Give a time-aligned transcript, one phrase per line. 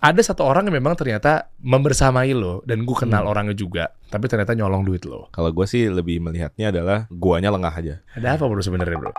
[0.00, 3.32] ada satu orang yang memang ternyata membersamai lo dan gue kenal Hmm.
[3.36, 5.28] orangnya juga, tapi ternyata nyolong duit lo.
[5.28, 7.94] Kalau gue sih lebih melihatnya adalah guanya lengah aja.
[8.16, 9.12] Ada apa bro sebenarnya bro?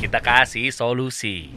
[0.00, 1.52] Kita kasih solusi.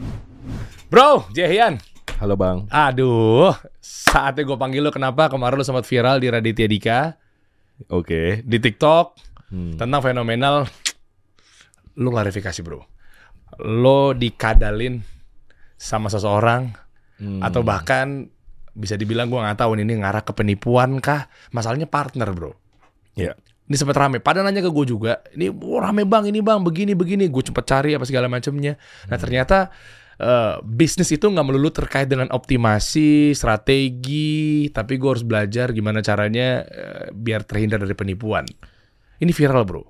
[0.88, 1.80] Bro, Jehian.
[2.20, 2.68] Halo bang.
[2.68, 7.00] Aduh, saatnya gue panggil lo kenapa kemarin lo sempat viral di Raditya Dika,
[7.88, 8.44] Oke.
[8.44, 9.16] di TikTok,
[9.48, 9.80] Hmm.
[9.80, 10.68] tentang fenomenal.
[11.96, 12.84] Lo klarifikasi bro.
[13.58, 15.00] Lo dikadalin
[15.76, 16.72] sama seseorang
[17.20, 17.38] Hmm.
[17.44, 18.32] atau bahkan
[18.72, 21.28] bisa dibilang gue nggak tahu ini ngarah ke penipuan kah?
[21.52, 22.52] Masalahnya partner bro.
[23.16, 23.36] Iya.
[23.68, 24.18] Ini sempat rame.
[24.18, 25.20] Padahal nanya ke gue juga.
[25.32, 27.28] Ini oh, rame bang, ini bang, begini begini.
[27.28, 28.80] Gue cepet cari apa segala macamnya.
[29.08, 29.70] Nah ternyata
[30.16, 34.68] eh, bisnis itu nggak melulu terkait dengan optimasi, strategi.
[34.72, 38.48] Tapi gue harus belajar gimana caranya eh, biar terhindar dari penipuan.
[39.20, 39.84] Ini viral bro.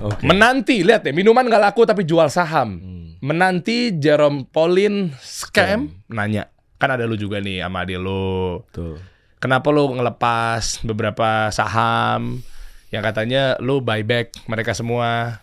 [0.00, 0.24] Oke.
[0.26, 2.80] Menanti, lihat deh, minuman nggak laku tapi jual saham.
[2.80, 3.04] Hmm.
[3.24, 6.50] Menanti Jerome Pauline scam, nanya.
[6.76, 8.60] Kan ada lu juga nih sama adik lu.
[8.74, 9.00] Tuh.
[9.40, 12.40] Kenapa lu ngelepas beberapa saham
[12.88, 15.40] yang katanya lu buyback mereka semua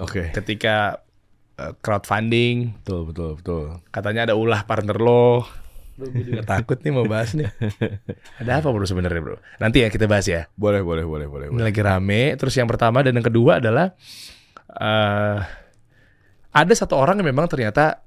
[0.00, 0.32] Oke.
[0.32, 1.00] ketika
[1.60, 2.84] eh, crowdfunding.
[2.84, 3.64] Betul betul betul.
[3.92, 5.44] Katanya ada ulah partner lo.
[6.00, 7.48] Lu gue juga takut nih mau bahas nih.
[8.40, 9.36] Ada apa bro sebenarnya bro?
[9.60, 10.48] Nanti ya kita bahas ya.
[10.56, 11.46] Boleh boleh boleh boleh.
[11.50, 11.66] Ini boleh.
[11.68, 12.22] lagi rame.
[12.38, 13.92] Terus yang pertama dan yang kedua adalah
[14.72, 15.38] eh
[16.52, 18.04] ada satu orang yang memang ternyata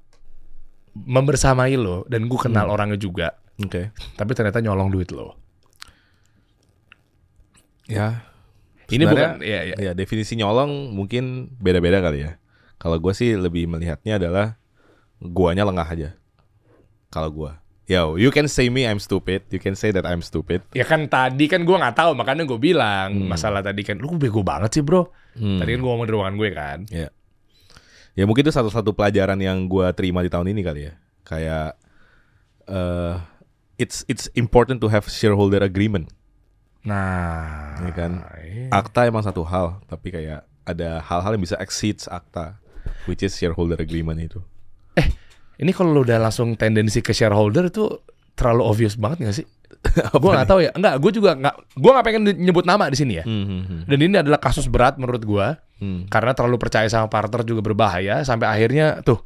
[0.96, 3.92] membersamai lo dan gue kenal orangnya juga, Oke.
[4.16, 5.36] tapi ternyata nyolong duit lo.
[7.90, 8.22] Ya.
[8.86, 9.74] Ini bukan, ya, ya.
[9.82, 12.38] Ya definisi nyolong mungkin beda-beda kali ya.
[12.78, 14.62] Kalau gue sih lebih melihatnya adalah
[15.18, 16.10] guanya lengah aja.
[17.10, 17.65] Kalau gua.
[17.86, 19.46] Yo, you can say me I'm stupid.
[19.46, 20.66] You can say that I'm stupid.
[20.74, 23.30] Ya kan tadi kan gue nggak tahu makanya gue bilang Hmm.
[23.30, 25.06] masalah tadi kan lu bego banget sih bro.
[25.38, 25.62] Hmm.
[25.62, 26.78] Tadi kan gue ngomong di ruangan gue kan.
[26.90, 27.08] Ya.
[28.16, 30.96] Ya mungkin itu satu-satu pelajaran yang gua terima di tahun ini kali ya.
[31.22, 31.76] Kayak
[32.64, 33.14] eh
[33.76, 36.08] it's it's important to have shareholder agreement.
[36.80, 38.12] Nah, Iya kan?
[38.40, 38.70] iya.
[38.72, 42.56] Akta emang satu hal, tapi kayak ada hal-hal yang bisa exceeds akta,
[43.04, 44.40] which is shareholder agreement itu.
[45.56, 47.88] Ini kalau lu udah langsung tendensi ke shareholder itu
[48.36, 49.46] terlalu obvious banget gak sih?
[50.22, 50.70] gue nggak tahu ya.
[50.74, 51.54] Enggak, gue juga nggak.
[51.78, 53.24] Gue nggak pengen nyebut nama di sini ya.
[53.24, 53.80] Hmm, hmm, hmm.
[53.86, 55.46] Dan ini adalah kasus berat menurut gue.
[55.78, 56.08] Hmm.
[56.10, 59.22] Karena terlalu percaya sama partner juga berbahaya sampai akhirnya tuh.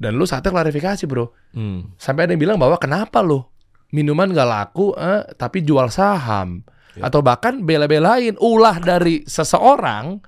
[0.00, 1.30] Dan lu saatnya klarifikasi bro.
[1.54, 1.94] Hmm.
[2.00, 3.44] Sampai ada yang bilang bahwa kenapa lu
[3.90, 6.62] minuman gak laku eh, tapi jual saham.
[6.98, 7.06] Ya.
[7.06, 10.18] Atau bahkan bela-belain ulah dari seseorang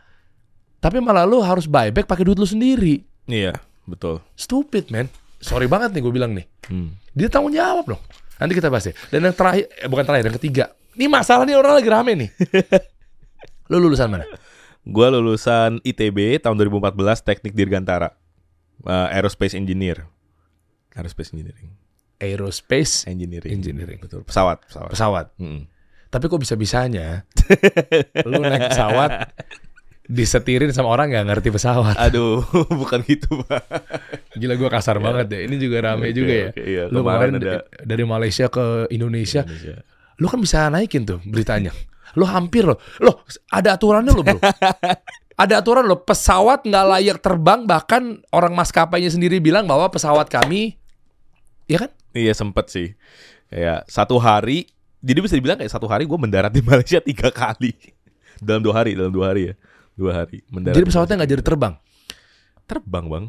[0.83, 3.07] tapi malah lu harus buyback pakai duit lu sendiri.
[3.31, 3.55] Iya,
[3.87, 4.19] betul.
[4.35, 5.07] Stupid man.
[5.43, 6.47] Sorry banget nih gue bilang nih.
[6.71, 6.95] Hmm.
[7.13, 8.03] Dia tanggung jawab dong.
[8.39, 8.95] Nanti kita bahas ya.
[9.11, 10.65] Dan yang terakhir, eh, bukan terakhir, yang ketiga.
[10.95, 12.31] Ini masalah nih orang lagi rame nih.
[13.71, 14.27] lu lulusan mana?
[14.87, 16.95] Gua lulusan ITB tahun 2014
[17.27, 18.15] Teknik Dirgantara.
[18.87, 20.07] Eh, Aerospace Engineer.
[20.95, 21.75] Aerospace Engineering.
[22.23, 23.51] Aerospace Engineering.
[23.51, 23.99] Engineering.
[23.99, 24.23] Betul.
[24.23, 24.91] Pesawat, pesawat.
[24.95, 25.27] pesawat.
[25.43, 25.67] Mm-mm.
[26.13, 27.25] Tapi kok bisa-bisanya
[28.29, 29.33] lu naik pesawat
[30.13, 31.97] disetirin sama orang nggak ngerti pesawat.
[31.97, 32.45] Aduh,
[32.81, 33.65] bukan gitu, Pak.
[34.37, 35.41] Gila gua kasar banget deh.
[35.49, 36.49] Ini juga rame Oke, juga ya.
[36.53, 36.85] oke, iya.
[36.93, 39.81] Lu Kemarin ada- da- dari Malaysia ke Indonesia, Indonesia.
[40.21, 41.73] lu kan bisa naikin tuh beritanya.
[42.13, 42.77] Lu hampir loh.
[43.01, 44.37] Loh, ada aturannya loh, Bro.
[45.43, 50.77] ada aturan loh, pesawat nggak layak terbang bahkan orang maskapainya sendiri bilang bahwa pesawat kami
[51.65, 51.91] ya kan?
[52.13, 52.93] Iya sempet sih.
[53.49, 54.69] Kayak satu hari,
[55.01, 57.73] jadi bisa dibilang kayak satu hari gue mendarat di Malaysia tiga kali
[58.45, 59.55] dalam dua hari, dalam dua hari ya,
[59.95, 60.77] dua hari mendarat.
[60.77, 61.75] Jadi di pesawatnya nggak jadi terbang.
[62.63, 63.25] terbang bang,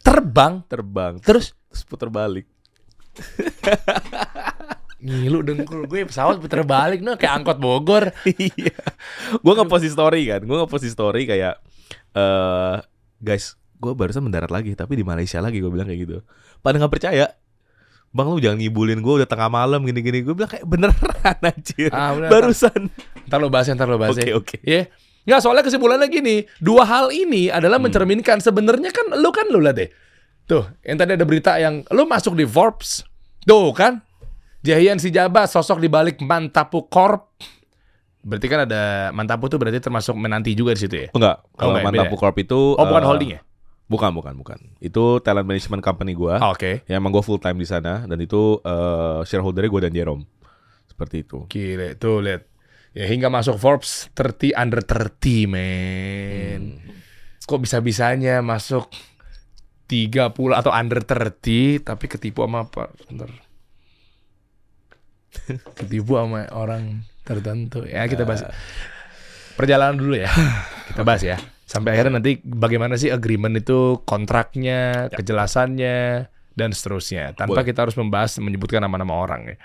[0.00, 2.46] Terbang terbang, terus terus putar balik.
[5.04, 8.08] ngilu dengkul gue pesawat puter balik nah kayak angkot Bogor.
[8.40, 8.72] Iya,
[9.36, 11.60] gue ngepost story kan, gue ngepost story kayak,
[12.16, 12.76] eh
[13.20, 16.16] guys, gue barusan mendarat lagi, tapi di Malaysia lagi gue bilang kayak gitu.
[16.64, 17.28] Pada nggak percaya,
[18.10, 20.96] bang lu jangan ngibulin gue udah tengah malam gini-gini, gue bilang kayak beneran
[21.52, 22.30] anjir, Ah, bener.
[22.32, 22.88] barusan.
[23.28, 24.16] Ntar lo bahas, ntar lo bahas.
[24.16, 24.34] Oke ya.
[24.40, 24.56] oke.
[24.64, 24.88] Ya.
[25.24, 27.88] Nggak, soalnya kesimpulannya gini, dua hal ini adalah Hmm.
[27.88, 29.88] mencerminkan sebenarnya kan lu kan lu lah deh.
[30.44, 33.00] Tuh, yang tadi ada berita yang lu masuk di Forbes.
[33.42, 34.04] Tuh kan.
[34.60, 37.36] Jahian si Jaba sosok di balik Mantapu Corp.
[38.20, 41.08] Berarti kan ada Mantapu tuh berarti termasuk menanti juga di situ ya.
[41.12, 42.20] Enggak, Oh, kalau enggak, Mantapu beda.
[42.22, 43.40] Corp itu Oh, bukan eh, holding ya?
[43.84, 44.58] Bukan, bukan, bukan.
[44.78, 46.40] Itu talent management company gua.
[46.40, 46.80] Ah, Oke.
[46.84, 50.24] Ya emang gua full time di sana dan itu eh shareholdernya gua dan Jerome.
[50.88, 51.44] Seperti itu.
[51.46, 52.48] Gile, tuh lihat.
[52.94, 56.78] Ya hingga masuk Forbes 30 under 30, men.
[57.42, 58.86] Kok bisa-bisanya masuk
[59.90, 62.94] 30 atau under 30 tapi ketipu sama apa?
[63.10, 63.30] Bentar.
[65.76, 67.82] Ketipu sama orang tertentu.
[67.82, 68.46] Ya kita bahas.
[69.58, 70.30] Perjalanan dulu ya.
[70.94, 71.38] Kita bahas ya.
[71.64, 77.32] Sampai akhirnya nanti bagaimana sih agreement itu kontraknya, kejelasannya, dan seterusnya.
[77.34, 77.66] Tanpa Boleh.
[77.66, 79.56] kita harus membahas menyebutkan nama-nama orang ya.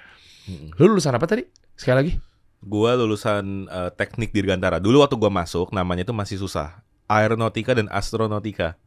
[0.47, 0.79] Mm-mm.
[0.79, 1.43] Lu lulusan apa tadi?
[1.75, 2.13] Sekali lagi.
[2.59, 4.83] Gua lulusan eh, teknik Dirgantara.
[4.83, 6.83] Dulu waktu gua masuk namanya itu masih susah.
[7.09, 8.77] Aeronautika dan Astronautika.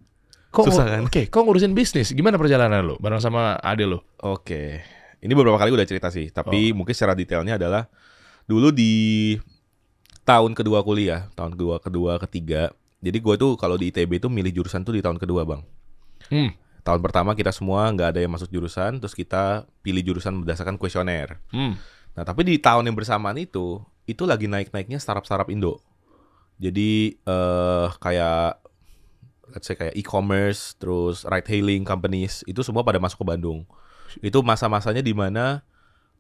[0.53, 1.03] Kok Susah kan?
[1.09, 2.13] Oke, kok ngurusin bisnis?
[2.13, 4.05] Gimana perjalanan lu bareng sama ade lu?
[4.21, 4.85] Oke.
[5.25, 7.89] Ini beberapa kali udah cerita sih, tapi mungkin secara detailnya adalah
[8.45, 9.33] dulu di
[10.29, 12.69] tahun kedua kuliah, tahun kedua, kedua, ketiga.
[13.01, 15.65] Jadi gue tuh kalau di ITB itu milih jurusan tuh di tahun kedua, Bang.
[16.29, 16.53] Hmm.
[16.83, 21.39] Tahun pertama kita semua nggak ada yang masuk jurusan, terus kita pilih jurusan berdasarkan kuesioner.
[21.49, 21.79] Hmm.
[22.13, 25.81] Nah, tapi di tahun yang bersamaan itu, itu lagi naik-naiknya startup-startup Indo.
[26.61, 28.61] Jadi eh kayak
[29.53, 33.65] let's say kayak e-commerce, terus ride hailing companies, itu semua pada masuk ke Bandung.
[34.21, 35.65] Itu masa-masanya di mana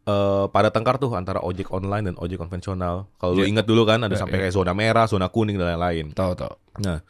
[0.02, 3.06] eh pada tengkar tuh antara ojek online dan ojek konvensional.
[3.20, 3.52] Kalau lu Iya.
[3.52, 4.42] ingat dulu kan ada Iya, sampai iya.
[4.48, 6.10] kayak zona merah, zona kuning dan lain-lain.
[6.16, 6.54] Tahu tahu.
[6.82, 7.04] Nah,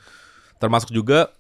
[0.58, 1.30] termasuk juga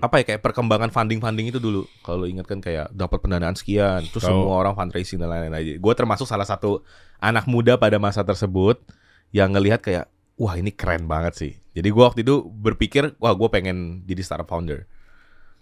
[0.00, 1.84] apa ya kayak perkembangan funding-funding itu dulu.
[2.00, 4.32] Kalau ingat kan kayak dapat pendanaan sekian, terus Tahu.
[4.32, 5.76] semua orang fundraising dan lain-lain.
[5.76, 6.80] Gue termasuk salah satu
[7.20, 8.80] anak muda pada masa tersebut
[9.34, 10.08] yang ngelihat kayak
[10.40, 11.52] wah ini keren banget sih.
[11.76, 14.88] Jadi gue waktu itu berpikir wah gue pengen jadi startup founder.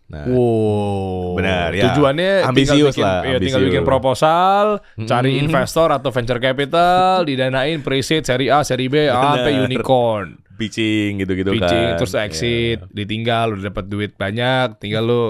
[0.07, 1.35] Nah, Wow.
[1.35, 1.91] Benar, ya.
[1.91, 5.51] Tujuannya Ambisius bikin, lah, ya, tinggal bikin proposal, cari Mm-mm.
[5.51, 10.46] investor atau venture capital, didanain pre-seed seri A, seri B, sampai unicorn.
[10.57, 11.99] Pitching gitu-gitu Pitching kan.
[12.01, 12.89] terus exit, Ya.
[12.91, 15.23] ditinggal udah dapat duit banyak, tinggal lu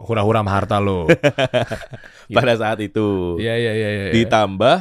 [0.00, 1.04] hura-hura harta lu.
[2.32, 3.36] Pada saat itu.
[3.36, 4.04] Iya iya iya iya.
[4.14, 4.76] Ditambah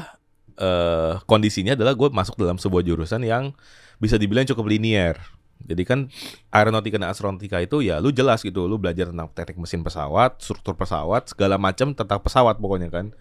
[0.59, 3.51] eh kondisinya adalah gue masuk dalam sebuah jurusan yang
[3.97, 5.19] bisa dibilang cukup linier.
[5.59, 6.07] Jadi kan
[6.49, 10.71] aeronautika dan astronautika itu ya lu jelas gitu, lu belajar tentang teknik mesin pesawat, struktur
[10.75, 13.11] pesawat, segala macam tentang pesawat pokoknya kan.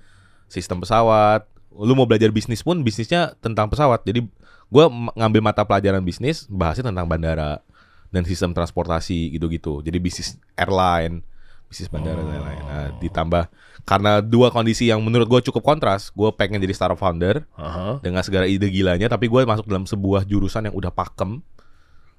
[0.46, 1.50] Sistem pesawat.
[1.74, 4.06] Lu mau belajar bisnis pun bisnisnya tentang pesawat.
[4.06, 4.22] Jadi
[4.68, 4.84] gue
[5.16, 7.64] ngambil mata pelajaran bisnis, bahasnya tentang bandara
[8.12, 9.80] dan sistem transportasi gitu-gitu.
[9.80, 11.24] Jadi bisnis airline,
[11.68, 12.62] bisnis bandara dan lain-lain.
[12.64, 13.44] Nah, ditambah
[13.88, 18.00] karena dua kondisi yang menurut gue cukup kontras, gue pengen jadi startup founder Aha.
[18.04, 21.40] dengan segala ide gilanya, tapi gue masuk dalam sebuah jurusan yang udah pakem.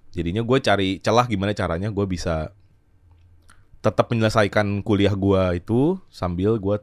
[0.10, 2.50] Jadinya gue cari celah gimana caranya gue bisa
[3.80, 6.81] tetap menyelesaikan kuliah gue itu sambil gue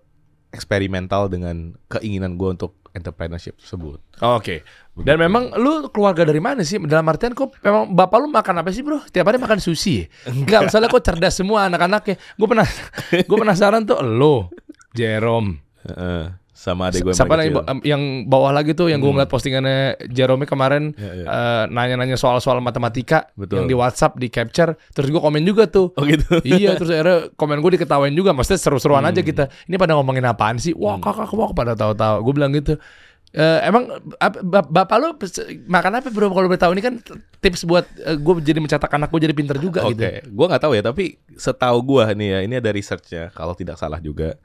[0.54, 4.00] eksperimental dengan keinginan gue untuk entrepreneurship tersebut.
[4.24, 4.64] Oke.
[4.96, 6.80] Dan memang lu keluarga dari mana sih?
[6.80, 9.04] Dalam artian kok memang bapak lu makan apa sih, Bro?
[9.12, 10.08] Tiap hari makan sushi.
[10.08, 10.32] ya?
[10.32, 12.16] Enggak, misalnya kok cerdas semua anak-anaknya.
[12.40, 12.66] Gue pernah
[13.12, 14.48] gue penasaran tuh lo,
[14.96, 15.60] Jerome.
[15.84, 16.45] Heeh.
[16.56, 17.52] Sama adek gue yang Siapa kecil.
[17.54, 21.24] ba- yang bawah lagi tuh yang gue ngeliat postingannya Jerome kemarin Ya, ya.
[21.24, 23.60] eh, nanya-nanya soal-soal matematika Betul.
[23.60, 25.92] yang di WhatsApp di capture terus gue komen juga tuh.
[25.92, 26.40] Oh gitu.
[26.48, 29.12] iya terus akhirnya komen gue diketawain juga maksudnya seru-seruan Hmm.
[29.12, 32.80] aja kita ini pada ngomongin apaan sih wah kakak kok pada tahu-tahu gue bilang gitu
[33.28, 33.84] Eh, emang
[34.16, 35.36] ap- bap- bapak lu pes-
[35.66, 36.94] makan apa bro kalau boleh tahu ini kan
[37.36, 40.72] tips buat gue jadi mencetak anak gue jadi pinter juga Oke, gitu gue nggak tahu
[40.72, 43.28] ya, tapi setahu gue nih ya, ini ada researchnya.
[43.30, 44.40] Kalau tidak salah juga,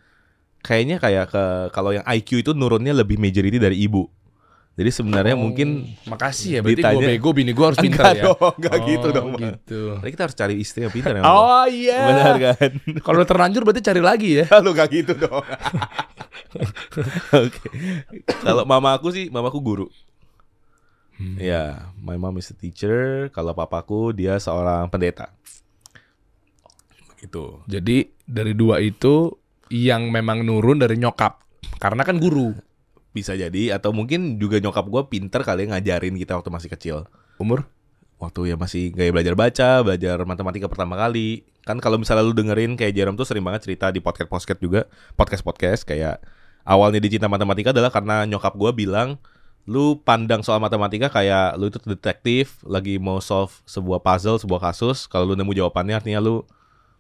[0.61, 4.05] kayaknya kayak ke kalau yang IQ itu nurunnya lebih majority dari ibu.
[4.71, 8.23] Jadi sebenarnya Oh, mungkin makasih ya berarti gue ditanya- bego bini gue harus enggak ya
[8.23, 9.27] dong, enggak gitu Oh, dong.
[9.29, 9.41] Bang.
[9.43, 9.81] gitu.
[9.99, 11.21] Tadi kita harus cari istri yang pintar ya.
[11.23, 12.69] oh iya Benar kan?
[13.05, 15.43] kalau terlanjur berarti cari lagi ya Lu gak gitu dong.
[17.37, 17.67] Oke.
[18.39, 19.87] Kalau mama aku sih, mamaku guru.
[21.13, 21.35] Hmm.
[21.37, 23.27] Ya, my mom is a teacher.
[23.29, 25.29] Kalau papaku dia seorang pendeta.
[27.17, 27.61] Gitu.
[27.67, 29.35] Jadi dari dua itu
[29.71, 31.39] yang memang nurun dari nyokap.
[31.79, 32.51] Karena kan guru.
[33.15, 36.97] Bisa jadi atau mungkin juga nyokap gue pinter kali ya ngajarin kita waktu masih kecil.
[37.41, 37.65] umur?
[38.21, 41.41] Waktu ya masih gaya belajar baca, belajar matematika pertama kali.
[41.65, 44.85] Kan kalau misalnya lu dengerin kayak Jerome tuh sering banget cerita di podcast-podcast juga,
[45.17, 46.21] podcast-podcast kayak
[46.61, 49.17] awalnya dicinta matematika adalah karena nyokap gue bilang
[49.65, 55.09] lu pandang soal matematika kayak lu itu detektif lagi mau solve sebuah puzzle, sebuah kasus,
[55.09, 56.45] kalau lu nemu jawabannya artinya lu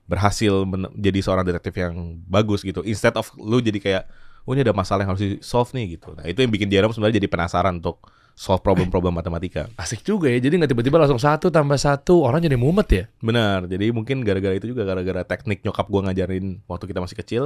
[0.05, 1.93] berhasil men- jadi seorang detektif yang
[2.25, 2.81] bagus gitu.
[2.81, 4.03] Instead of lu jadi kayak
[4.41, 6.13] oh ini ada masalah yang harus di solve nih gitu.
[6.13, 8.01] Nah, itu yang bikin Jerome sebenarnya jadi penasaran untuk
[8.33, 9.69] solve problem-problem matematika.
[9.81, 13.69] asik juga ya jadi nggak tiba-tiba langsung satu tambah satu orang jadi mumet ya Benar.
[13.69, 17.43] Jadi mungkin gara-gara itu juga gara-gara teknik nyokap gua ngajarin waktu kita masih kecil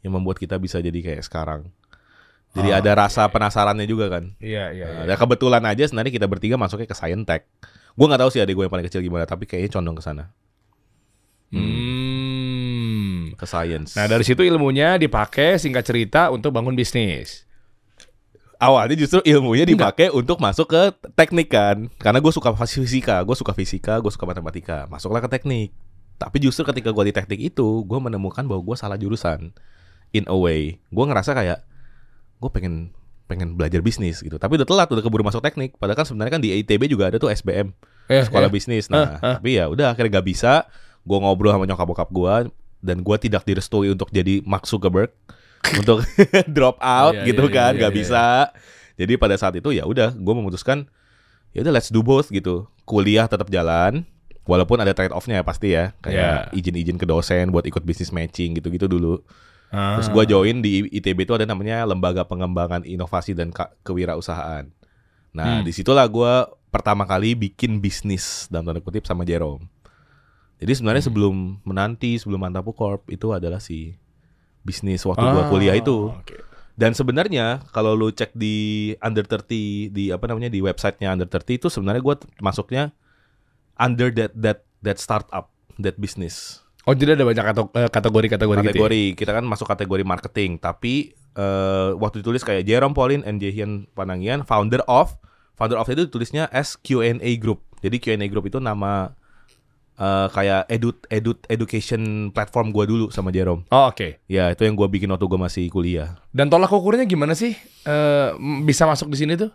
[0.00, 1.66] yang membuat kita bisa jadi kayak sekarang.
[2.48, 4.32] Jadi Ah, ada rasa penasarannya juga kan.
[4.40, 7.44] iya iya Nah, dan kebetulan aja sebenarnya kita bertiga masuknya ke Science Tech.
[7.92, 10.30] Gua nggak tahu sih adik gue yang paling kecil gimana, tapi kayaknya condong ke sana,
[11.50, 13.32] Hmm.
[13.34, 13.94] ke science.
[13.94, 17.44] Nah dari situ ilmunya dipakai singkat cerita untuk bangun bisnis.
[18.58, 20.82] awalnya justru ilmunya dipakai untuk masuk ke
[21.14, 21.86] teknik kan.
[21.94, 24.90] Karena gue suka fisika, gue suka fisika, gue suka matematika.
[24.90, 25.70] Masuklah ke teknik.
[26.18, 29.54] Tapi justru ketika gue di teknik itu, gue menemukan bahwa gue salah jurusan.
[30.10, 31.62] In a way, gue ngerasa kayak
[32.42, 32.90] gue pengen
[33.30, 34.42] pengen belajar bisnis gitu.
[34.42, 35.78] Tapi udah telat, udah keburu masuk teknik.
[35.78, 37.70] Padahal kan sebenarnya kan di ITB juga ada tuh SBM,
[38.10, 38.52] Eh, sekolah eh.
[38.52, 38.90] bisnis.
[38.90, 39.34] Nah, Ah, ah.
[39.38, 40.66] tapi ya udah akhirnya gak bisa.
[41.08, 42.34] Gue ngobrol sama nyokap bokap gue,
[42.78, 45.10] dan gua tidak direstui untuk jadi Mark Zuckerberg
[45.80, 46.04] untuk
[46.54, 48.24] drop out Iya, gitu iya, kan, iya, nggak iya, bisa.
[48.98, 50.86] Jadi pada saat itu ya udah, gua memutuskan
[51.56, 52.68] ya udah let's do both gitu.
[52.86, 54.06] Kuliah tetap jalan,
[54.46, 58.56] walaupun ada trade offnya ya pasti ya, kayak izin-izin ke dosen buat ikut bisnis matching
[58.60, 59.20] gitu-gitu dulu.
[59.68, 60.00] Ah.
[60.00, 63.52] Terus gua join di ITB itu ada namanya Lembaga Pengembangan Inovasi dan
[63.84, 64.70] Kewirausahaan.
[65.36, 65.64] Nah, Hmm.
[65.68, 69.68] di situlah gua pertama kali bikin bisnis dalam tanda kutip sama Jerome.
[70.58, 71.10] Jadi sebenarnya Hmm.
[71.10, 73.94] sebelum menanti, sebelum Mantapu Corp itu adalah si
[74.60, 76.10] bisnis waktu gua Ah, kuliah itu.
[76.10, 76.34] oke.
[76.74, 78.54] Dan sebenarnya kalau lu cek di
[78.98, 79.46] Under 30
[79.88, 82.94] di apa namanya di websitenya Under 30 itu sebenarnya gua masuknya
[83.74, 88.72] under that that that startup, that business Oh jadi ada banyak eh, kategori-kategori gitu ya?
[88.72, 93.84] kategori kita kan masuk kategori marketing tapi eh, waktu ditulis kayak Jerome Pauline and Jahian
[93.92, 95.14] Panangian founder of
[95.54, 99.12] founder of itu tulisnya as Q&A Group jadi Q&A Group itu nama
[99.98, 102.00] eh, kayak edut edut education
[102.30, 104.22] platform gua dulu sama Jerome Oh oke.
[104.24, 107.52] ya itu yang gua bikin waktu gua masih kuliah Dan tolak ukurnya gimana sih?
[107.82, 109.50] Eh, m- bisa masuk di sini tuh?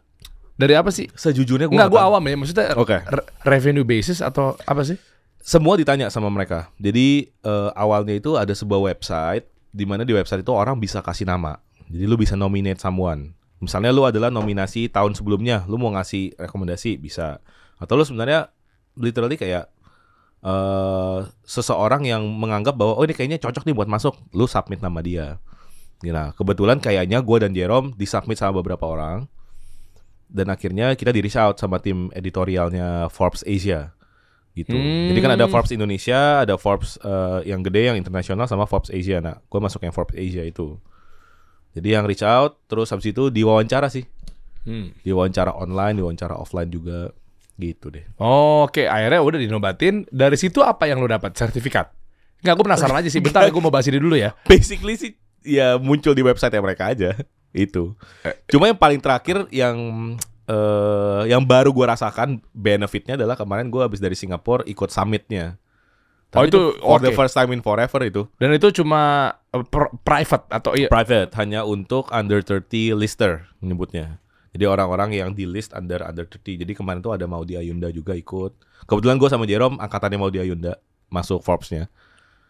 [0.53, 1.07] Dari apa sih?
[1.09, 2.35] sejujurnya gua Enggak, nggak gue awam ya.
[2.37, 2.97] Maksudnya Oke.
[3.01, 4.99] re- revenue basis atau apa sih?
[5.39, 9.43] semua ditanya sama mereka jadi eh, awalnya itu ada sebuah website
[9.75, 11.59] di mana di website itu orang bisa kasih nama
[11.91, 16.95] jadi lu bisa nominate someone misalnya lu adalah nominasi tahun sebelumnya lu mau ngasih rekomendasi
[16.95, 17.43] bisa
[17.75, 18.55] atau lu sebenarnya
[18.95, 19.67] literally kayak
[20.43, 24.99] eh seseorang yang menganggap bahwa oh ini kayaknya cocok nih buat masuk lu submit nama
[24.99, 25.39] dia
[26.11, 29.31] Nah, kebetulan kayaknya gue dan Jerome disubmit sama beberapa orang
[30.27, 33.95] dan akhirnya kita di reach out sama tim editorialnya Forbes Asia
[34.51, 34.75] gitu.
[34.75, 35.13] Hmm.
[35.13, 39.23] Jadi kan ada Forbes Indonesia, ada Forbes eh, yang gede yang internasional sama Forbes Asia.
[39.23, 40.75] Nah, gue masuk yang Forbes Asia itu.
[41.73, 44.03] Jadi yang reach out, terus habis itu diwawancara sih,
[44.63, 44.95] Hmm.
[45.03, 47.11] diwawancara online, diwawancara offline juga,
[47.57, 48.05] gitu deh.
[48.17, 50.09] Oh, Oke, akhirnya udah dinobatin.
[50.09, 51.37] Dari situ apa yang lo dapat?
[51.37, 51.93] Sertifikat?
[52.43, 53.21] Enggak, gue penasaran aja sih.
[53.23, 54.35] Bentar, gue mau bahas ini dulu ya.
[54.49, 57.13] Basically sih ya muncul di website mereka aja
[57.53, 57.93] itu.
[58.49, 59.77] Cuma yang paling terakhir yang
[60.43, 65.55] eh yang baru gua rasakan benefitnya adalah kemarin gua habis dari Singapura ikut summitnya.
[66.33, 67.19] Oh, Tapi itu for the oke.
[67.21, 70.89] first time in forever itu Dan itu cuma eh, per- private atau iya?
[70.89, 74.17] private hanya untuk under 30 lister menyebutnya.
[74.53, 76.61] Jadi orang-orang yang di list under under 30.
[76.61, 78.53] Jadi kemarin tuh ada Maudi Ayunda juga ikut.
[78.85, 80.77] Kebetulan gua sama Jerome angkatannya Maudi Ayunda
[81.09, 81.89] masuk Forbes-nya.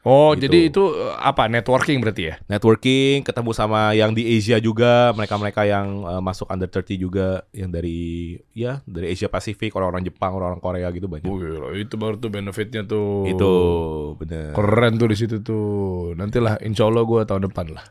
[0.03, 0.51] Oh, Gitu.
[0.51, 1.47] jadi itu eh, apa?
[1.47, 2.35] Networking berarti ya?
[2.51, 7.71] networking, ketemu sama yang di Asia juga, mereka-mereka yang uh, masuk under 30 juga, yang
[7.71, 11.31] dari ya dari Asia Pasifik, orang-orang Jepang, orang-orang Korea gitu banyak.
[11.31, 13.31] Oh, gila, itu baru tuh benefitnya tuh.
[13.31, 13.51] Itu
[14.19, 14.51] bener.
[14.51, 16.11] Keren tuh di situ tuh.
[16.19, 17.87] Nantilah insya Allah gue tahun depan lah.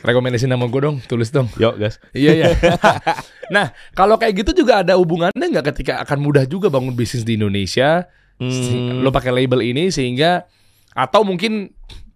[0.00, 1.48] Rekomendasi nama gue dong, tulis dong.
[1.54, 2.00] Yuk guys.
[2.10, 2.46] Iya iya.
[3.54, 7.34] nah kalau kayak gitu juga ada hubungannya nggak ketika akan mudah juga bangun bisnis di
[7.34, 8.08] Indonesia?
[8.36, 9.04] Si- Hmm.
[9.04, 10.48] Lo pakai label ini sehingga
[10.90, 11.68] atau mungkin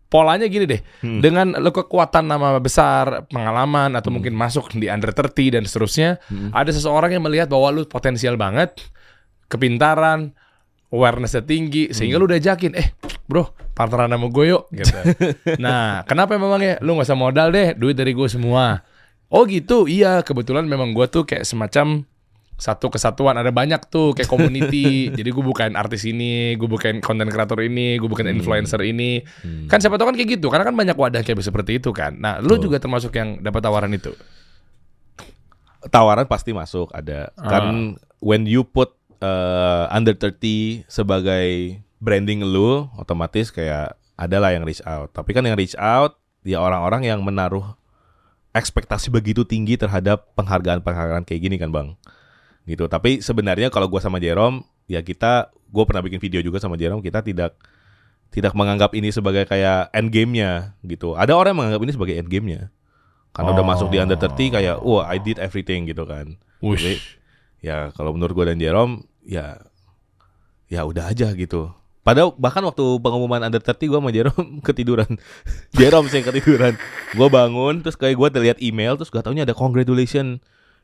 [0.09, 1.19] polanya gini deh, Hmm.
[1.19, 6.49] dengan lo kekuatan nama besar, pengalaman atau mungkin masuk di under 30 dan seterusnya, Hmm.
[6.51, 8.79] ada seseorang yang melihat bahwa lu potensial banget,
[9.47, 10.33] kepintaran,
[10.93, 12.93] awarenessnya tinggi, sehingga lu udah yakin, eh
[13.25, 14.69] bro, partneran sama gue yuk.
[14.73, 14.97] Gitu.
[15.65, 16.81] nah, kenapa memangnya?
[16.85, 18.83] Lu gak usah modal deh, duit dari gue semua.
[19.33, 22.05] Oh gitu, iya kebetulan memang gue tuh kayak semacam
[22.55, 24.87] satu kesatuan ada banyak tuh kayak community
[25.19, 29.67] jadi gue bukain artis ini gue bukain konten kreator ini gue bukain influencer ini Hmm.
[29.67, 32.39] kan siapa tahu kan kayak gitu karena kan banyak wadah kayak seperti itu kan nah
[32.39, 32.71] lu Betul.
[32.71, 34.15] juga termasuk yang dapat tawaran itu
[35.85, 37.29] Tawaran pasti masuk ada.
[37.37, 37.49] Ah.
[37.49, 37.65] Kan
[38.25, 45.11] when you put uh, under 30 sebagai branding lu, otomatis kayak adalah yang reach out.
[45.17, 47.73] Tapi kan yang reach out ya orang-orang yang menaruh
[48.55, 51.97] ekspektasi begitu tinggi terhadap penghargaan-penghargaan kayak gini kan bang?
[52.69, 52.85] Gitu.
[52.87, 57.01] Tapi sebenarnya kalau gua sama Jerome ya kita gue pernah bikin video juga sama Jerome
[57.01, 57.57] kita tidak
[58.31, 61.17] tidak menganggap ini sebagai kayak end game-nya gitu.
[61.17, 62.69] Ada orang yang menganggap ini sebagai end game-nya
[63.35, 63.71] karena udah Oh.
[63.75, 66.39] masuk di under 30 kayak wah I did everything gitu kan.
[66.79, 66.95] Jadi,
[67.65, 69.59] ya kalau menurut gue dan Jerome ya
[70.69, 71.73] ya udah aja gitu.
[72.05, 75.11] Padahal bahkan waktu pengumuman under 30 gue sama Jerome ketiduran.
[75.73, 76.77] Jerome sih yang ketiduran.
[77.17, 80.37] Gue bangun terus kayak gue terlihat email Terus gak taunya ada congratulation.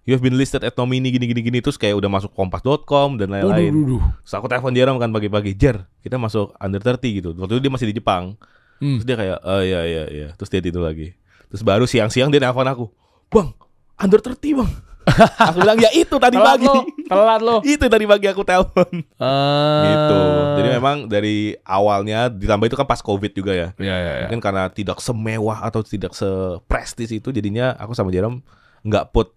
[0.09, 4.01] You have been listed at nominee gini-gini gini Terus kayak udah masuk kompas.com dan lain-lain.
[4.25, 7.29] Terus aku telepon Jerome kan pagi-pagi Jer kita masuk under 30 gitu.
[7.37, 8.41] Waktu itu dia masih di Jepang.
[8.81, 8.97] Hmm.
[8.97, 10.29] Terus dia kayak oh iya iya iya.
[10.41, 11.13] Terus dia tidur lagi.
[11.53, 12.89] Terus baru siang-siang dia nelfon aku
[13.29, 13.53] Bang
[14.01, 14.71] under 30 bang
[15.03, 18.89] Aku bilang ya itu tadi telat pagi lo telat lo Itu tadi pagi aku telepon
[19.17, 19.83] Ah.
[19.85, 20.21] gitu.
[20.57, 23.69] Jadi memang dari awalnya ditambah itu kan pas Covid juga ya.
[23.77, 28.45] ya ya ya Mungkin karena tidak semewah atau tidak seprestis itu jadinya aku sama Jerome
[28.81, 29.35] nggak put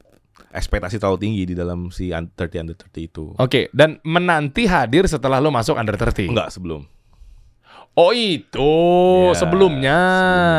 [0.50, 3.26] ekspektasi terlalu tinggi di dalam si un- 30 under 30 itu.
[3.36, 6.30] Oke, dan menanti hadir setelah lo masuk under 30.
[6.30, 6.86] Enggak sebelum.
[7.94, 8.74] Oh itu
[9.30, 10.00] Ya, sebelumnya.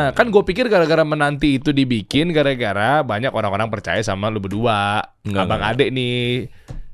[0.07, 0.15] sebelumnya.
[0.15, 5.43] kan gue pikir gara-gara menanti itu dibikin gara-gara banyak orang-orang percaya sama lu berdua, Enggak,
[5.43, 5.75] abang enggak.
[5.75, 6.47] adek nih,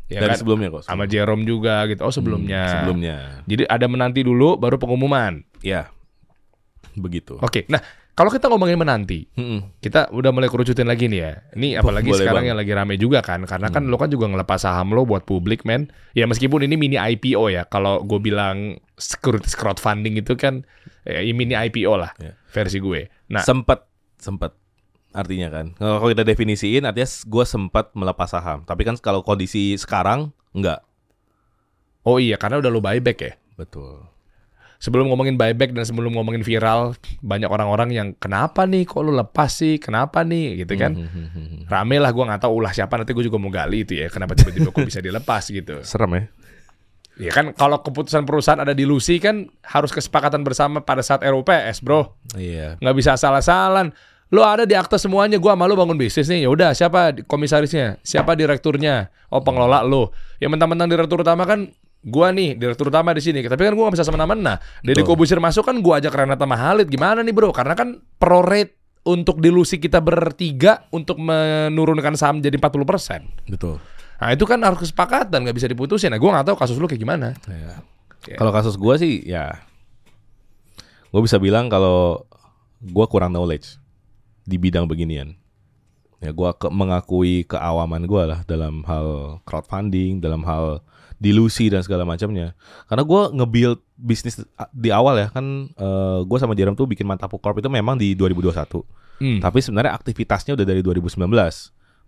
[0.07, 0.39] ya Dari kan?
[0.41, 0.81] sebelumnya kok.
[0.83, 2.01] sama Jerome juga gitu.
[2.01, 2.57] Oh sebelumnya.
[2.59, 3.17] Hmm, sebelumnya.
[3.45, 5.45] Jadi ada menanti dulu, baru pengumuman.
[5.61, 5.93] Ya.
[6.91, 7.37] Begitu.
[7.37, 7.79] Oke, nah
[8.11, 9.79] kalau kita ngomongin menanti, Mm-mm.
[9.79, 11.31] kita udah mulai kerucutin lagi nih ya.
[11.55, 12.49] Ini apalagi boleh, sekarang Bang.
[12.51, 15.63] yang lagi rame juga kan, karena kan lo kan juga ngelepas saham lo buat publik,
[15.63, 15.87] men.
[16.11, 20.67] Ya meskipun ini mini IPO ya, kalau gue bilang securities crowdfunding itu kan
[21.07, 22.35] ya, mini IPO lah Ya.
[22.51, 23.07] versi gue.
[23.31, 23.87] Nah, Sempet,
[24.19, 24.51] sempet.
[25.11, 28.63] Artinya kan, kalau kita definisiin, artinya gue sempat melepas saham.
[28.63, 30.83] Tapi kan kalau kondisi sekarang, enggak.
[32.01, 33.33] oh iya karena udah lo buyback ya.
[33.55, 34.07] Betul.
[34.81, 39.53] Sebelum ngomongin buyback dan sebelum ngomongin viral, banyak orang-orang yang kenapa nih kok lo lepas
[39.53, 40.97] sih, kenapa nih gitu kan.
[40.97, 41.69] Mhm.
[41.69, 44.33] Rame lah gue nggak tahu ulah siapa nanti gue juga mau gali itu ya kenapa
[44.33, 45.85] tiba-tiba kok bisa dilepas gitu.
[45.85, 46.23] Serem ya.
[47.21, 51.85] Ya kan kalau keputusan perusahaan ada di Lucy kan harus kesepakatan bersama pada saat RUPS,
[51.85, 52.17] Bro.
[52.33, 52.81] Iya.
[52.81, 53.93] Nggak bisa asal-asalan.
[54.31, 56.47] Lo ada di akta semuanya, gua sama lo bangun bisnis nih.
[56.47, 57.99] Ya udah, siapa komisarisnya?
[57.99, 59.11] Siapa direkturnya?
[59.27, 60.15] Oh, pengelola lo.
[60.39, 63.45] Ya mentang-mentang direktur utama kan gua nih, direktur utama di sini.
[63.45, 64.57] Tapi kan gua nggak bisa semena-mena.
[64.81, 65.05] Deddy.
[65.05, 66.89] Kobusir masuk kan gua ajak Renata Mahalit.
[66.89, 67.53] Gimana nih, Bro?
[67.53, 73.49] Karena kan pro rate untuk di Lucy kita bertiga untuk menurunkan saham jadi 40%.
[73.49, 73.81] Betul.
[74.21, 76.13] Nah, itu kan harus kesepakatan, nggak bisa diputusin.
[76.13, 77.33] Nah, gua nggak tahu kasus lu kayak gimana.
[77.49, 77.81] Ya.
[78.29, 78.37] Ya.
[78.37, 79.65] Kalau kasus gua sih ya
[81.11, 82.23] gue bisa bilang kalau
[82.79, 83.81] gua kurang knowledge
[84.45, 85.35] di bidang beginian.
[86.21, 90.85] Ya gua ke, mengakui keawaman gua lah dalam hal crowdfunding, dalam hal
[91.21, 92.57] dilusi dan segala macamnya.
[92.89, 94.41] Karena gua nge-build bisnis
[94.73, 98.17] di awal ya kan eh, gua sama Jerem tuh bikin Mantapu Corp itu memang di
[98.17, 98.81] 2021.
[99.21, 99.37] Hmm.
[99.37, 101.13] Tapi sebenarnya aktivitasnya udah dari 2019.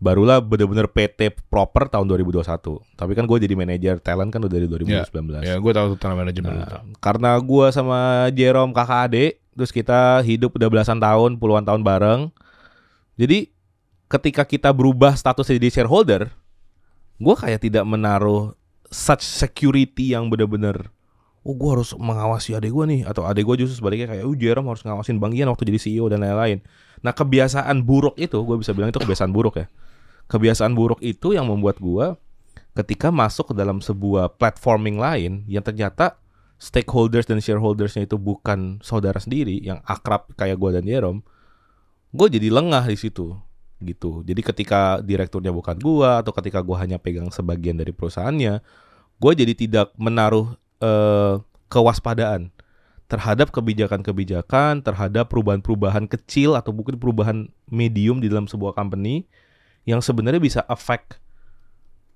[0.02, 2.44] Barulah bener-bener PT proper tahun 2021.
[2.98, 5.46] Tapi kan gue jadi manajer talent kan udah dari 2019.
[5.46, 6.60] Ya, gue tahu talent manajemen.
[6.60, 11.86] Nah, karena gua sama Jerome kakak adik, terus kita hidup udah belasan tahun, puluhan tahun
[11.86, 12.34] bareng.
[13.16, 13.54] Jadi
[14.10, 16.34] ketika kita berubah status jadi shareholder,
[17.22, 18.58] gua kayak tidak menaruh
[18.94, 20.94] such security yang bener-bener
[21.44, 24.72] oh gua harus mengawasi adik gua nih atau adik gua justru sebaliknya kayak oh Jerome
[24.72, 26.64] harus ngawasin Bang Ian waktu jadi CEO dan lain-lain.
[27.04, 29.68] Nah kebiasaan buruk itu, gua bisa bilang itu kebiasaan buruk ya.
[30.32, 32.16] Kebiasaan buruk itu yang membuat gua
[32.74, 36.18] ketika masuk ke dalam sebuah platforming lain yang ternyata
[36.58, 41.28] stakeholders dan shareholdersnya itu bukan saudara sendiri yang akrab kayak gua dan Jerome,
[42.16, 43.36] gue jadi lengah di situ
[43.84, 44.24] gitu.
[44.24, 48.64] Jadi ketika direkturnya bukan gua atau ketika gua hanya pegang sebagian dari perusahaannya,
[49.18, 51.36] gue jadi tidak menaruh eh,
[51.68, 52.50] kewaspadaan
[53.06, 59.26] terhadap kebijakan-kebijakan, terhadap perubahan-perubahan kecil atau mungkin perubahan medium di dalam sebuah company
[59.84, 61.20] yang sebenarnya bisa affect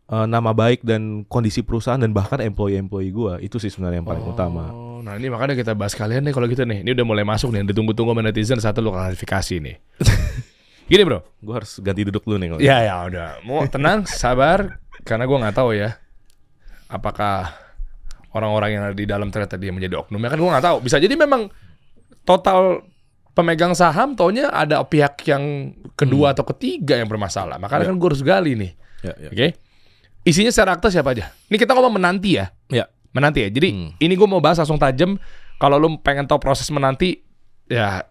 [0.07, 4.25] eh, nama baik dan kondisi perusahaan dan bahkan employee-employee gua itu sih sebenarnya yang paling
[4.25, 4.71] utama.
[4.71, 6.81] Oh, nah ini makanya kita bahas kalian nih kalau gitu nih.
[6.81, 9.75] Ini udah mulai masuk nih, ditunggu-tunggu sama netizen satu lo klarifikasi nih.
[10.89, 12.47] Gini bro, Gue harus ganti duduk dulu nih.
[12.49, 15.99] kalau- ya ya udah, mau tenang, sabar, karena gua nggak tahu ya,
[16.88, 17.52] apakah
[18.32, 20.78] orang-orang yang ada di dalam ternyata dia menjadi oknumnya kan gua nggak tahu.
[20.84, 21.47] Bisa jadi memang
[22.23, 22.84] total
[23.32, 27.56] pemegang saham, taunya ada pihak yang kedua atau ketiga yang bermasalah.
[27.58, 27.89] Makanya Ya.
[27.93, 28.71] kan gua harus gali nih,
[29.06, 29.30] Ya, ya.
[29.32, 29.47] oke?
[30.23, 31.32] Isinya secara akta siapa aja?
[31.47, 32.52] Ini kita ngomong menanti ya.
[32.67, 32.86] Ya.
[33.08, 33.50] menanti ya.
[33.50, 33.89] Jadi Hmm.
[33.97, 35.17] ini gue mau bahas langsung tajam.
[35.58, 37.17] Kalau lu pengen tahu proses menanti,
[37.65, 38.06] ya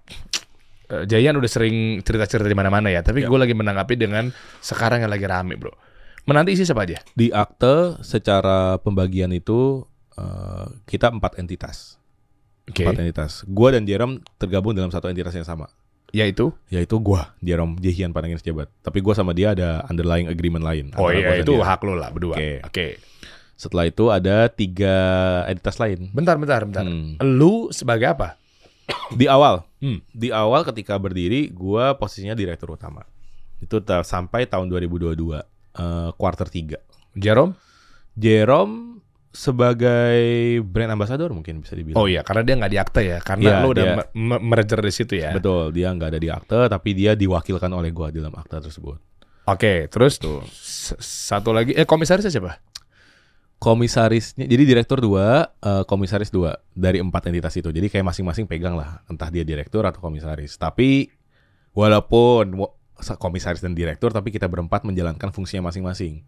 [0.87, 3.07] eh, Jayan udah sering cerita-cerita di mana-mana ya.
[3.07, 3.31] Tapi Ya.
[3.31, 5.71] gue lagi menanggapi dengan sekarang yang lagi rame bro.
[6.27, 6.99] Menanti isi siapa aja?
[7.15, 9.87] Di akte secara pembagian itu
[10.19, 12.03] eh, kita empat entitas.
[12.67, 12.83] Oke.
[12.83, 13.33] Empat entitas.
[13.47, 15.71] Gua dan Jerome tergabung dalam satu entitas yang sama.
[16.11, 16.51] Yaitu?
[16.67, 18.71] Yaitu gua, Jerome Jehian Panangin Sejabat.
[18.83, 20.91] Tapi gua sama dia ada underlying agreement lain.
[20.99, 21.67] Oh iya itu dia.
[21.67, 22.35] hak lo lah berdua.
[22.35, 22.51] Oke.
[22.67, 22.87] Oke.
[23.55, 24.95] Setelah itu ada tiga
[25.47, 26.11] entitas lain.
[26.11, 26.83] Bentar, bentar, bentar.
[26.85, 27.17] Hmm.
[27.23, 28.35] Lu sebagai apa?
[29.15, 29.99] Di awal, Hmm.
[30.11, 33.03] di awal ketika berdiri, gua posisinya direktur utama.
[33.59, 35.43] Itu sampai tahun 2022,
[35.77, 36.81] eh, quarter 3.
[37.15, 37.53] Jerome?
[38.17, 38.97] Jerome
[39.31, 40.17] sebagai
[40.65, 42.01] brand ambassador mungkin bisa dibilang.
[42.01, 43.19] Oh iya, karena dia nggak di akta ya.
[43.21, 45.37] Karena Iya, lu udah dia- merger di situ ya.
[45.37, 48.97] Betul, dia nggak ada di akte, tapi dia diwakilkan oleh gua di dalam akte tersebut.
[49.47, 50.41] Oke, terus tuh
[50.99, 52.59] satu lagi eh komisarisnya siapa?
[53.57, 57.69] Komisarisnya, jadi direktur dua, eh, komisaris dua dari empat entitas itu.
[57.69, 60.57] Jadi kayak masing-masing pegang lah, entah dia direktur atau komisaris.
[60.57, 61.09] Tapi
[61.73, 62.73] walaupun wa-
[63.17, 66.25] komisaris dan direktur, tapi kita berempat menjalankan fungsinya masing-masing.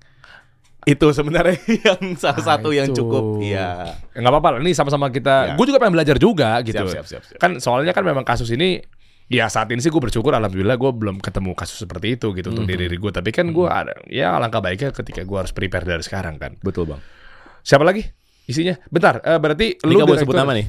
[0.84, 2.96] Itu sebenarnya yang salah Ah, satu yang itu.
[2.98, 3.98] cukup, iya.
[4.08, 5.52] Ya, nggak apa-apa ini sama-sama kita.
[5.52, 5.54] Ya.
[5.54, 6.80] Gue juga pengen belajar juga gitu.
[6.80, 7.38] Siap, siap, siap, siap.
[7.38, 8.80] Kan soalnya kan memang kasus ini
[9.28, 12.64] ya saat ini sih gue bersyukur alhamdulillah gue belum ketemu kasus seperti itu gitu untuk
[12.64, 12.72] Mhm.
[12.78, 13.10] diri gue.
[13.10, 16.56] Tapi kan gue ada ya alangkah baiknya ketika gue harus prepare dari sekarang kan.
[16.58, 17.00] Betul bang.
[17.60, 18.06] Siapa lagi
[18.44, 18.72] isinya?
[18.88, 20.66] Bentar, eh, berarti Ini lu nggak boleh sebut nama nih.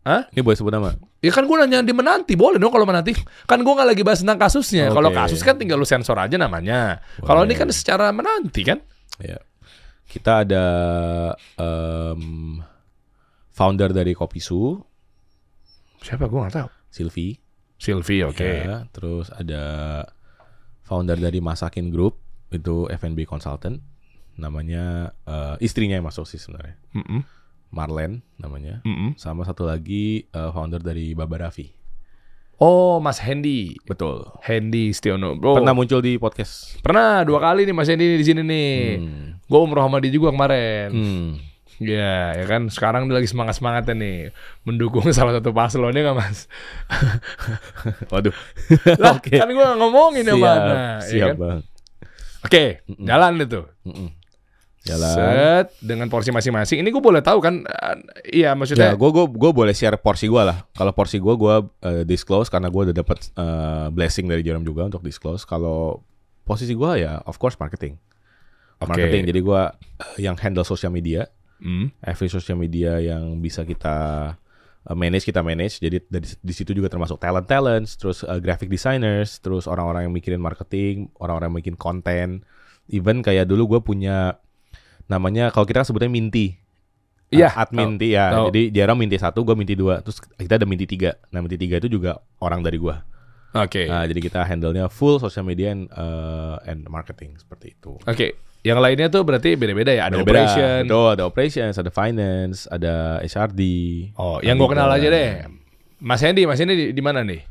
[0.00, 0.24] Hah?
[0.32, 0.96] Ini boleh sebut nama.
[1.20, 3.12] Ya kan gue nanya di menanti, boleh dong kalau menanti.
[3.44, 4.88] Kan gue nggak lagi bahas tentang kasusnya.
[4.88, 5.18] Kalau Oke.
[5.20, 7.04] kasus kan tinggal lu sensor aja namanya.
[7.20, 8.80] Kalau ini kan secara menanti kan.
[9.20, 9.36] Ya.
[10.08, 10.64] Kita ada
[11.60, 12.58] em,
[13.52, 14.80] founder dari Kopisu,
[16.00, 16.68] Siapa gue nggak tahu.
[16.88, 17.36] Silvi.
[17.80, 18.44] Sylvie, oke.
[18.44, 20.04] Ya, terus ada
[20.84, 22.20] founder dari Masakin Group
[22.52, 23.80] itu F&B consultant.
[24.36, 26.76] Namanya eh, istrinya yang masuk sih sebenarnya.
[26.96, 27.20] Mm-mm,
[27.70, 28.82] Marlen namanya.
[28.82, 29.14] mm-mm.
[29.14, 31.70] Sama satu lagi eh, founder dari Baba Raffi.
[32.56, 33.72] Oh, Mas Hendy.
[33.82, 34.20] Betul.
[34.42, 35.32] Hendy Stiono.
[35.32, 36.76] Bro, Pernah muncul di podcast.
[36.80, 38.74] pernah dua kali nih Mas Hendy di sini nih.
[38.96, 39.26] Hmm.
[39.42, 40.92] Gue umroh sama dia juga kemarin.
[40.92, 41.28] Hmm.
[41.80, 44.16] Ya, ya kan sekarang dia lagi semangat semangatnya nih
[44.62, 46.44] mendukung salah satu paslon ya nggak mas?
[48.12, 48.36] Waduh.
[49.00, 49.32] lah Oke.
[49.32, 51.36] kan gue ngomongin Siap, mana, ya siap kan?
[51.38, 51.60] bang.
[52.40, 52.64] Oke,
[53.00, 53.60] jalan itu.
[53.84, 54.08] Mm-mm.
[54.80, 55.12] Jalan.
[55.12, 56.80] Set dengan porsi masing-masing.
[56.80, 57.60] Ini gue boleh tahu kan?
[57.62, 57.96] eh,
[58.32, 58.96] Iya Ya, maksudnya.
[58.96, 60.64] gue gue gue boleh share porsi gue lah.
[60.72, 64.88] Kalau porsi gue gue eh, disclose karena gue udah dapat eh, blessing dari Jerome juga
[64.88, 65.44] untuk disclose.
[65.44, 66.00] Kalau
[66.42, 68.00] posisi gue ya of course marketing.
[68.80, 68.96] Oke.
[68.96, 69.28] Marketing.
[69.28, 69.60] Jadi gue
[70.00, 71.28] eh, yang handle social media,
[71.60, 71.92] Hmm.
[72.00, 74.32] every social media yang bisa kita
[74.88, 75.76] eh, manage kita manage.
[75.76, 80.14] Jadi dari di situ juga termasuk talent talents, terus eh, graphic designers, terus orang-orang yang
[80.16, 82.28] mikirin marketing, orang-orang yang bikin konten.
[82.88, 84.40] Even kayak dulu gue punya
[85.10, 86.54] namanya kalau kita sebutnya Minty.
[87.30, 88.26] Iya, Uh, tahu, admin Minty ya.
[88.30, 88.46] tahu.
[88.50, 89.98] Jadi Jerome Minty satu, gue Minty dua.
[90.00, 91.18] Terus kita ada Minty tiga.
[91.30, 92.94] Nah Minty tiga itu juga orang dari gue.
[93.50, 93.86] Oke.
[93.86, 97.98] Nah, jadi kita handle-nya full social media and, uh, and marketing seperti itu.
[98.06, 98.38] Oke.
[98.62, 100.06] Yang lainnya tuh berarti beda-beda ya.
[100.06, 100.46] Ada Beda-beda.
[100.46, 100.80] operation.
[100.86, 103.62] Betul, ada operations, ada finance, ada HRD.
[104.14, 105.30] Oh, yang gue kenal aja deh.
[105.98, 107.42] Mas Hendy, Mas Hendy di, di mana nih?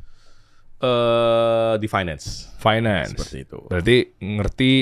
[0.80, 2.48] Eh, di finance.
[2.56, 3.12] Finance.
[3.12, 3.58] Seperti itu.
[3.68, 4.72] Berarti ngerti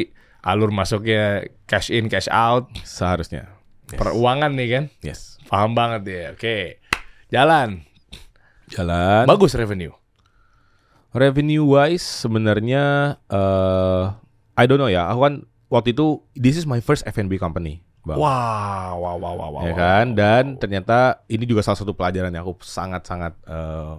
[0.43, 3.51] alur masuknya cash in, cash out, Seharusnya.
[3.89, 3.99] Yes.
[3.99, 4.85] peruangan nih kan?
[5.01, 5.41] yes.
[5.49, 6.23] Paham banget ya.
[6.37, 6.85] Oke.
[7.33, 7.89] Jalan.
[8.69, 9.25] Jalan.
[9.25, 9.97] Bagus revenue.
[11.17, 14.05] Revenue wise sebenarnya eh
[14.59, 15.09] I don't know ya.
[15.09, 15.35] Aku kan
[15.73, 17.81] waktu itu this is my first F&B company.
[18.05, 18.21] Bang.
[18.21, 19.63] Wow, wow, wow, wow, wow.
[19.69, 23.95] ya kan dan ternyata ini juga salah satu pelajaran yang aku sangat-sangat eh,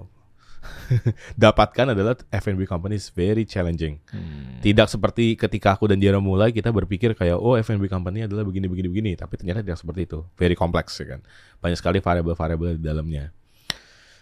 [1.43, 3.99] dapatkan adalah F&B company is very challenging.
[4.11, 4.59] Hmm.
[4.59, 8.67] Tidak seperti ketika aku dan Jero mulai kita berpikir kayak oh F&B company adalah begini
[8.67, 10.19] begini begini, tapi ternyata tidak seperti itu.
[10.35, 11.19] Very kompleks ya kan.
[11.63, 13.31] Banyak sekali variabel-variabel di dalamnya.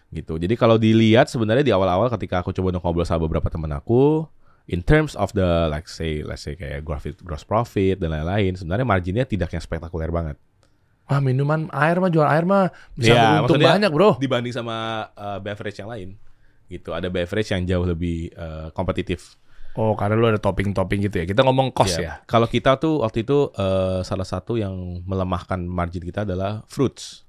[0.08, 0.40] Gitu.
[0.40, 4.24] Jadi kalau dilihat sebenarnya di awal-awal ketika aku coba ngobrol sama beberapa teman aku
[4.72, 8.88] in terms of the like say let's say kayak gross gross profit dan lain-lain, sebenarnya
[8.88, 10.40] marginnya tidak yang spektakuler banget.
[11.08, 14.20] Wah, minuman air mah jual air mah bisa Iya, untung banyak, Bro.
[14.20, 16.20] Dibanding sama uh, beverage yang lain.
[16.68, 16.92] Gitu.
[16.92, 19.40] Ada beverage yang jauh lebih uh, kompetitif.
[19.78, 21.26] Oh, karena lu ada topping-topping gitu ya.
[21.30, 22.26] Kita ngomong cost ya.
[22.26, 24.74] Kalau kita tuh waktu itu uh, salah satu yang
[25.06, 27.28] melemahkan margin kita adalah fruits.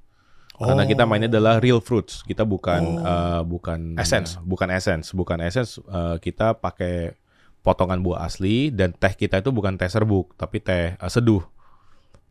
[0.59, 2.27] Karena kita mainnya adalah real fruits.
[2.27, 4.43] Kita bukan uh, bukan Essence.
[4.43, 5.79] bukan essence, bukan essence.
[5.87, 7.15] Uh, kita pakai
[7.63, 11.45] potongan buah asli dan teh kita itu bukan teh serbuk, tapi teh uh, seduh.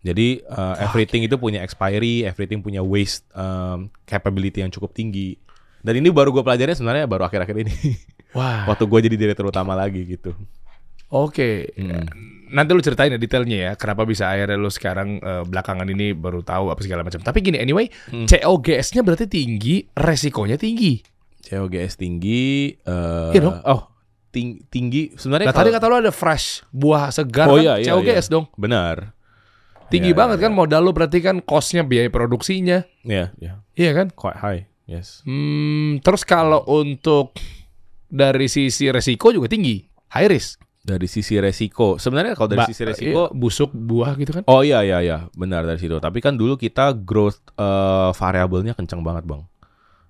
[0.04, 5.39] Jadi uh, everything itu punya expiry, everything punya waste um, capability yang cukup tinggi.
[5.88, 7.71] Dan ini baru gue pelajarin sebenarnya baru akhir-akhir ini.
[8.38, 8.67] Wah.
[8.67, 10.36] Waktu gue jadi direktur utama lagi gitu.
[11.08, 11.71] Oke.
[11.73, 12.04] Hmm.
[12.47, 13.71] Nanti lu ceritain ya detailnya ya.
[13.73, 17.19] Kenapa bisa akhirnya lu sekarang eh, belakangan ini baru tahu apa segala macam.
[17.19, 18.28] Tapi gini, anyway, Hmm.
[18.28, 21.00] COGS-nya berarti tinggi, resikonya tinggi.
[21.39, 22.76] COGS tinggi.
[22.78, 23.56] eh Iya dong.
[23.63, 23.88] Oh,
[24.30, 25.15] ting- tinggi.
[25.15, 28.28] Sebenarnya Nah, tadi kalau- kata lu ada fresh buah segar Oh kan iya, iya, COGS
[28.28, 28.34] iya.
[28.36, 28.45] dong.
[28.54, 29.15] Benar.
[29.88, 32.84] Tinggi Iya, banget iya, kan modal lu berarti kan cost-nya biaya produksinya.
[33.08, 33.63] Iya, iya.
[33.71, 34.12] Iya kan?
[34.12, 34.62] Quite high.
[34.88, 35.21] Yes.
[35.28, 37.36] Hmm, terus kalau untuk
[38.08, 39.84] dari sisi resiko juga tinggi,
[40.15, 40.63] high risk.
[40.88, 42.00] Dari sisi resiko.
[42.00, 44.43] Sebenarnya kalau dari Ba- sisi resiko iya, busuk buah gitu kan.
[44.47, 46.00] Oh iya iya iya, benar dari situ.
[46.00, 49.43] Tapi kan dulu kita growth eh, variabelnya kencang banget, Bang.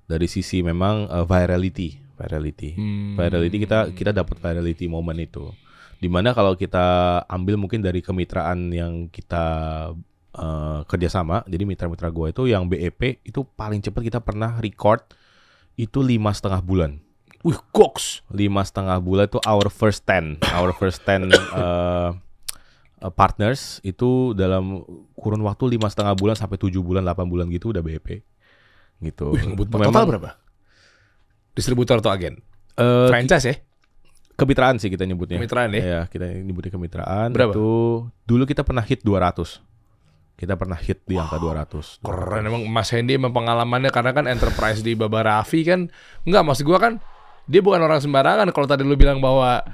[0.06, 2.78] Dari sisi memang eh, virality, virality.
[2.78, 3.18] Hmm.
[3.18, 5.50] Virality kita kita dapat virality momen itu.
[5.98, 9.90] Di mana kalau kita ambil mungkin dari kemitraan yang kita
[10.38, 15.02] eh, kerjasama, jadi mitra-mitra gua itu yang BEP itu paling cepat kita pernah record
[15.78, 17.02] itu lima setengah bulan.
[17.45, 18.26] Wih, goks.
[18.34, 22.13] lima setengah bulan itu our first ten, our first ten uh,
[23.06, 24.82] uh, partners itu dalam
[25.13, 28.26] kurun waktu lima setengah bulan sampai tujuh bulan, 8 bulan gitu udah BEP
[29.02, 29.38] gitu.
[29.38, 30.30] Wih, Memang, total berapa?
[31.54, 32.41] Distributor atau agen?
[32.78, 33.56] eh, Franchise ya?
[34.38, 35.41] kemitraan sih kita nyebutnya.
[35.41, 35.82] Kemitraan ya?
[35.82, 37.34] Iya, kita nyebutnya kemitraan.
[37.34, 37.52] Berapa?
[37.58, 37.69] Itu
[38.30, 39.65] dulu kita pernah hit 200.
[40.38, 42.06] Kita pernah hit di angka 200.
[42.06, 45.89] Keren emang Mas Hendy emang pengalamannya karena kan enterprise di Baba Raffi kan
[46.30, 46.93] enggak maksud gua kan
[47.50, 49.65] dia bukan orang sembarangan kalau tadi lu bilang bahwa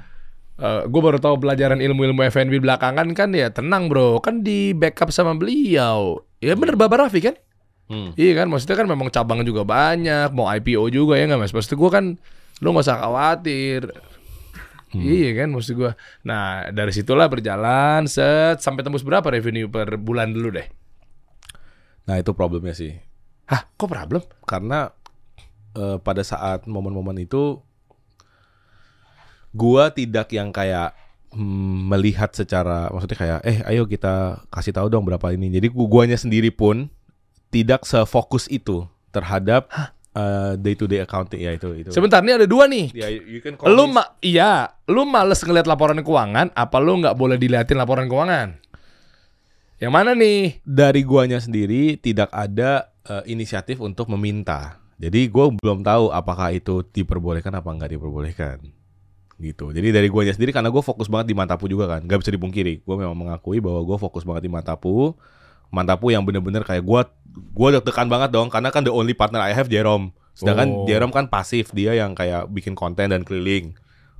[0.54, 5.10] eh gue baru tahu pelajaran ilmu-ilmu F&B belakangan kan ya tenang bro kan di backup
[5.10, 7.34] sama beliau ya bener Baba Raffi kan
[7.84, 8.16] Hmm.
[8.16, 11.52] Iya kan, maksudnya kan memang cabang juga banyak, mau IPO juga ya nggak mas?
[11.52, 12.16] Maksud gue kan,
[12.64, 13.92] lu nggak usah khawatir.
[14.94, 15.02] Hmm.
[15.02, 15.90] Iya kan, maksud gue.
[16.22, 20.70] Nah dari situlah berjalan, set sampai tembus berapa revenue per bulan dulu deh?
[22.06, 22.94] Nah itu problemnya sih.
[23.50, 24.22] Hah, kok problem?
[24.46, 24.88] Karena
[25.74, 27.58] eh, pada saat momen-momen itu
[29.54, 30.94] gua tidak yang kayak
[31.34, 35.50] hmm, melihat secara maksudnya kayak eh ayo kita kasih tahu dong berapa ini.
[35.50, 36.86] Jadi gu- guanya sendiri pun
[37.50, 39.70] tidak sefokus itu terhadap
[40.62, 41.90] day to day accounting ya itu itu.
[41.90, 42.94] Sebentar, nih ada dua nih.
[42.94, 47.18] Ya, you can call Lu ma iya, lu males ngeliat laporan keuangan, apa lu nggak
[47.18, 48.54] boleh diliatin laporan keuangan?
[49.82, 50.62] Yang mana nih?
[50.62, 54.78] dari guanya sendiri tidak ada eh, inisiatif untuk meminta.
[55.02, 58.58] Jadi gua belum tahu apakah itu diperbolehkan apa nggak diperbolehkan.
[59.34, 59.74] Gitu.
[59.74, 62.86] Jadi dari guanya sendiri karena gue fokus banget di Mantapu juga kan, nggak bisa dipungkiri.
[62.86, 65.18] Gue memang mengakui bahwa gue fokus banget di Mantapu.
[65.72, 67.00] Mantapu yang bener-bener kayak gue,
[67.34, 70.12] gue deg-degan banget dong karena kan the only partner I have Jerome.
[70.12, 70.34] Oh.
[70.34, 73.74] Sedangkan Jerome kan pasif, dia yang kayak bikin konten dan keliling.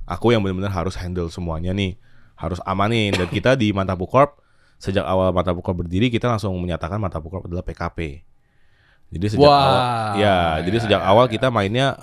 [0.05, 1.97] Aku yang bener-bener harus handle semuanya nih,
[2.39, 3.11] harus amanin.
[3.15, 4.39] Dan kita di Mantapu Corp
[4.79, 8.21] sejak awal Mantapu Corp berdiri kita langsung menyatakan Mantapu Corp adalah PKP.
[9.15, 9.77] Jadi sejak Wah, awal,
[10.17, 11.31] ya, jadi ya, sejak ya, awal ya.
[11.37, 11.93] kita mainnya,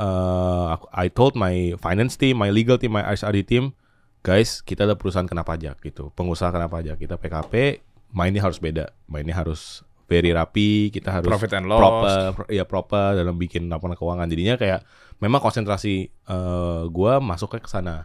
[0.70, 3.74] aku- I told my finance team, my legal team, my HRD team,
[4.22, 8.92] guys, kita ada perusahaan kena pajak gitu, pengusaha kena pajak, kita PKP, mainnya harus beda,
[9.05, 11.81] mainnya harus very rapi, kita harus Profit and loss.
[11.81, 14.29] proper, pro- ya proper dalam bikin laporan keuangan.
[14.29, 14.85] Jadinya kayak
[15.18, 17.96] memang konsentrasi eh, gua masuknya ke sana.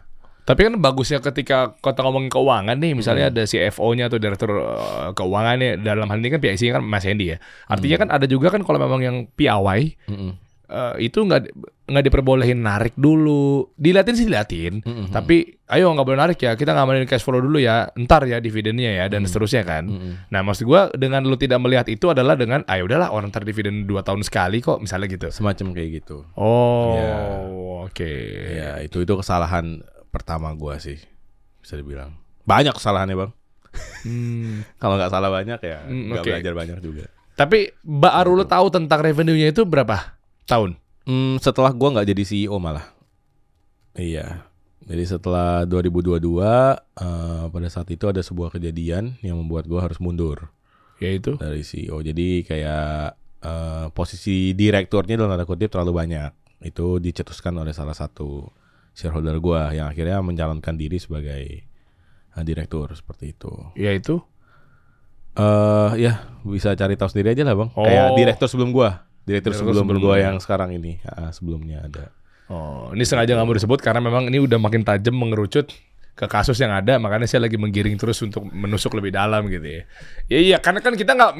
[0.42, 2.98] Tapi kan bagusnya ketika kota ngomongin keuangan nih, Hmm.
[2.98, 7.32] misalnya ada CFO-nya atau direktur eh, keuangannya dalam hal ini kan PIC kan Mas Hendy
[7.32, 7.38] ya.
[7.66, 10.32] Artinya kan ada juga kan kalau memang yang piawai Mm-mm.
[10.68, 11.42] Eh, itu nggak
[11.84, 13.72] nggak diperbolehin narik dulu.
[13.74, 15.08] Diliatin sih diliatin, Mm-mm.
[15.08, 16.52] tapi ayo nggak boleh narik ya.
[16.52, 17.88] Kita ngamanin cash flow dulu ya.
[17.94, 19.84] Ntar ya dividennya ya dan seterusnya kan.
[19.86, 20.28] Mm-mm.
[20.28, 23.84] Nah, maksud gua dengan lu tidak melihat itu adalah dengan ayo udahlah orang ntar dividen
[23.84, 25.26] 2 tahun sekali kok misalnya gitu.
[25.28, 26.28] Semacam kayak gitu.
[26.34, 27.16] Oh, Ya.
[27.82, 28.12] oke.
[28.52, 31.00] Ya itu itu kesalahan pertama gua sih
[31.58, 32.12] bisa dibilang.
[32.44, 33.30] Banyak kesalahannya bang.
[34.02, 34.64] Hmm.
[34.80, 36.30] Kalau nggak salah banyak ya Hmm, nggak oke.
[36.30, 37.04] belajar banyak juga.
[37.32, 40.17] Tapi baru lu tahu tentang revenue-nya itu berapa
[40.48, 40.80] tahun?
[41.04, 42.88] Hmm, setelah gua nggak jadi CEO malah.
[43.92, 44.48] Iya.
[44.88, 50.48] Jadi setelah 2022 eh, pada saat itu ada sebuah kejadian yang membuat gua harus mundur
[50.96, 52.00] Yaitu dari CEO.
[52.00, 56.32] Jadi kayak eh, posisi direkturnya dalam tanda kutip terlalu banyak.
[56.64, 58.48] Itu dicetuskan oleh salah satu
[58.96, 61.42] shareholder gua yang akhirnya mencalonkan diri sebagai
[62.32, 63.52] eh, direktur seperti itu.
[63.76, 64.24] yaitu
[65.38, 67.70] Eh ya bisa cari tahu sendiri aja lah bang.
[67.78, 67.86] Oh.
[67.86, 70.96] Kayak direktur sebelum gua, direktur sebelum, sebelum gua yang sekarang ini,
[71.36, 72.08] sebelumnya ada.
[72.48, 75.68] Oh, ini sengaja nggak mau disebut karena memang ini udah makin tajam mengerucut
[76.18, 79.82] ke kasus yang ada, makanya saya lagi menggiring terus untuk menusuk lebih dalam gitu ya.
[80.26, 81.32] Ya iya, karena kan kita nggak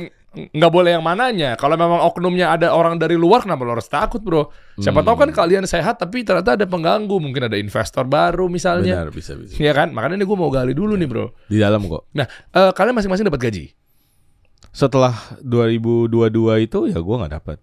[0.55, 1.59] nggak boleh yang mananya.
[1.59, 4.55] Kalau memang oknumnya ada orang dari luar, kenapa lo harus takut bro?
[4.79, 9.03] Siapa tahu kan kalian sehat, tapi ternyata ada pengganggu, mungkin ada investor baru misalnya.
[9.03, 9.59] Benar bisa bisa.
[9.59, 9.90] Iya kan?
[9.90, 11.27] Makanya ini gue mau gali dulu nih bro.
[11.51, 12.07] Di dalam kok.
[12.14, 13.64] Nah, eh, kalian masing-masing dapat gaji?
[14.70, 17.59] Setelah 2022 itu ya gua nggak dapat.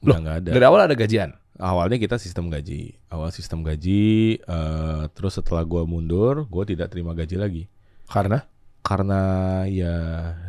[0.00, 0.50] Loh, Udah nggak ada.
[0.54, 1.30] Dari awal ada gajian.
[1.58, 2.94] Awalnya kita sistem gaji.
[3.08, 4.38] Awal sistem gaji.
[4.38, 7.62] eh, terus setelah gua mundur, gua tidak terima gaji lagi.
[8.06, 8.46] Karena?
[8.80, 9.20] Karena
[9.64, 9.94] ya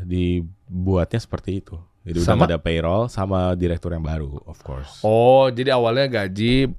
[0.03, 1.75] dibuatnya seperti itu.
[2.01, 2.37] Jadi udah Sama?
[2.39, 5.01] nggak ada payroll sama direktur yang baru, of course.
[5.01, 6.71] Oh, jadi awalnya gaji,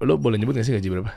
[0.00, 1.12] lo boleh nyebut gak sih gaji berapa?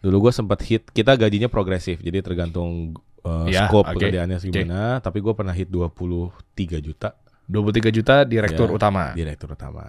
[0.00, 4.00] Dulu gue sempat hit, kita gajinya progresif, jadi tergantung uh, Ya, scope oke.
[4.00, 4.98] pekerjaannya gimana.
[4.98, 6.32] Tapi gue pernah hit 23
[6.80, 7.12] juta
[7.44, 8.74] 23 juta direktur Ya.
[8.74, 9.12] utama.
[9.12, 9.84] direktur utama.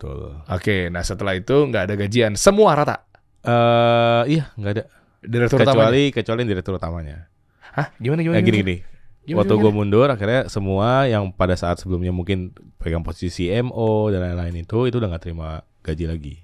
[0.00, 0.32] Betul.
[0.48, 3.04] Oke, nah setelah itu nggak ada gajian, semua rata.
[3.40, 4.84] eh iya, nggak ada.
[5.20, 5.76] Direktur utama.
[5.76, 7.28] Kecuali kecuali yang direktur utamanya.
[7.76, 7.92] Hah?
[8.00, 8.40] Gimana gimana?
[8.40, 8.76] Nah, gini gini.
[9.20, 14.24] Gimana, Waktu gue mundur, akhirnya semua yang pada saat sebelumnya mungkin pegang posisi CMO dan
[14.24, 16.34] lain-lain itu, itu udah nggak terima gaji lagi.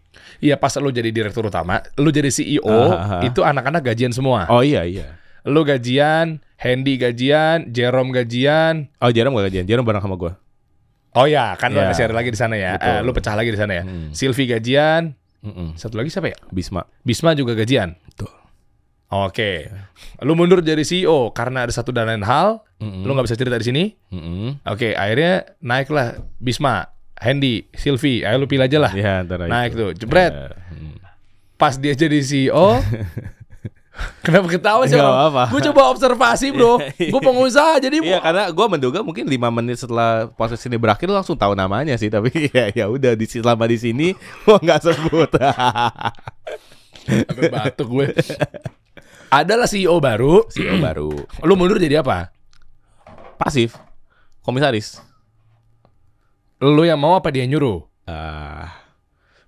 [0.45, 3.23] Iya, pas lo jadi direktur utama, lo jadi CEO, Ah, ah, ah.
[3.25, 4.45] itu anak-anak gajian semua.
[4.53, 5.16] Oh iya iya.
[5.49, 8.92] Lo gajian, Hendy gajian, Jerome gajian.
[9.01, 10.33] Oh Jerome gak gajian, Jerome bareng sama gue.
[11.16, 11.88] Oh ya, kan lo Ya.
[11.88, 12.76] ada share lagi di sana ya.
[12.76, 12.92] Betul.
[12.92, 13.83] Eh, lo pecah lagi di sana ya.
[13.83, 14.12] Hmm.
[14.12, 15.72] Sylvie gajian, Mm-mm.
[15.74, 16.37] satu lagi siapa ya?
[16.50, 16.85] Bisma.
[17.00, 17.96] Bisma juga gajian.
[18.07, 18.29] Betul.
[19.09, 19.70] Oke.
[20.20, 23.00] Lu mundur jadi CEO karena ada satu dan lain hal, Mm-mm.
[23.00, 23.85] lu nggak bisa cerita di sini.
[24.64, 28.92] Oke, akhirnya naiklah Bisma, Hendy, Sylvie, ayo lu pilih aja lah.
[28.92, 29.81] Ya antara Naik itu.
[29.81, 30.33] tuh, jebret.
[30.35, 30.94] Ya, mm.
[31.57, 32.76] Pas dia jadi CEO,
[34.24, 34.96] kenapa ketawa sih?
[34.96, 35.44] Nggak apa-apa.
[35.52, 36.80] Gue coba observasi bro,
[37.12, 41.35] gue pengusaha jadi Iya karena gue menduga mungkin lima menit setelah proses ini berakhir langsung
[41.37, 44.06] tahu namanya sih tapi ya ya udah di selama di sini
[44.44, 45.30] gua nggak sebut.
[47.06, 48.06] Sampai batuk gue.
[49.30, 51.11] Adalah CEO baru, CEO baru
[51.44, 52.30] lu mundur jadi apa?
[53.37, 53.76] pasif
[54.40, 55.04] komisaris
[56.56, 57.85] Lu yang mau apa dia nyuruh?
[58.09, 58.86] Ah.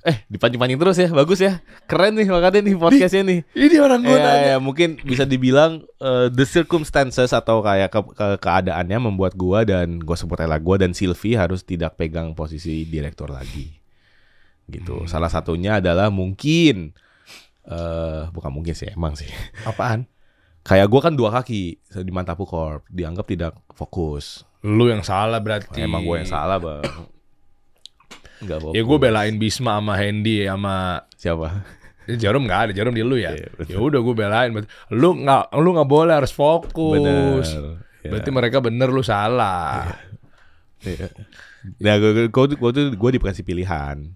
[0.03, 1.09] Eh, dipancing-pancing terus ya.
[1.09, 1.59] Bagus ya.
[1.87, 3.41] Keren nih makanya nih podcastnya nih.
[3.53, 4.47] Ini orang gua Iya, nanya.
[4.47, 9.99] ya, mungkin bisa dibilang eh, the circumstances atau kayak ke- ke- keadaannya membuat gua dan
[9.99, 13.75] gua sebut Ella gua dan Sylvie harus tidak pegang posisi direktur lagi.
[14.69, 15.05] Gitu.
[15.05, 15.09] Hmm.
[15.09, 16.93] Salah satunya adalah mungkin
[17.69, 19.29] eh bukan mungkin sih, emang sih.
[19.65, 20.09] Apaan?
[20.65, 24.45] Kayak gua kan dua kaki di Mantapu Corp, dianggap tidak fokus.
[24.61, 25.81] Lu yang salah berarti.
[25.81, 26.85] Emang gua yang salah, Bang.
[28.43, 28.59] Enggak.
[28.75, 31.49] Ya gue belain Bisma sama Hendy sama Siapa?
[32.09, 33.37] Ya, Jarum nggak ada, Jarum di lu ya.
[33.37, 34.49] Iya, ya udah gue belain.
[34.95, 36.97] Lu nggak, lu nggak boleh harus fokus.
[37.53, 37.85] Bener.
[38.01, 38.11] Ya.
[38.15, 39.93] Berarti mereka bener lu salah.
[40.81, 41.13] Iya.
[41.83, 44.09] Nah, gue, gue, gue, tuh gue dikasih pilihan.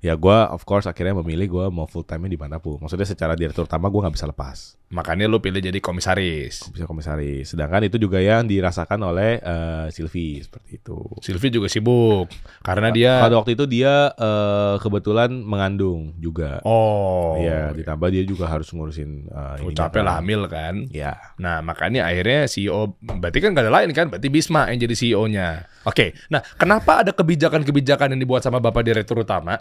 [0.00, 2.80] Ya gue of course akhirnya memilih gue mau full time di Manapur.
[2.80, 4.80] Maksudnya secara direktur utama gue nggak bisa lepas.
[4.90, 6.72] Makanya lu pilih jadi komisaris.
[6.72, 7.52] Bisa komisaris.
[7.52, 10.96] Sedangkan itu juga yang dirasakan oleh eh, Sylvie seperti itu.
[11.20, 12.32] Sylvie juga sibuk
[12.64, 16.64] karena dia Pada waktu itu dia eh, kebetulan mengandung juga.
[16.64, 20.88] oh Iya, ditambah dia juga harus ngurusin uh, oh, capek lah hamil kan.
[20.88, 21.20] Ya.
[21.36, 25.48] Nah makanya akhirnya CEO berarti kan gak ada lain kan berarti Bisma yang jadi CEO-nya.
[25.84, 29.60] Oke, nah kenapa ada kebijakan-kebijakan yang dibuat sama bapak direktur utama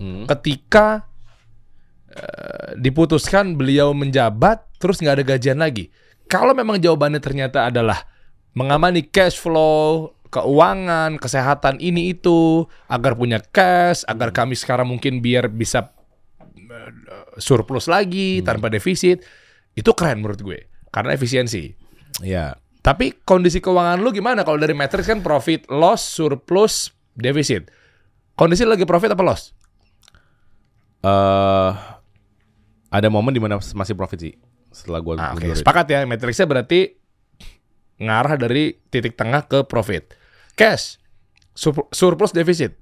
[0.00, 0.24] Hmm.
[0.26, 1.06] ketika
[2.10, 5.92] eh, diputuskan beliau menjabat terus nggak ada gajian lagi.
[6.26, 8.08] Kalau memang jawabannya ternyata adalah
[8.56, 15.52] mengamani cash flow, keuangan, kesehatan ini itu agar punya cash, agar kami sekarang mungkin biar
[15.52, 15.92] bisa
[16.56, 16.90] eh,
[17.36, 19.22] surplus lagi tanpa defisit,
[19.76, 21.72] itu keren menurut gue karena efisiensi.
[22.24, 22.56] Ya.
[22.82, 27.70] Tapi kondisi keuangan lu gimana kalau dari matrix kan profit, loss, surplus, defisit.
[28.34, 29.54] Kondisi lagi profit apa loss?
[31.02, 31.70] Eh
[32.88, 34.34] ada momen di mana masih profit sih
[34.68, 35.98] setelah gue Ah, Oke, sepakat ya.
[36.02, 36.96] Matrixnya berarti
[37.98, 40.14] ngarah dari titik tengah ke profit.
[40.52, 40.96] Cash,
[41.52, 42.76] sur- surplus defisit.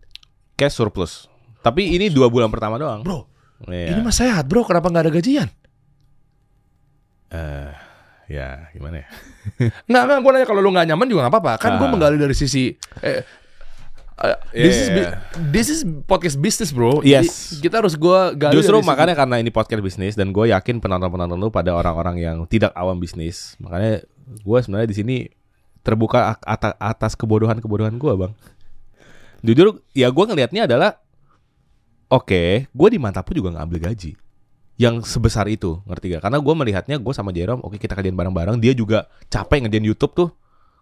[0.53, 1.25] cash surplus.
[1.59, 3.01] Tapi ini dua bulan pertama doang.
[3.01, 3.25] Bro,
[3.65, 3.93] Iya.
[3.93, 4.61] ini mah sehat bro.
[4.63, 5.49] Kenapa nggak ada gajian?
[7.31, 7.71] Eh,
[8.29, 9.07] ya gimana ya?
[9.87, 10.19] Nggak, nggak.
[10.19, 11.53] Gue nanya kalau lu nggak nyaman juga nggak apa-apa.
[11.57, 11.91] Kan gue Ah.
[11.91, 12.75] menggali dari sisi...
[13.01, 13.23] Eh,
[14.21, 15.13] eh, this, is, Yeah.
[15.51, 17.01] this is podcast business bro.
[17.01, 17.57] Yes.
[17.57, 21.41] Jadi kita harus gue gali Justru makanya karena ini podcast bisnis dan gue yakin penonton-penonton
[21.41, 23.57] lu pada orang-orang yang tidak awam bisnis.
[23.59, 25.17] Makanya gue sebenarnya di sini
[25.81, 28.33] terbuka ak- ata- atas kebodohan-kebodohan gue bang.
[29.41, 31.01] Jujur ya gue ngelihatnya adalah
[32.13, 34.13] oke, gue di Mantapu juga nggak ambil gaji
[34.81, 36.25] yang sebesar itu, ngerti gak?
[36.25, 38.57] Karena gue melihatnya gue sama Jerome, oke kita kerjain bareng-bareng.
[38.65, 40.29] Dia juga capek ngerjain YouTube tuh,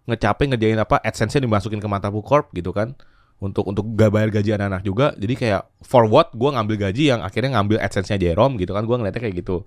[0.07, 2.95] ngecapek ngerjain apa AdSense-nya dimasukin ke Mantapu Corp gitu kan
[3.39, 7.23] untuk untuk gak bayar gaji anak-anak juga jadi kayak for what gue ngambil gaji yang
[7.23, 9.63] akhirnya ngambil adsense-nya Jerome gitu kan gue ngeliatnya kayak gitu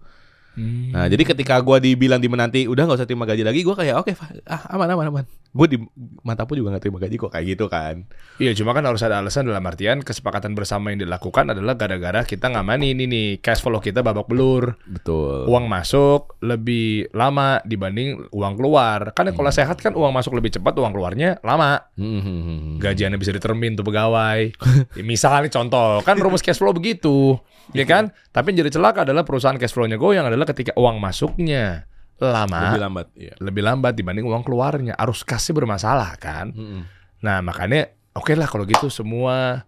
[0.52, 0.92] Hmm.
[0.92, 4.04] nah jadi ketika gue dibilang di menanti udah nggak usah terima gaji lagi gue kayak
[4.04, 5.78] oke Fa- ah, aman aman aman gue di
[6.24, 8.04] mantapu juga nggak terima gaji kok kayak gitu kan
[8.40, 12.48] Iya, cuma kan harus ada alasan dalam artian kesepakatan bersama yang dilakukan adalah gara-gara kita
[12.48, 14.74] ngamani ini nih cash flow kita babak belur.
[14.88, 19.12] betul uang masuk lebih lama dibanding uang keluar.
[19.14, 21.86] Kan kalau sehat kan uang masuk lebih cepat, uang keluarnya lama.
[21.94, 22.76] Hmm, hmm, hmm, hmm.
[22.82, 24.40] Gajiannya bisa ditermin tuh pegawai.
[24.98, 27.38] Ya, Misalnya contoh, kan rumus cash flow begitu,
[27.72, 28.12] ya kan?
[28.28, 31.86] Tapi yang jadi celaka adalah perusahaan cash flow-nya goyang adalah ketika uang masuknya
[32.20, 34.94] lama, lebih lambat iya lebih lambat dibanding uang keluarnya.
[34.98, 36.52] Arus kasnya bermasalah kan?
[36.52, 36.82] Hmm, hmm.
[37.24, 39.64] Nah, makanya oke lah kalau gitu semua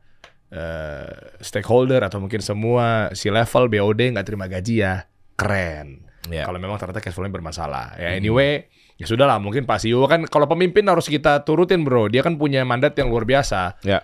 [0.53, 6.05] eh, stakeholder atau mungkin semua si level BOD nggak terima gaji ya keren.
[6.31, 6.49] Iya.
[6.49, 8.01] Kalau memang ternyata cash flow-nya bermasalah.
[8.01, 12.09] Ya anyway, ya sudah lah mungkin Pak CEO kan kalau pemimpin harus kita turutin bro.
[12.09, 13.81] Dia kan punya mandat yang luar biasa.
[13.85, 14.01] ya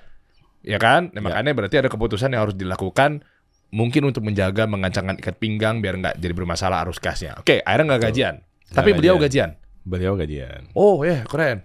[0.60, 1.08] Ya kan?
[1.16, 3.24] Nah, makanya berarti ada keputusan yang harus dilakukan
[3.70, 7.34] mungkin untuk menjaga mengancangkan ikat pinggang biar nggak jadi bermasalah arus kasnya.
[7.36, 8.34] Oke, akhirnya nggak gajian.
[8.68, 9.50] Tapi Nggak beliau gajian.
[9.50, 9.50] gajian.
[9.80, 11.64] beliau gajian Oh ya keren.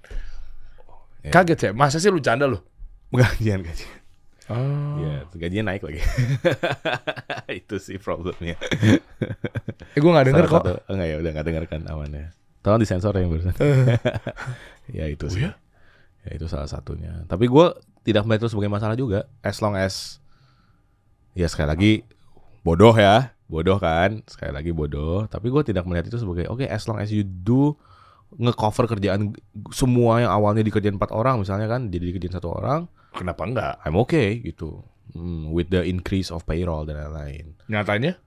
[1.19, 1.31] Ya.
[1.31, 2.57] Kaget ya, masa sih lu canda lu?
[3.11, 3.93] gajian gajian
[4.45, 5.01] Oh.
[5.01, 5.97] ya gajinya naik lagi
[7.59, 8.53] itu sih problemnya
[9.89, 10.63] Eh gue gak denger Salah kok.
[10.69, 12.25] satu- enggak ya udah nggak denger kan amannya
[12.61, 13.53] tolong disensor ya yang barusan
[14.97, 15.57] ya itu sih ya?
[16.21, 17.65] ya itu salah satunya tapi gue
[18.01, 20.21] tidak melihat itu sebagai masalah juga as long as
[21.38, 21.92] ya sekali lagi
[22.65, 23.36] bodoh ya.
[23.46, 24.25] Bodoh kan?
[24.25, 25.29] Sekali lagi bodoh.
[25.29, 27.77] Tapi gue tidak melihat itu sebagai oke as long as you do
[28.42, 29.38] ngecover kerjaan
[29.69, 33.73] semua yang awalnya dikerjain empat orang misalnya kan jadi dikerjain satu orang Kenapa enggak?
[33.88, 34.83] I'm okay gitu.
[35.15, 37.56] Hmm, with the increase of payroll dan lain-lain.
[37.71, 38.19] Nyatanya?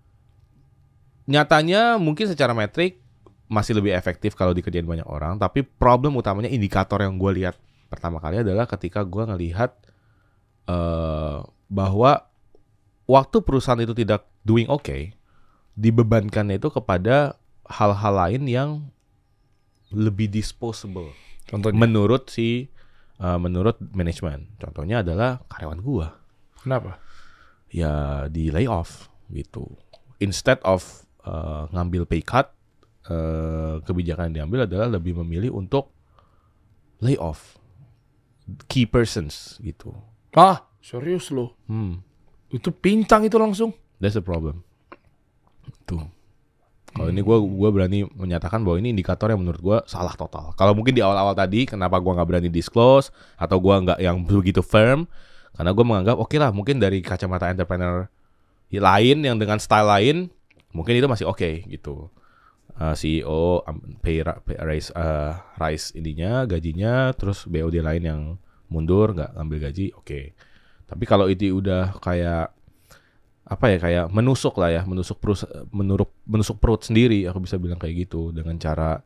[1.28, 3.04] nyatanya mungkin secara metrik
[3.52, 5.36] masih lebih efektif kalau dikerjain banyak orang.
[5.36, 7.60] Tapi problem utamanya indikator yang gue lihat
[7.92, 9.76] pertama kali adalah ketika gue ngelihat
[10.72, 11.38] eh
[11.68, 12.32] bahwa
[13.08, 15.16] waktu perusahaan itu tidak doing okay
[15.74, 18.70] dibebankannya itu kepada hal-hal lain yang
[19.88, 21.10] lebih disposable
[21.48, 21.80] Contohnya?
[21.80, 22.68] menurut si
[23.18, 24.52] eh, menurut manajemen.
[24.60, 26.08] Contohnya adalah karyawan gua
[26.60, 27.00] Kenapa?
[27.72, 29.64] ya di layoff gitu.
[30.20, 32.52] Instead of eh, ngambil pay cut,
[33.08, 35.94] eh, kebijakan yang diambil adalah lebih memilih untuk
[37.00, 37.56] layoff
[38.68, 39.94] key persons gitu.
[40.36, 41.56] Ah, serius lo?
[41.70, 42.04] Hmm,
[42.48, 43.72] Itu pincang itu langsung.
[43.98, 44.62] that's the problem.
[45.84, 46.06] Tuh.
[46.88, 50.56] Kalau ini gua gua berani menyatakan bahwa ini indikator yang menurut gua salah total.
[50.56, 54.64] Kalau mungkin di awal-awal tadi kenapa gua nggak berani disclose atau gua nggak yang begitu
[54.64, 55.04] firm
[55.54, 58.08] karena gua menganggap oke lah mungkin dari kacamata entrepreneur
[58.72, 60.16] lain yang dengan style lain
[60.72, 62.08] mungkin itu masih oke gitu.
[62.78, 68.20] Uh, CEO um, pay, ra- pay raise uh, rise ininya gajinya terus BOD lain yang
[68.70, 70.34] mundur nggak ngambil gaji oke.
[70.88, 72.56] Tapi kalau itu udah kayak
[73.48, 75.40] apa ya kayak menusuk lah ya menusuk perut
[75.72, 78.32] menurut menusuk perut sendiri aku bisa bilang kayak gitu.
[78.32, 79.04] Dengan cara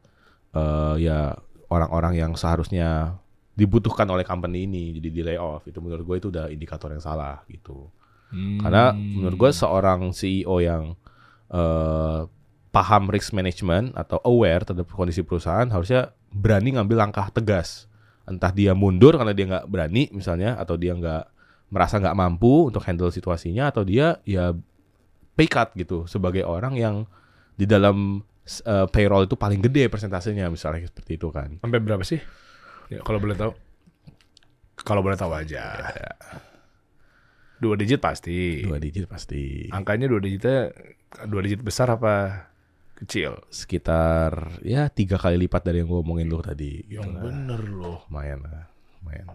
[0.55, 1.35] eh, ya
[1.69, 3.19] orang-orang yang seharusnya
[3.53, 7.43] dibutuhkan oleh company ini jadi di layoff itu menurut gue itu udah indikator yang salah
[7.51, 7.91] gitu.
[8.65, 10.97] Karena menurut gue seorang CEO yang
[11.53, 12.21] eh,
[12.73, 17.87] paham risk management atau aware terhadap kondisi perusahaan harusnya berani ngambil langkah tegas.
[18.25, 21.25] Entah dia mundur karena dia nggak berani misalnya atau dia nggak
[21.73, 24.53] merasa nggak mampu untuk handle situasinya atau dia ya
[25.33, 26.97] pay cut gitu sebagai orang yang
[27.57, 32.21] di dalam eh, payroll itu paling gede persentasenya misalnya seperti itu kan Sampai berapa sih?
[32.93, 33.57] Ya, kalau boleh tahu.
[34.85, 35.81] Kalau boleh tahu aja.
[37.57, 38.61] Dua digit pasti.
[38.67, 40.75] dua digit pasti Angkanya dua digitnya
[41.25, 42.49] dua digit besar apa
[42.99, 43.39] kecil?
[43.49, 47.23] sekitar ya tiga kali lipat dari yang gue omongin lu tadi gitu lah.
[47.23, 47.99] bener loh.
[48.07, 48.67] lumayan lah
[49.03, 49.27] lumayan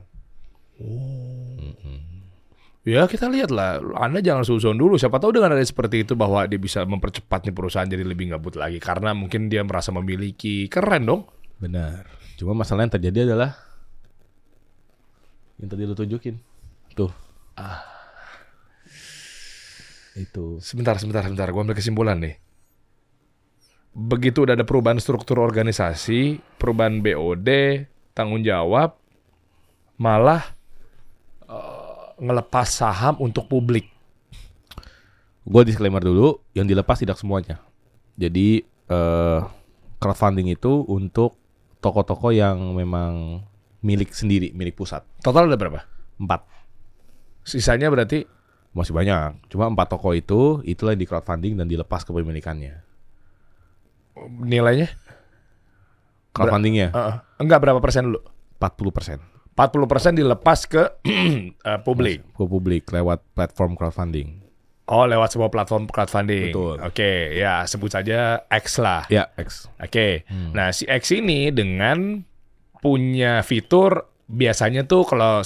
[2.88, 4.96] Ya kita lihat lah, Anda jangan susun dulu.
[4.96, 8.56] Siapa tahu dengan ada seperti itu bahwa dia bisa mempercepat nih perusahaan jadi lebih ngebut
[8.56, 11.28] lagi karena mungkin dia merasa memiliki keren dong.
[11.58, 12.06] benar
[12.38, 13.58] cuma masalah yang terjadi adalah
[15.58, 16.38] yang tadi lu tunjukin
[16.94, 17.10] tuh
[17.58, 17.82] ah
[20.18, 21.46] itu Sebentar, sebentar, sebentar.
[21.54, 22.42] Gua ambil kesimpulan nih.
[23.94, 27.50] Begitu udah ada perubahan struktur organisasi, perubahan BOD,
[28.18, 28.98] tanggung jawab,
[30.02, 30.57] malah
[32.18, 33.88] ngelepas saham untuk publik.
[35.48, 37.64] gue disclaimer dulu yang dilepas tidak semuanya
[38.20, 39.40] jadi eh,
[39.96, 41.40] crowdfunding itu untuk
[41.80, 43.42] toko-toko yang memang
[43.80, 45.88] milik sendiri milik pusat Total ada berapa?
[46.20, 46.44] empat
[47.48, 48.28] Sisanya berarti
[48.76, 52.84] masih banyak cuma empat toko itu itulah yang di crowdfunding dan dilepas kepemilikannya
[54.44, 54.90] nilainya?
[56.36, 57.16] crowdfundingnya Heeh.
[57.40, 58.20] enggak berapa persen dulu?
[58.60, 59.18] 40 persen
[59.58, 60.84] 40% dilepas ke
[61.74, 62.22] eh, publik.
[62.38, 64.48] ke publik lewat platform crowdfunding
[64.88, 66.56] Oh, lewat sebuah platform crowdfunding.
[66.56, 66.80] Betul.
[66.80, 69.04] Oke, ya sebut saja X lah.
[69.12, 70.24] ya X Oke.
[70.56, 72.24] Nah, si X ini dengan
[72.80, 75.44] punya fitur biasanya tuh kalau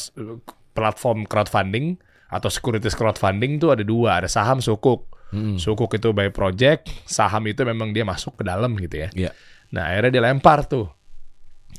[0.77, 1.97] platform crowdfunding
[2.29, 5.09] atau securities crowdfunding tuh ada dua, ada saham sukuk.
[5.33, 5.57] Hmm.
[5.57, 9.09] Sukuk itu by project, saham itu memang dia masuk ke dalam gitu ya.
[9.09, 9.31] Iya,
[9.73, 10.91] Nah, akhirnya dilempar tuh.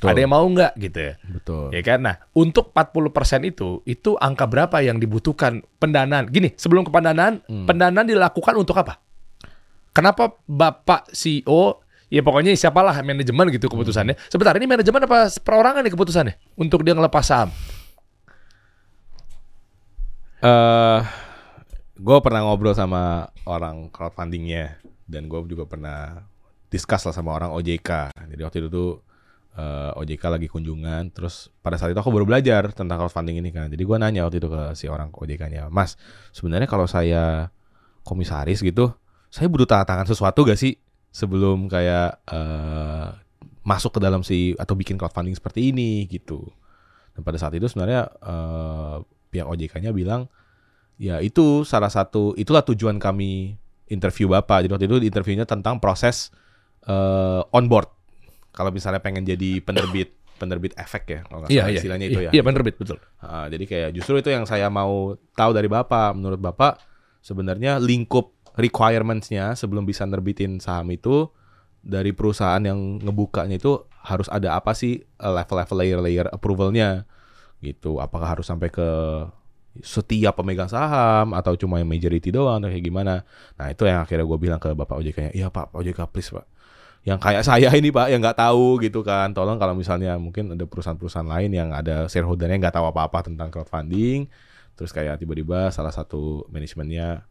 [0.03, 0.11] Betul.
[0.11, 1.13] Ada yang mau nggak gitu ya?
[1.23, 1.65] betul.
[1.71, 1.99] Ya kan?
[2.03, 6.27] Nah, untuk 40% itu, itu angka berapa yang dibutuhkan pendanaan?
[6.27, 7.63] Gini, sebelum ke pendanaan, Hmm.
[7.63, 8.99] pendanaan dilakukan untuk apa?
[9.95, 11.79] Kenapa Bapak CEO,
[12.11, 14.19] ya pokoknya siapalah manajemen gitu keputusannya.
[14.27, 16.35] Sebentar, ini manajemen apa perorangan nih keputusannya?
[16.59, 17.47] Untuk dia ngelepas saham?
[20.43, 20.99] eh
[21.95, 24.75] gue pernah ngobrol sama orang crowdfundingnya
[25.07, 26.19] dan gue juga pernah
[26.67, 28.11] discuss lah sama orang OJK.
[28.11, 28.91] Jadi waktu itu tuh
[29.57, 33.69] eh, OJK lagi kunjungan, terus pada saat itu aku baru belajar tentang crowdfunding ini kan.
[33.69, 35.95] Jadi gue nanya waktu itu ke si orang OJK-nya, Mas,
[36.33, 37.53] sebenarnya kalau saya
[38.03, 38.91] komisaris gitu,
[39.33, 40.77] saya butuh tanda tangan sesuatu gak sih
[41.13, 43.07] sebelum kayak eh,
[43.63, 46.43] masuk ke dalam si atau bikin crowdfunding seperti ini gitu.
[47.13, 48.97] Dan pada saat itu sebenarnya eh,
[49.33, 50.29] pihak OJK-nya bilang
[51.01, 53.57] ya itu salah satu itulah tujuan kami
[53.89, 54.65] interview Bapak.
[54.65, 56.33] Jadi waktu itu interviewnya tentang proses
[56.85, 58.02] eh, onboard.
[58.53, 61.77] Kalau misalnya pengen jadi penerbit penerbit efek ya, kalau Iya, salah iya.
[61.79, 62.31] istilahnya iya, itu ya.
[62.35, 62.97] Iya, penerbit, betul.
[63.21, 66.17] Ah, jadi kayak justru itu yang saya mau tahu dari Bapak.
[66.17, 66.81] Menurut Bapak
[67.23, 71.31] sebenarnya lingkup requirements-nya sebelum bisa nerbitin saham itu
[71.83, 77.07] dari perusahaan yang ngebukanya itu harus ada apa sih eh, level-level layer-layer approval-nya
[77.63, 78.03] gitu.
[78.03, 78.87] Apakah harus sampai ke
[79.81, 83.25] setiap pemegang saham atau cuma yang majority doang atau kayak gimana.
[83.57, 86.45] Nah, itu yang akhirnya gue bilang ke Bapak OJK-nya, "Iya, Pak OJK please, Pak."
[87.03, 89.31] Yang kayak saya ini, Pak, yang nggak tahu gitu kan.
[89.31, 94.31] Tolong kalau misalnya mungkin ada perusahaan-perusahaan lain yang ada shareholdernya nggak tahu apa-apa tentang crowdfunding,
[94.73, 97.27] terus kayak tiba-tiba salah satu manajemennya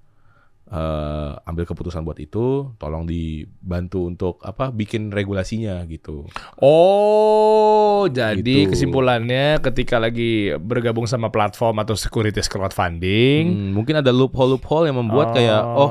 [0.64, 6.24] eh, ambil keputusan buat itu, tolong dibantu untuk apa bikin regulasinya gitu.
[6.60, 8.70] Oh, jadi Gitu.
[8.70, 14.96] kesimpulannya ketika lagi bergabung sama platform atau securities crowdfunding, Hmm, mungkin ada loophole loophole yang
[14.96, 15.90] membuat kayak oh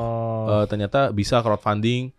[0.52, 2.10] eh, ternyata bisa crowdfunding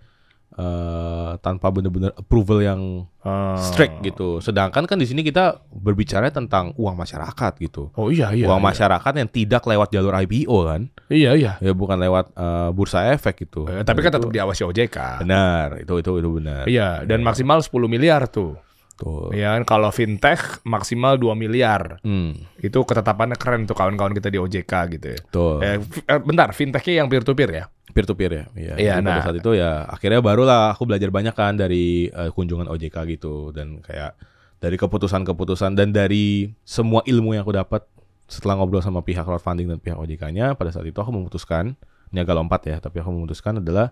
[0.53, 2.81] eh, tanpa benar-benar approval yang
[3.23, 3.55] Ah.
[3.55, 4.43] strict gitu.
[4.43, 7.87] Sedangkan kan di sini kita berbicara tentang uang masyarakat gitu.
[7.95, 8.45] Oh iya iya.
[8.45, 8.67] uang iya.
[8.67, 11.51] masyarakat yang tidak lewat jalur IPO kan, Iya iya.
[11.57, 13.63] ya bukan lewat eh, bursa efek gitu.
[13.65, 15.23] Eh, tapi kan Itu tetap diawasi OJK.
[15.23, 16.63] benar, itu itu itu benar.
[16.67, 18.59] Iya, dan maksimal 10 miliar tuh.
[19.03, 19.35] Tuh.
[19.35, 21.99] Ya kan kalau fintech maksimal 2 miliar.
[22.07, 25.19] Hmm, Itu ketetapannya keren tuh kawan-kawan kita di OJK gitu ya.
[25.27, 25.59] tuh.
[25.59, 25.75] Eh,
[26.07, 27.65] eh, bentar, fintechnya yang peer to peer ya?
[27.93, 28.45] peer to peer ya.
[28.57, 28.73] Iya.
[28.79, 29.23] Iya, Jadi pada nah.
[29.27, 33.83] saat itu ya akhirnya barulah aku belajar banyak kan dari eh, kunjungan OJK gitu dan
[33.85, 34.17] kayak
[34.57, 37.83] dari keputusan-keputusan dan dari semua ilmu yang aku dapat
[38.25, 41.75] setelah ngobrol sama pihak crowdfunding dan pihak OJK-nya pada saat itu aku memutuskan
[42.09, 43.91] ini agak lompat ya tapi aku memutuskan adalah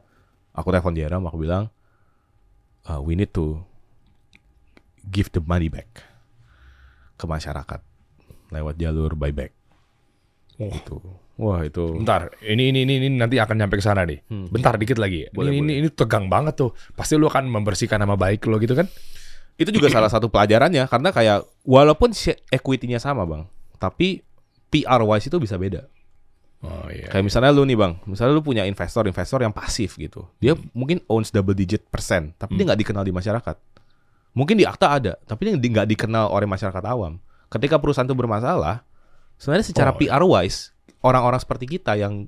[0.56, 1.68] aku telepon Jeram aku bilang
[2.88, 3.60] "Uh, we need to
[5.08, 6.04] give the money back
[7.16, 7.82] ke masyarakat
[8.50, 9.54] lewat jalur buyback
[10.62, 10.70] Oh.
[10.70, 10.98] itu
[11.42, 14.22] wah itu Bentar, ini ini ini, ini nanti akan nyampe ke sana nih.
[14.30, 14.46] Hmm.
[14.46, 15.26] Bentar dikit lagi.
[15.34, 16.78] Boleh, ini, ini ini tegang banget tuh.
[16.94, 18.86] Pasti lu akan membersihkan nama baik lo gitu kan?
[19.60, 22.14] itu juga salah satu pelajarannya karena kayak walaupun
[22.50, 23.44] equity-nya sama bang
[23.78, 24.22] tapi
[24.72, 25.86] PR wise itu bisa beda
[26.62, 27.10] Oh iya.
[27.10, 31.02] kayak misalnya lu nih bang misalnya lu punya investor investor yang pasif gitu dia mungkin
[31.10, 33.58] owns double digit persen tapi dia nggak dikenal di masyarakat
[34.32, 38.84] mungkin di akta ada tapi di- nggak dikenal oleh masyarakat awam ketika perusahaan itu bermasalah
[39.36, 42.28] sebenarnya secara Oh, PR wise orang-orang seperti kita yang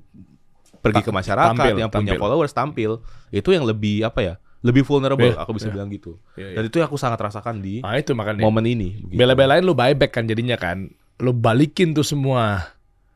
[0.76, 2.20] pergi Ta- ke masyarakat tampil, yang punya tampil.
[2.20, 2.90] followers tampil
[3.30, 5.74] itu yang lebih apa ya lebih vulnerable Iya, aku bisa iya.
[5.74, 6.56] bilang gitu Iya, iya.
[6.56, 8.40] dan itu yang aku sangat rasakan di Nah itu makanya.
[8.40, 9.16] momen ini begitu.
[9.18, 10.88] Bela-belain lu buyback kan jadinya kan.
[11.20, 12.72] Lu balikin tuh semua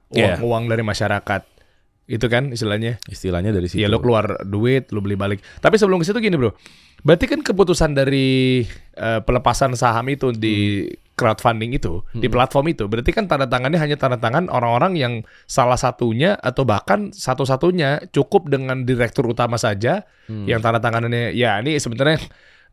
[0.09, 0.36] Iya.
[0.36, 1.43] uang-uang dari masyarakat.
[2.09, 2.97] Itu kan istilahnya.
[3.07, 5.45] istilahnya dari situ Iya lu keluar duit, lu beli balik.
[5.61, 6.57] Tapi sebelum ke situ gini bro.
[7.05, 8.65] Berarti kan keputusan dari
[8.97, 10.89] eh, pelepasan saham itu di
[11.19, 15.13] crowdfunding itu, di platform itu, berarti kan tanda tangannya hanya tanda tangan orang-orang yang
[15.51, 20.07] salah satunya atau bahkan satu-satunya cukup dengan direktur utama saja
[20.47, 22.23] yang tanda tangannya ya ini sebenarnya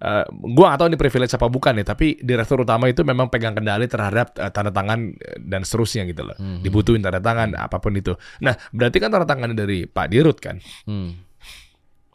[0.01, 3.55] eh, gua nggak tahu ini privilege apa bukan ya, tapi direktur utama itu memang pegang
[3.55, 6.37] kendali terhadap eh, tanda tangan eh, dan seterusnya gitu loh.
[6.63, 8.15] Dibutuhin tanda tangan apa pun itu.
[8.43, 10.59] Nah, berarti kan tanda tangan dari Pak Dirut kan.
[10.89, 11.23] Hmm.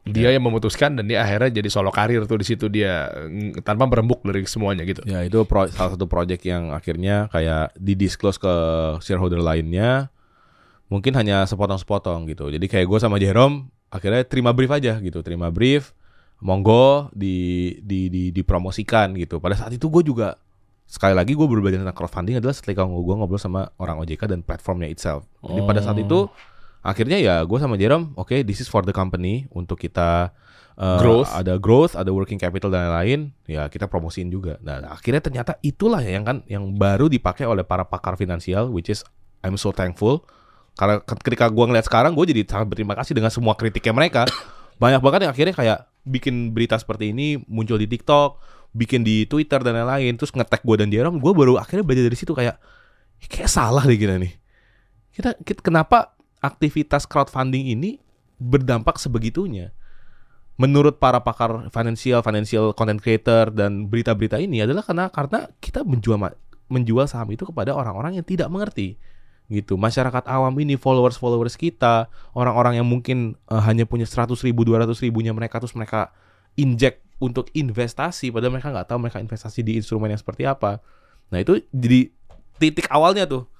[0.01, 3.13] Dia yang memutuskan dan dia akhirnya jadi solo karir tuh di situ dia
[3.63, 5.05] tanpa berembuk dari semuanya gitu.
[5.05, 8.55] Ya itu pro- salah satu project yang akhirnya kayak didisclose ke
[9.05, 10.09] shareholder lainnya
[10.89, 12.49] mungkin hanya sepotong-sepotong gitu.
[12.49, 15.93] Jadi kayak gue sama Jerome akhirnya terima brief aja gitu, terima brief,
[16.41, 19.39] monggo di di di dipromosikan gitu.
[19.41, 20.37] Pada saat itu gue juga
[20.91, 24.91] sekali lagi gue belajar tentang crowdfunding adalah setelah gue ngobrol sama orang OJK dan platformnya
[24.91, 25.29] itself.
[25.45, 26.03] Jadi pada saat Oh.
[26.03, 26.19] itu
[26.81, 30.33] akhirnya ya gue sama Jerome, oke this is for the company untuk kita
[30.81, 31.31] uh, Growth.
[31.31, 34.57] ada growth, ada working capital dan lain-lain, ya kita promosiin juga.
[34.65, 39.05] Nah, akhirnya ternyata itulah yang kan yang baru dipakai oleh para pakar finansial, which is
[39.45, 40.25] I'm so thankful.
[40.75, 44.25] Karena ketika gua ngeliat sekarang, gue jadi sangat berterima kasih dengan semua kritiknya mereka.
[44.81, 45.79] Banyak banget yang akhirnya kayak
[46.09, 48.41] bikin berita seperti ini muncul di TikTok,
[48.73, 52.17] bikin di Twitter dan lain-lain, terus ngetek gue dan Jerome, gue baru akhirnya belajar dari
[52.17, 52.57] situ kayak
[53.29, 54.33] kayak salah deh kita nih.
[55.13, 58.01] Kita, kita kenapa aktivitas crowdfunding ini
[58.41, 59.77] berdampak sebegitunya?
[60.61, 66.21] menurut para pakar financial, financial content creator dan berita-berita ini adalah karena karena kita menjual
[66.69, 69.01] menjual saham itu kepada orang-orang yang tidak mengerti
[69.51, 72.07] gitu masyarakat awam ini followers followers kita
[72.39, 76.15] orang-orang yang mungkin eh, hanya punya 100 ribu 200 ribunya mereka terus mereka
[76.55, 80.79] inject untuk investasi padahal mereka nggak tahu mereka investasi di instrumen yang seperti apa
[81.35, 82.15] nah itu jadi
[82.63, 83.51] titik awalnya tuh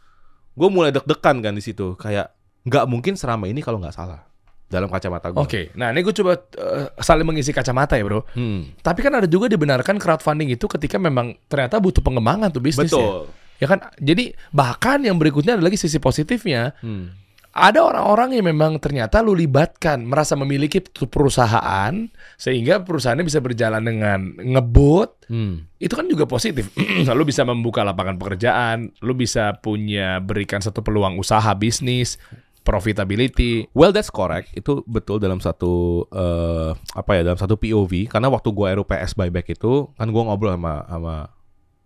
[0.55, 2.31] gue mulai deg-degan kan di situ kayak
[2.71, 4.31] nggak mungkin selama ini kalau nggak salah
[4.71, 8.23] dalam kacamata gue Oke, nah ini gue coba eh, saling mengisi kacamata ya bro.
[8.39, 8.71] Hmm.
[8.79, 13.03] Tapi kan ada juga dibenarkan crowdfunding itu ketika memang ternyata butuh pengembangan tuh bisnisnya.
[13.03, 13.27] Betul.
[13.27, 16.73] Ya kan, jadi bahkan yang berikutnya ada lagi sisi positifnya.
[16.81, 17.13] Hmm.
[17.51, 20.79] Ada orang-orang yang memang ternyata lu libatkan, merasa memiliki
[21.11, 21.91] perusahaan,
[22.39, 25.67] sehingga perusahaannya bisa berjalan dengan ngebut, Hmm.
[25.83, 26.71] itu kan juga positif.
[27.19, 32.23] lu bisa membuka lapangan pekerjaan, lu bisa punya berikan satu peluang usaha bisnis,
[32.63, 33.67] profitability.
[33.75, 34.53] Well that's correct.
[34.55, 39.51] Itu betul dalam satu eh, apa ya dalam satu POV karena waktu gua RUPS buyback
[39.51, 41.15] itu kan gua ngobrol sama sama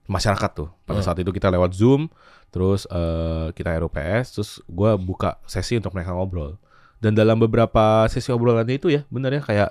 [0.04, 0.68] masyarakat tuh.
[0.84, 1.06] Pada Hmm.
[1.06, 2.12] saat itu kita lewat Zoom,
[2.48, 6.56] terus eh, kita RUPS, terus gua buka sesi untuk mereka ngobrol.
[7.00, 9.70] Dan dalam beberapa sesi obrolannya itu ya, bener ya kayak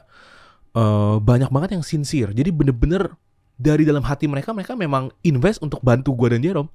[0.73, 2.34] eh, banyak banget yang sincere.
[2.34, 3.13] Jadi bener-bener
[3.53, 6.69] dari dalam hati mereka mereka memang invest untuk bantu gua dan Jerome.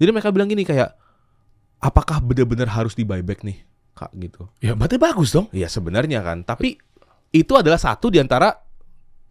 [0.00, 0.96] Jadi mereka bilang gini kayak
[1.78, 3.64] apakah benar-benar harus di buyback nih?
[3.92, 4.46] kak gitu.
[4.62, 5.50] Ya berarti bagus dong.
[5.50, 6.78] Iya sebenarnya kan, tapi
[7.34, 8.54] itu adalah satu di antara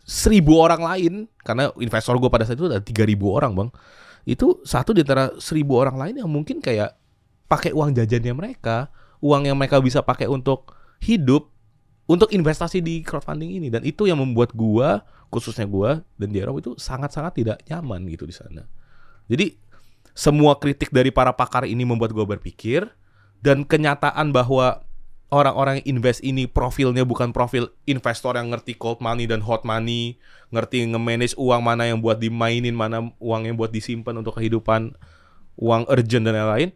[0.07, 3.69] seribu orang lain karena investor gue pada saat itu ada tiga ribu orang bang.
[4.23, 6.95] Itu satu di antara seribu orang lain yang mungkin kayak
[7.51, 8.87] pakai uang jajannya mereka,
[9.19, 10.71] uang yang mereka bisa pakai untuk
[11.03, 11.51] hidup,
[12.07, 16.71] untuk investasi di crowdfunding ini dan itu yang membuat gua khususnya gua dan Jerome itu
[16.79, 18.63] sangat-sangat tidak nyaman gitu di sana.
[19.27, 19.59] Jadi
[20.15, 22.87] semua kritik dari para pakar ini membuat gua berpikir
[23.43, 24.86] dan kenyataan bahwa
[25.27, 30.15] orang-orang yang invest ini profilnya bukan profil investor yang ngerti cold money dan hot money,
[30.49, 34.95] ngerti nge-manage uang mana yang buat dimainin, mana uang yang buat disimpan untuk kehidupan,
[35.59, 36.71] uang urgent dan lain-lain.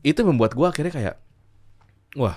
[0.00, 1.14] Itu membuat gua akhirnya kayak
[2.16, 2.34] wah,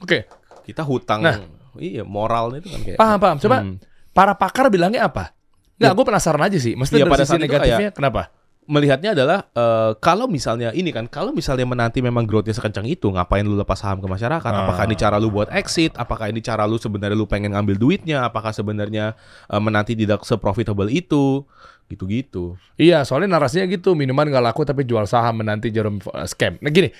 [0.00, 0.24] Oke.
[0.64, 1.38] kita hutang Nah.
[1.76, 3.36] iya moralnya itu kan kayak Paham paham.
[3.36, 3.76] Coba Hmm.
[4.16, 5.36] para pakar bilangnya apa?
[5.76, 6.72] Nggak, gue penasaran aja sih.
[6.72, 8.32] Maksudnya Ya, dari pada sisi negatifnya kenapa?
[8.66, 13.46] Melihatnya adalah eh, kalau misalnya ini kan kalau misalnya menanti memang growth-nya sekencang itu ngapain
[13.46, 14.50] lu lepas saham ke masyarakat?
[14.50, 15.94] Apakah ini cara lu buat exit?
[15.94, 18.26] Apakah ini cara lu sebenarnya lu pengen ngambil duitnya?
[18.26, 19.14] Apakah sebenarnya
[19.48, 21.46] eh, menanti tidak seprofitable itu?
[21.86, 22.58] Gitu-gitu.
[22.74, 26.58] Iya, soalnya narasinya gitu, minuman nggak laku tapi jual saham menanti jarum uh, scam.
[26.58, 26.90] Nah gini,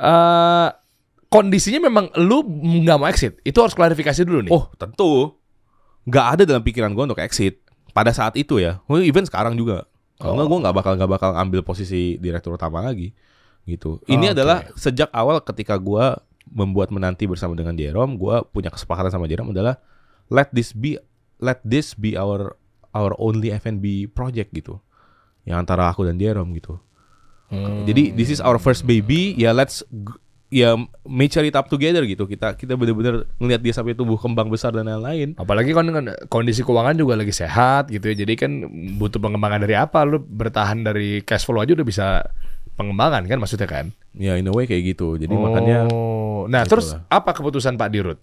[0.00, 0.68] eh
[1.28, 2.40] kondisinya memang lu
[2.80, 4.52] nggak mau exit, itu harus klarifikasi dulu nih.
[4.52, 5.36] oh tentu.
[6.08, 7.60] Nggak ada dalam pikiran gua untuk exit
[7.92, 8.80] pada saat itu ya.
[8.88, 9.84] Well, even sekarang juga
[10.20, 10.46] kalau Oh.
[10.46, 13.16] gua nggak bakal nggak bakal ambil posisi direktur utama lagi
[13.64, 14.34] gitu ini Oke.
[14.36, 19.50] adalah sejak awal ketika gua membuat menanti bersama dengan Jerome gua punya kesepakatan sama Jerome
[19.50, 19.80] adalah
[20.28, 21.00] let this be
[21.38, 22.54] let this be our
[22.90, 24.76] our only F&B project gitu
[25.42, 26.76] yang antara aku dan Jerome gitu
[27.48, 27.82] Hmm.
[27.82, 29.82] jadi this is our first baby ya let's
[30.50, 30.74] ya
[31.06, 34.90] mature it up together gitu kita kita benar-benar ngelihat dia sampai tumbuh kembang besar dan
[34.90, 38.26] lain-lain Apalagi kan dengan kondisi keuangan juga lagi sehat gitu ya.
[38.26, 38.50] Jadi kan
[38.98, 40.02] butuh pengembangan dari apa?
[40.02, 42.06] Lu bertahan dari cash flow aja udah bisa
[42.74, 43.94] pengembangan kan maksudnya kan?
[44.18, 45.14] Ya in a way kayak gitu.
[45.16, 47.06] Jadi makanya Oh, nah Gitu terus lah.
[47.08, 48.18] apa keputusan Pak Dirut?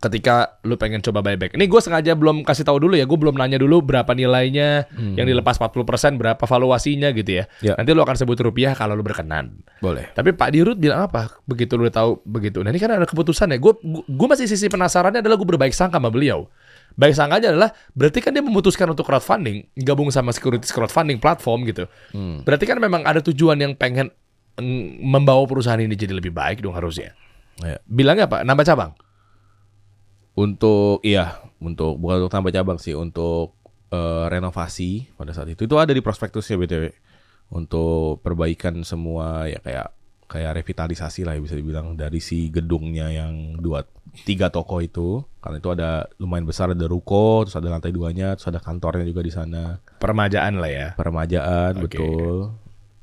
[0.00, 1.52] Ketika lu pengen coba buyback.
[1.52, 3.04] Ini gue sengaja belum kasih tahu dulu ya.
[3.04, 7.44] Gue belum nanya dulu berapa nilainya yang dilepas 40% berapa valuasinya gitu ya.
[7.44, 7.66] Hmm.
[7.68, 7.74] Ya.
[7.76, 9.60] Nanti lu akan sebut rupiah kalau lu berkenan.
[9.84, 10.08] boleh.
[10.16, 11.28] Tapi Pak Dirut bilang apa?
[11.44, 12.64] Begitu lu tahu begitu.
[12.64, 13.60] Nah ini kan ada keputusan ya.
[13.60, 13.76] Gue
[14.08, 16.48] gue masih sisi penasarannya adalah gue berbaik sangka sama beliau.
[16.96, 21.84] Baik sangkanya adalah berarti kan dia memutuskan untuk crowdfunding, gabung sama securities crowdfunding platform gitu.
[22.10, 22.42] Hmm.
[22.42, 24.10] Berarti kan memang ada tujuan yang pengen
[24.58, 27.14] mm, membawa perusahaan ini jadi lebih baik dong harusnya.
[27.60, 27.76] Ya.
[27.86, 28.42] Bilangnya apa?
[28.42, 28.92] Nambah cabang.
[30.32, 33.58] Untuk iya, untuk bukan untuk tambah cabang sih, untuk
[33.88, 36.84] eh, renovasi pada saat itu itu ada di prospektusnya BTW.
[37.50, 39.90] Untuk perbaikan semua ya kayak
[40.30, 43.82] kayak revitalisasi lah ya bisa dibilang dari si gedungnya yang dua
[44.22, 45.90] tiga toko itu karena itu ada
[46.22, 50.62] lumayan besar ada ruko terus ada lantai duanya terus ada kantornya juga di sana Permajaan
[50.62, 50.88] lah ya.
[50.94, 51.98] permajaan Oke.
[51.98, 52.54] betul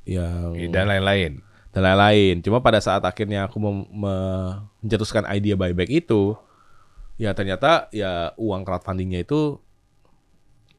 [0.08, 1.44] yang Dan lain-lain.
[1.68, 2.40] dan lain-lain.
[2.40, 6.32] Cuma pada saat akhirnya aku mem- me- mencetuskan ide buyback itu,
[7.18, 9.58] ya ternyata ya uang crowdfundingnya itu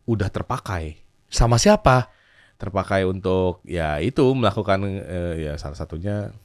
[0.07, 0.97] udah terpakai,
[1.29, 2.09] Sama siapa?
[2.59, 6.35] terpakai untuk ya itu melakukan eh, ya salah satunya,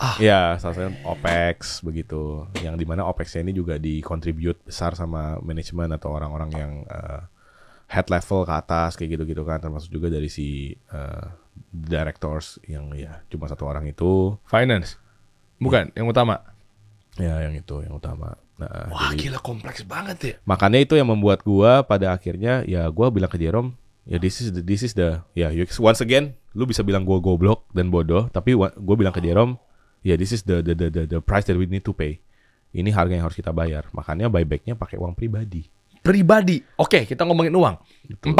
[0.00, 0.16] Ah.
[0.16, 5.92] ya salah satunya opex begitu, yang di mana opexnya ini juga dikontribute besar sama manajemen
[5.92, 7.20] atau orang-orang yang eh,
[7.92, 11.26] head level ke atas kayak gitu-gitu kan, termasuk juga dari si eh,
[11.68, 14.40] directors yang ya cuma satu orang itu.
[14.48, 14.96] Finance.
[15.60, 16.40] Bukan, yang utama.
[17.18, 18.38] Ya, yang itu yang utama.
[18.54, 20.34] Nah, Wah, jadi- gila kompleks banget ya.
[20.44, 23.72] makanya itu yang membuat gua pada akhirnya ya gua bilang ke Jerome,
[24.04, 27.18] ya this is the this is the ya you, once again lu bisa bilang gua
[27.18, 29.56] goblok dan bodoh, tapi gua bilang ke Jerome,
[30.04, 32.20] ya this is the the the the, the price that we need to pay.
[32.70, 33.90] Ini harga yang harus kita bayar.
[33.90, 35.66] Makanya buybacknya pakai uang pribadi.
[36.00, 36.62] Pribadi.
[36.76, 37.74] Oke, kita ngomongin uang.
[38.22, 38.30] 40%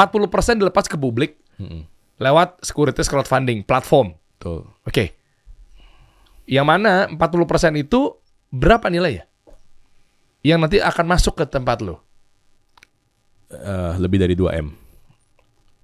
[0.55, 1.83] dilepas ke publik Mm-mm.
[2.17, 4.15] lewat securities crowdfunding platform.
[4.87, 5.19] Oke.
[6.47, 7.19] Yang mana 40%
[7.75, 8.20] itu
[8.51, 9.27] berapa nilainya?
[10.43, 12.03] Yang nanti akan masuk ke tempat lo.
[13.51, 14.69] Eh, lebih dari 2 m.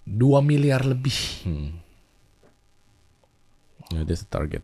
[0.07, 1.19] 2 miliar lebih.
[3.91, 4.63] Ya, that's the target.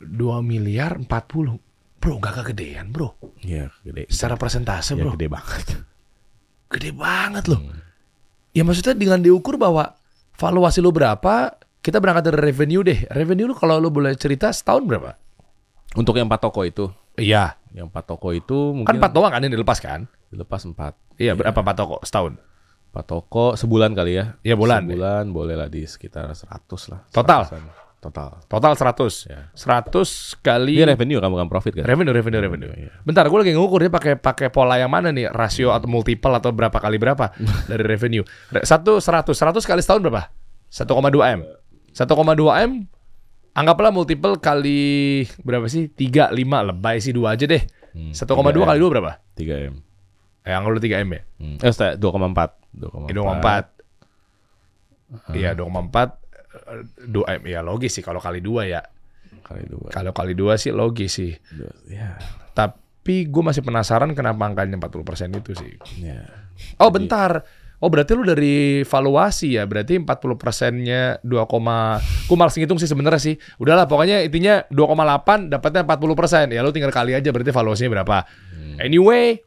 [0.00, 1.60] 2 miliar 40.
[2.00, 3.12] Bro, gak kegedean bro.
[3.44, 4.08] Ya gede.
[4.08, 5.12] Secara persentase Ya bro.
[5.20, 5.66] gede banget.
[6.72, 7.60] Gede banget loh.
[8.56, 9.92] Ya maksudnya dengan diukur bahwa
[10.40, 13.04] valuasi lo berapa, kita berangkat dari revenue deh.
[13.12, 15.20] Revenue lo kalau lo boleh cerita setahun berapa?
[15.92, 17.58] Untuk yang empat toko itu, Iya.
[17.70, 20.06] yang empat toko itu mungkin Kan empat doang kan yang dilepas kan?
[20.26, 20.94] dilepas empat.
[21.16, 22.38] Iya, berapa empat toko setahun?
[22.90, 24.38] Empat toko sebulan kali ya?
[24.40, 24.86] Iya, bulan.
[24.86, 26.46] Sebulan boleh lah di sekitar 100
[26.86, 27.02] lah.
[27.10, 27.42] Total?
[27.44, 27.64] 100-an.
[28.00, 28.30] Total.
[28.46, 29.28] Total 100.
[29.28, 29.40] Ya.
[29.52, 31.84] 100 kali Ini revenue kan bukan profit kan?
[31.84, 32.70] revenue revenue revenue.
[32.72, 32.94] iya.
[33.02, 35.28] Bentar, gue lagi ngukur dia pakai pakai pola yang mana nih?
[35.28, 37.34] Rasio atau multiple atau berapa kali berapa
[37.68, 38.22] dari revenue?
[38.48, 40.30] Re- Satu 100, 100 kali setahun berapa?
[40.70, 40.86] 1,2
[41.36, 41.40] m.
[41.92, 42.06] 1,2
[42.64, 42.70] m
[43.60, 44.80] Anggaplah multiple kali
[45.44, 45.92] berapa sih?
[45.92, 47.60] 3, 5, lebay sih dua aja deh.
[47.92, 49.20] Hmm, 1,2 kali 2 berapa?
[49.36, 49.76] 3 m.
[50.40, 51.22] Eh, anggap lu 3 M ya?
[51.36, 51.56] Hmm.
[51.60, 52.56] Eh, setengah- 2,4.
[52.72, 53.12] 2,4.
[53.12, 53.64] Eh, 2,4.
[55.36, 56.16] Iya, 2,4
[56.72, 57.42] eh, 2 M.
[57.44, 58.80] Ya logis sih kalau kali 2 ya.
[59.44, 59.90] kali 2.
[59.90, 61.34] Kalau kali 2 sih logis sih.
[61.90, 62.14] Ya.
[62.54, 65.74] Tapi gue masih penasaran kenapa angkanya 40% itu sih.
[65.98, 66.22] Ya.
[66.78, 67.42] Oh bentar.
[67.80, 69.64] Oh berarti lu dari valuasi ya.
[69.64, 71.32] Berarti 40 persennya 2,
[72.28, 73.34] gue malas ngitung sih sebenarnya sih.
[73.56, 76.44] Udahlah pokoknya intinya 2,8 dapatnya 40 persen.
[76.52, 78.28] Ya lu tinggal kali aja berarti valuasinya berapa.
[78.84, 79.40] Anyway,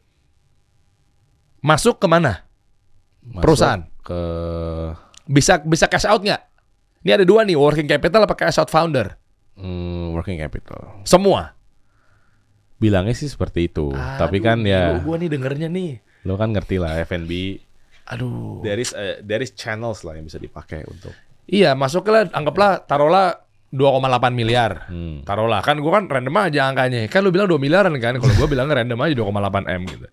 [1.62, 2.50] masuk ke mana?
[3.22, 3.82] Masuk Perusahaan.
[4.02, 4.22] ke
[5.30, 6.42] Bisa bisa cash out nggak?
[7.06, 9.14] Ini ada dua nih, working capital apa cash out founder?
[9.54, 11.06] hmm, working capital.
[11.06, 11.54] Semua.
[12.82, 13.94] Bilangnya sih seperti itu.
[13.94, 16.02] Tapi kan ya Gue nih dengernya nih.
[16.26, 17.32] lo kan ngerti lah F&B
[18.12, 18.60] Aduh.
[18.66, 23.36] there is uh, there is channels lah yang bisa dipakai untuk Iya, masuklah anggaplah taruhlah
[23.74, 24.88] 2,8 miliar.
[24.88, 25.28] hmm.
[25.28, 27.04] Taruhlah kan gua kan random aja angkanya.
[27.12, 28.16] Kan lu bilang 2 miliaran kan.
[28.16, 30.08] Kalau gua bilang random aja 2,8 M gitu.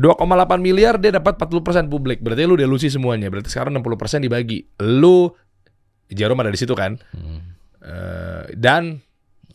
[0.00, 0.16] 2,8
[0.60, 2.24] miliar dia dapat 40% publik.
[2.24, 3.28] Berarti lu delusi semuanya.
[3.28, 4.64] Berarti sekarang 60% dibagi.
[4.80, 5.28] Lu
[6.08, 6.96] Jarum ada di situ kan.
[7.12, 7.56] Hmm.
[7.84, 9.04] Eh, dan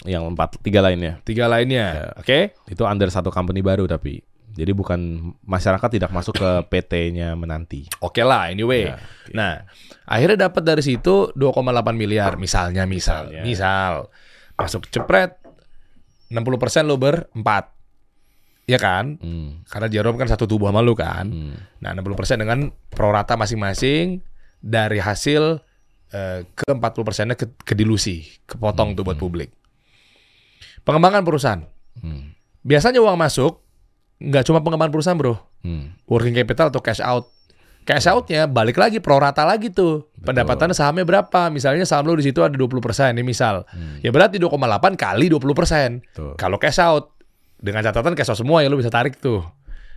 [0.02, 2.14] yang empat tiga lainnya tiga lainnya.
[2.18, 2.58] Oke?
[2.70, 4.22] itu under satu company baru tapi
[4.52, 7.88] jadi bukan masyarakat tidak masuk ke PT-nya menanti.
[8.04, 8.92] Oke lah, anyway.
[8.92, 9.32] Ya, oke.
[9.32, 9.64] Nah,
[10.04, 13.42] akhirnya dapat dari situ 2,8 miliar misalnya, misal, Misalnya.
[13.48, 13.92] misal
[14.60, 15.40] masuk cepret
[16.32, 17.72] 60% lo berempat.
[18.70, 19.20] Ya kan?
[19.20, 19.64] Hmm.
[19.68, 21.28] Karena Jarom kan satu tubuh sama lu kan.
[21.28, 21.56] Hmm.
[21.80, 24.24] Nah, 60% dengan prorata masing-masing
[24.62, 25.60] dari hasil
[26.12, 29.52] eh, ke 40%-nya ke, ke dilusi, kepotong tuh buat publik.
[30.84, 31.64] Pengembangan perusahaan.
[32.00, 32.36] Hmm.
[32.62, 33.71] Biasanya uang masuk
[34.22, 35.94] nggak cuma pengembangan perusahaan, Bro Hmm.
[36.06, 37.30] working capital atau cash out.
[37.82, 40.06] Cash outnya balik lagi prorata lagi tuh.
[40.22, 41.50] Pendapatannya sahamnya berapa?
[41.50, 43.66] Misalnya saham lo di situ ada 20% ini misal.
[44.06, 46.02] Ya berarti 2,8 kali 20%.
[46.14, 46.38] Tuh.
[46.38, 47.18] Kalau cash out
[47.58, 49.42] dengan catatan cash out semua ya lo bisa tarik tuh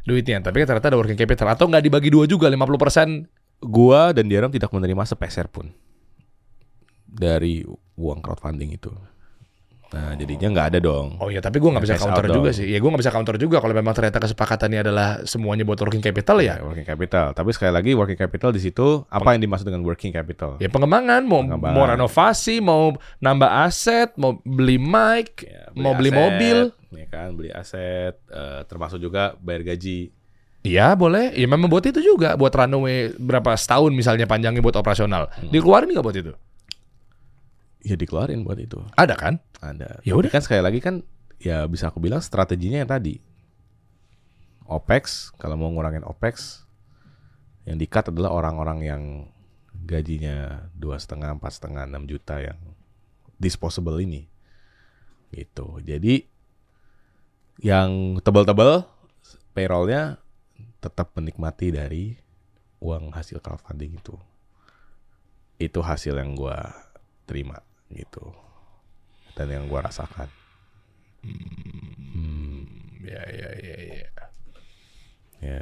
[0.04, 0.40] duitnya.
[0.40, 3.28] Tapi ternyata ada working capital atau nggak dibagi dua juga 50%.
[3.60, 5.68] Gua dan Diaram tidak menerima sepeser pun
[7.04, 7.64] dari
[7.96, 8.92] uang crowdfunding itu.
[9.90, 11.20] Nah, jadinya nggak ada dong.
[11.20, 12.56] Oh ya, tapi gue nggak bisa counter juga dong.
[12.56, 12.66] sih.
[12.66, 16.40] Ya gue nggak bisa counter juga kalau memang ternyata kesepakatannya adalah semuanya buat working capital
[16.40, 16.58] ya.
[16.58, 17.30] Ya, working capital.
[17.30, 20.58] Tapi sekali lagi working capital di situ apa yang dimaksud dengan working capital?
[20.58, 21.74] Ya pengembangan, mau Pengembangan.
[21.74, 22.82] mau renovasi, mau
[23.18, 26.58] nambah aset, mau beli mic, Ya, mau beli aset, mobil.
[26.90, 30.10] ya kan, beli aset, eh, termasuk juga bayar gaji.
[30.64, 35.28] Iya boleh, ya memang buat itu juga buat runway berapa setahun misalnya panjangnya buat operasional.
[35.44, 36.32] Dikeluarin nggak buat itu?
[37.84, 38.80] Ya dikeluarin buat itu.
[38.96, 39.34] Ada kan?
[39.60, 40.00] Ada.
[40.02, 40.32] Ya udah.
[40.32, 41.04] Kan sekali lagi kan
[41.36, 43.20] ya bisa aku bilang strateginya yang tadi.
[44.64, 46.64] OPEX, kalau mau ngurangin OPEX
[47.68, 49.02] yang di-cut adalah orang-orang yang
[49.84, 52.56] gajinya dua setengah, empat setengah, enam juta yang
[53.36, 54.24] disposable ini.
[55.28, 55.84] Gitu.
[55.84, 56.24] Jadi
[57.60, 58.88] yang tebal-tebal
[59.52, 60.16] payrollnya
[60.80, 62.16] tetap menikmati dari
[62.80, 64.16] uang hasil crowdfunding itu.
[65.60, 66.72] Itu hasil yang gua
[67.28, 67.60] terima
[67.94, 68.34] gitu
[69.38, 70.28] dan yang gua rasakan.
[73.04, 74.08] Ya ya ya ya.
[75.44, 75.60] Ya.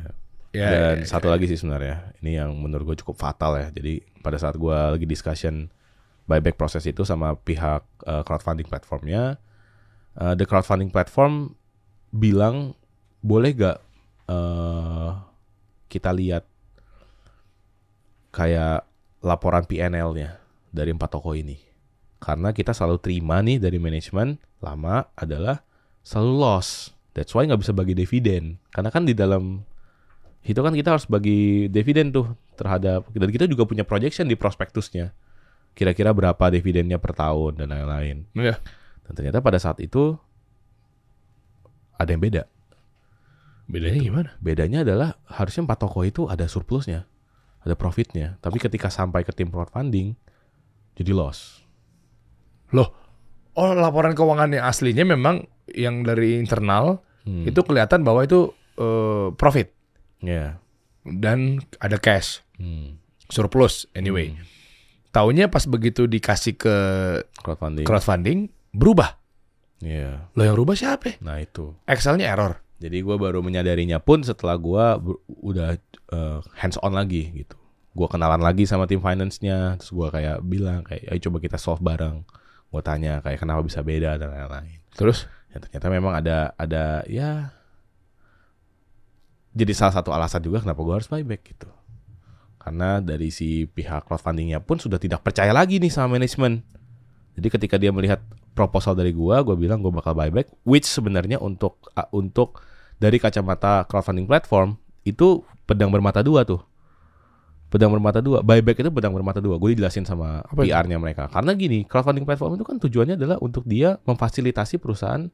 [0.53, 3.73] Ya, dan ya, satu lagi sih sebenarnya, ini yang menurut gue cukup fatal ya.
[3.73, 5.73] Jadi pada saat gua lagi discussion
[6.29, 9.41] buyback proses itu sama pihak uh, crowdfunding platformnya,
[10.21, 11.57] uh, the crowdfunding platform
[12.13, 12.77] bilang
[13.25, 13.79] boleh gak
[14.29, 15.25] uh,
[15.89, 16.45] kita lihat
[18.29, 18.85] kayak
[19.25, 20.37] laporan PNL-nya
[20.69, 21.72] dari empat toko ini.
[22.23, 25.67] Karena kita selalu terima nih dari manajemen lama adalah
[26.07, 26.95] selalu loss.
[27.19, 28.63] That's why nggak bisa bagi dividen.
[28.71, 29.67] Karena kan di dalam
[30.47, 35.11] itu kan kita harus bagi dividen tuh terhadap dan kita juga punya projection di prospektusnya.
[35.75, 38.31] Kira-kira berapa dividennya per tahun dan lain-lain.
[38.39, 38.55] ya.
[39.03, 40.15] Dan ternyata pada saat itu
[41.99, 42.47] ada yang beda.
[43.67, 44.31] Bedanya gimana?
[44.39, 47.09] Bedanya adalah harusnya empat toko itu ada surplusnya,
[47.63, 48.37] ada profitnya.
[48.45, 50.13] Tapi ketika sampai ke tim crowdfunding,
[50.99, 51.62] jadi loss.
[52.73, 52.89] Loh,
[53.53, 57.47] oh laporan keuangan yang aslinya memang yang dari internal Hmm.
[57.47, 59.71] itu kelihatan bahwa itu eh, profit
[60.19, 60.59] Ya.
[61.05, 62.99] dan ada cash Hmm.
[63.29, 64.35] surplus anyway.
[65.09, 66.77] Taunya pas begitu dikasih ke
[67.39, 67.85] Crowdfunding.
[67.85, 68.39] crowdfunding
[68.73, 69.21] berubah.
[69.79, 70.33] Iya.
[70.33, 71.21] Lo yang rubah siapa?
[71.21, 71.77] Nah itu.
[71.85, 72.59] Excelnya error.
[72.79, 75.79] Jadi gua baru menyadarinya pun setelah gua ber- udah
[76.57, 77.55] hands on lagi gitu.
[77.93, 81.79] Gua kenalan lagi sama tim finance-nya, terus gua kayak bilang kayak ayo coba kita solve
[81.79, 82.25] bareng.
[82.73, 84.81] Gua tanya kayak kenapa bisa beda dan lain-lain.
[84.97, 85.29] Terus?
[85.53, 87.53] Ya ternyata memang ada ada ya
[89.53, 91.69] jadi salah satu alasan juga kenapa gua harus buyback gitu.
[92.57, 96.65] Karena dari si pihak crowdfundingnya pun sudah tidak percaya lagi nih sama manajemen.
[97.37, 98.25] Jadi ketika dia melihat
[98.57, 102.65] proposal dari gua, gua bilang gua bakal buyback, which sebenarnya untuk uh, untuk
[102.97, 106.65] dari kacamata crowdfunding platform itu pedang bermata dua tuh.
[107.73, 109.57] Pedang bermata dua, buyback itu pedang bermata dua.
[109.57, 110.45] Gue dijelasin sama?
[110.53, 111.33] PR-nya mereka.
[111.33, 115.33] Karena gini, crowdfunding platform itu kan tujuannya adalah untuk dia memfasilitasi perusahaan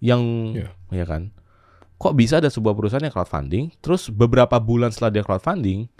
[0.00, 0.22] yang
[0.56, 0.72] Iya.
[0.88, 1.28] ya kan.
[2.00, 5.92] Kok bisa ada sebuah perusahaan yang crowdfunding, terus beberapa bulan setelah dia crowdfunding,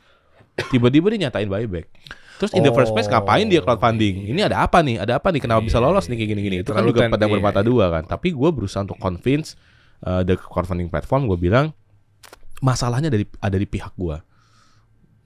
[0.73, 1.93] tiba-tiba dia nyatain buyback.
[2.41, 4.33] Terus in the first place Oh, ngapain dia crowdfunding?
[4.33, 4.99] Ini ada apa nih?
[4.99, 5.45] Ada apa nih?
[5.45, 6.57] Kenapa bisa Iya, lolos nih kayak gini-gini?
[6.59, 6.65] iya.
[6.67, 7.69] Itu kan juga pedang iya, bermata iya.
[7.69, 8.03] dua kan.
[8.09, 9.55] Tapi gue berusaha untuk convince
[10.03, 11.31] uh, the crowdfunding platform.
[11.31, 11.71] Gue bilang
[12.65, 14.17] masalahnya dari ada di pihak gue.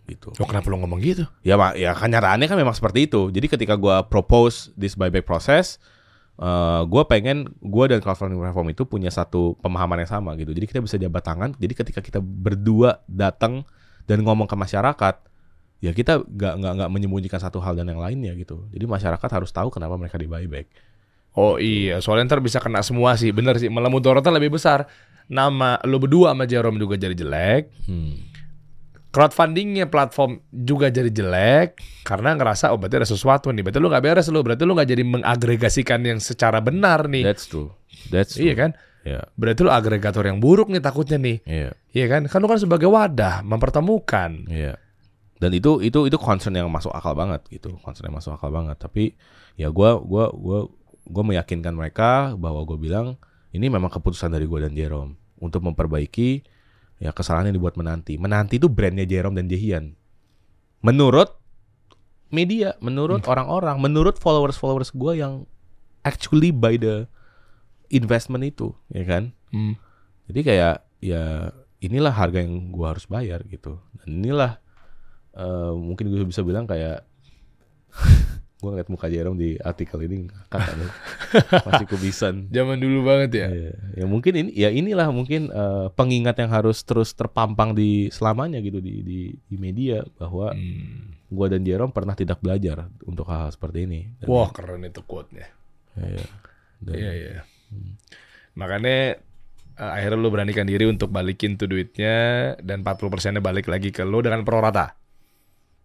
[0.07, 0.31] Gitu.
[0.39, 1.27] Oh, kenapa lu ngomong gitu?
[1.43, 3.29] Ya, ya kenyataannya kan memang seperti itu.
[3.35, 5.83] Jadi ketika gua propose this buyback process,
[6.39, 10.55] eh gue pengen gue dan crowdfunding platform itu punya satu pemahaman yang sama gitu.
[10.55, 11.51] Jadi kita bisa jabat tangan.
[11.59, 13.67] Jadi ketika kita berdua datang
[14.07, 15.15] dan ngomong ke masyarakat,
[15.83, 18.69] ya kita nggak nggak nggak menyembunyikan satu hal dan yang lainnya gitu.
[18.71, 20.71] Jadi masyarakat harus tahu kenapa mereka di buyback.
[21.37, 23.29] Oh iya, soalnya ntar bisa kena semua sih.
[23.29, 24.89] Bener sih, malah mudaratnya lebih besar.
[25.29, 27.75] Nama lu berdua sama Jerome juga jadi jelek.
[27.85, 28.36] Hmm.
[29.17, 33.65] Crowdfundingnya platform juga jadi jelek karena ngerasa oh berarti ada sesuatu nih.
[33.65, 34.45] Berarti lu nggak beres lu.
[34.45, 37.25] Berarti lu nggak jadi mengagregasikan yang secara benar nih.
[37.25, 37.73] That's true.
[38.13, 38.45] That's true.
[38.45, 38.71] Iya kan?
[39.09, 39.25] Iya.
[39.41, 41.41] Berarti lu agregator yang buruk nih takutnya nih.
[41.49, 41.71] Iya.
[41.97, 42.29] Iya kan?
[42.29, 44.53] Kan lu kan sebagai wadah mempertemukan.
[44.53, 44.77] Iya.
[45.41, 48.77] Dan itu itu itu concern yang masuk akal banget gitu, concern yang masuk akal banget.
[48.77, 49.17] Tapi
[49.57, 50.69] ya gua gua gua
[51.09, 53.17] gua meyakinkan mereka bahwa gue bilang
[53.57, 56.45] ini memang keputusan dari gue dan Jerome untuk memperbaiki
[56.97, 58.17] ya kesalahan yang dibuat menanti.
[58.17, 59.97] Menanti itu brandnya Jerome dan Jehian.
[60.81, 61.37] Menurut
[62.33, 65.47] media, menurut orang-orang, menurut followers-followers gue yang
[66.03, 67.07] actually by the
[67.91, 69.35] investment itu, ya kan?
[69.51, 69.79] Hmm.
[70.27, 73.79] Jadi kayak ya inilah harga yang gua harus bayar gitu.
[74.03, 74.59] Dan inilah
[75.37, 77.07] eh, mungkin gue bisa bilang kayak
[78.57, 80.91] gua ngeliat muka Jerome di artikel ini kakak nih
[81.69, 82.49] masih kubisan.
[82.49, 83.47] Zaman dulu banget ya.
[83.53, 88.57] Ya, ya mungkin ini ya inilah mungkin eh, pengingat yang harus terus terpampang di selamanya
[88.59, 91.13] gitu di di, di media bahwa Hmm.
[91.29, 94.01] gua dan Jerome pernah tidak belajar untuk hal, -hal seperti ini.
[94.17, 95.47] Dan- Wah keren itu quote-nya.
[95.95, 96.27] ya, ya.
[96.81, 97.41] Dan- Iya iya.
[98.57, 99.21] Makanya
[99.77, 102.15] eh, akhirnya lu beranikan diri untuk balikin tuh duitnya
[102.65, 104.97] dan 40 persennya balik lagi ke lu dengan pro rata.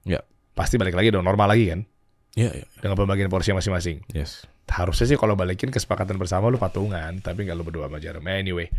[0.07, 0.23] Ya.
[0.55, 1.83] Pasti balik lagi dong normal lagi kan
[2.31, 2.63] Ya, ya.
[2.79, 4.07] dengan pembagian porsi masing-masing.
[4.15, 4.47] Yes.
[4.71, 8.31] Harusnya sih kalau balikin kesepakatan bersama lu patungan, tapi nggak lu berdua sama Jerome.
[8.31, 8.71] Anyway,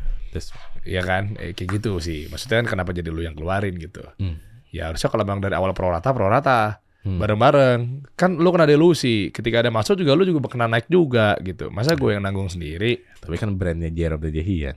[0.89, 2.33] Iya kan, eh, kayak gitu sih.
[2.33, 4.01] Maksudnya kan kenapa jadi lu yang keluarin gitu?
[4.17, 4.41] Hmm.
[4.73, 6.81] Ya harusnya kalau memang dari awal pro rata, pro rata.
[7.05, 7.21] Hmm.
[7.21, 8.09] Bareng-bareng.
[8.17, 9.29] Kan lu kena delusi.
[9.29, 11.69] Ketika ada masuk juga lu juga kena naik juga gitu.
[11.69, 13.05] Masa gue yang nanggung sendiri?
[13.21, 14.77] Tapi kan brandnya Jerome dan Jehian.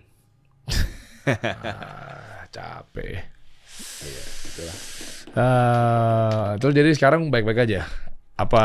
[1.25, 3.17] Ah, capek.
[4.05, 4.77] Iya, itulah.
[5.35, 7.89] Ah, terus jadi sekarang baik-baik aja.
[8.35, 8.63] Apa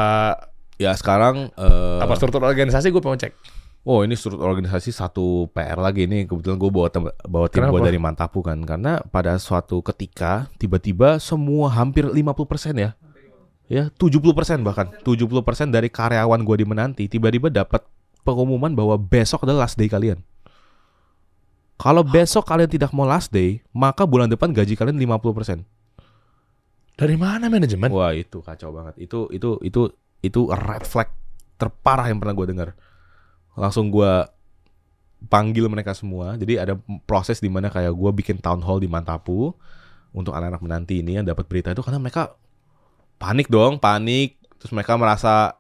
[0.81, 3.37] Ya sekarang eh, apa struktur organisasi gue mau cek.
[3.85, 7.81] Oh ini struktur organisasi satu PR lagi nih kebetulan gue bawa tem- bawa tim gue
[7.85, 12.97] dari Mantapu kan karena pada suatu ketika tiba-tiba semua hampir 50% ya
[13.69, 17.85] ya 70% bahkan 70% dari karyawan gue di Menanti tiba-tiba dapat
[18.25, 20.25] pengumuman bahwa besok adalah last day kalian.
[21.77, 25.65] Kalau besok kalian tidak mau last day, maka bulan depan gaji kalian 50%.
[27.01, 27.89] Dari mana manajemen?
[27.89, 29.01] Wah, itu kacau banget.
[29.01, 29.89] Itu itu itu
[30.21, 31.09] itu red flag
[31.57, 32.69] terparah yang pernah gue dengar.
[33.57, 34.29] Langsung gue
[35.33, 36.37] panggil mereka semua.
[36.37, 36.77] Jadi ada
[37.09, 39.57] proses di mana kayak gue bikin town hall di Mantapu
[40.13, 42.37] untuk anak-anak menanti ini yang dapat berita itu karena mereka
[43.17, 44.37] panik dong, panik.
[44.61, 45.57] Terus mereka merasa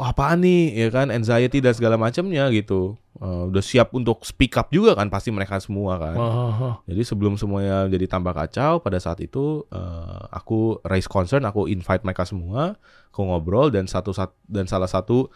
[0.00, 2.96] wah apaan nih ya kan anxiety dan segala macamnya gitu.
[3.20, 6.16] Eh, udah siap untuk speak up juga kan pasti mereka semua kan.
[6.16, 11.68] Oh, Jadi sebelum semuanya jadi tambah kacau, pada saat itu eh, aku raise concern, aku
[11.68, 12.80] invite mereka semua,
[13.12, 15.28] aku ngobrol dan satu sat- dan salah satu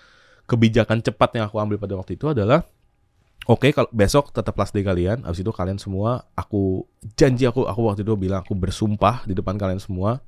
[0.48, 2.64] kebijakan cepat yang aku ambil pada waktu itu adalah
[3.44, 5.20] Oke, kalau besok tetap last day kalian.
[5.28, 9.60] Abis itu kalian semua, aku janji aku, aku waktu itu bilang aku bersumpah di depan
[9.60, 10.24] kalian semua,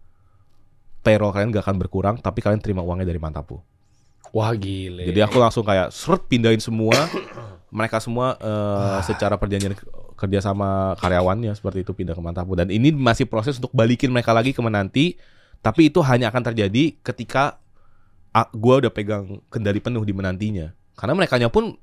[1.00, 3.64] payroll kalian gak akan berkurang, tapi kalian terima uangnya dari Mantapu.
[4.34, 5.06] Wah gile.
[5.06, 6.96] Jadi aku langsung kayak seret pindahin semua.
[7.70, 12.72] Mereka semua eh, secara perjanjian ke- kerja sama karyawannya seperti itu pindah ke Mantapu dan
[12.72, 15.18] ini masih proses untuk balikin mereka lagi ke Menanti.
[15.60, 17.58] Tapi itu hanya akan terjadi ketika
[18.54, 20.72] gua udah pegang kendali penuh di Menantinya.
[20.96, 21.76] Karena mereka pun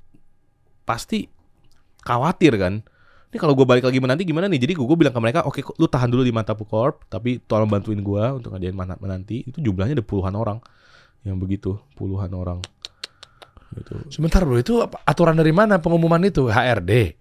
[0.82, 1.30] pasti
[2.02, 2.82] khawatir kan.
[3.34, 4.62] Ini kalau gue balik lagi menanti gimana nih?
[4.62, 7.98] Jadi gue bilang ke mereka oke lu tahan dulu di Mantapu Corp tapi tolong bantuin
[7.98, 9.42] gua untuk ngajain mana- menanti.
[9.42, 10.62] Itu jumlahnya ada puluhan orang
[11.24, 12.60] yang begitu puluhan orang
[13.74, 16.46] gitu Sebentar bro, itu aturan dari mana pengumuman itu?
[16.46, 17.16] HRD.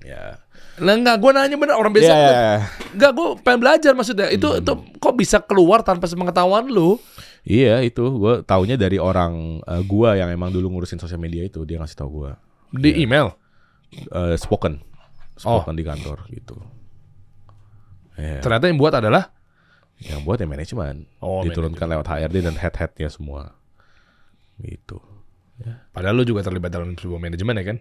[0.00, 0.40] ya
[0.78, 2.06] Lah enggak, gue nanya bener orang biasa.
[2.06, 2.54] ya, ya.
[2.94, 4.30] Enggak, gue pengen belajar maksudnya.
[4.30, 4.62] Itu Hmm.
[4.62, 7.02] itu kok bisa keluar tanpa sepengetahuan lu?
[7.42, 11.64] Iya itu gue taunya dari orang eh, gua yang emang dulu ngurusin sosial media itu
[11.64, 12.38] dia ngasih tau gua
[12.70, 13.02] Di Iya.
[13.02, 13.26] email.
[13.90, 14.78] Eh, spoken
[15.34, 16.54] spoken di kantor gitu.
[18.14, 18.38] Iya.
[18.38, 19.34] Ternyata yang buat adalah
[19.98, 23.54] Yang buat ya manajemen Oh, diturunkan lewat HRD dan head-headnya semua
[24.58, 24.98] gitu.
[25.90, 27.78] padahal lu juga terlibat dalam sebuah manajemen ya kan?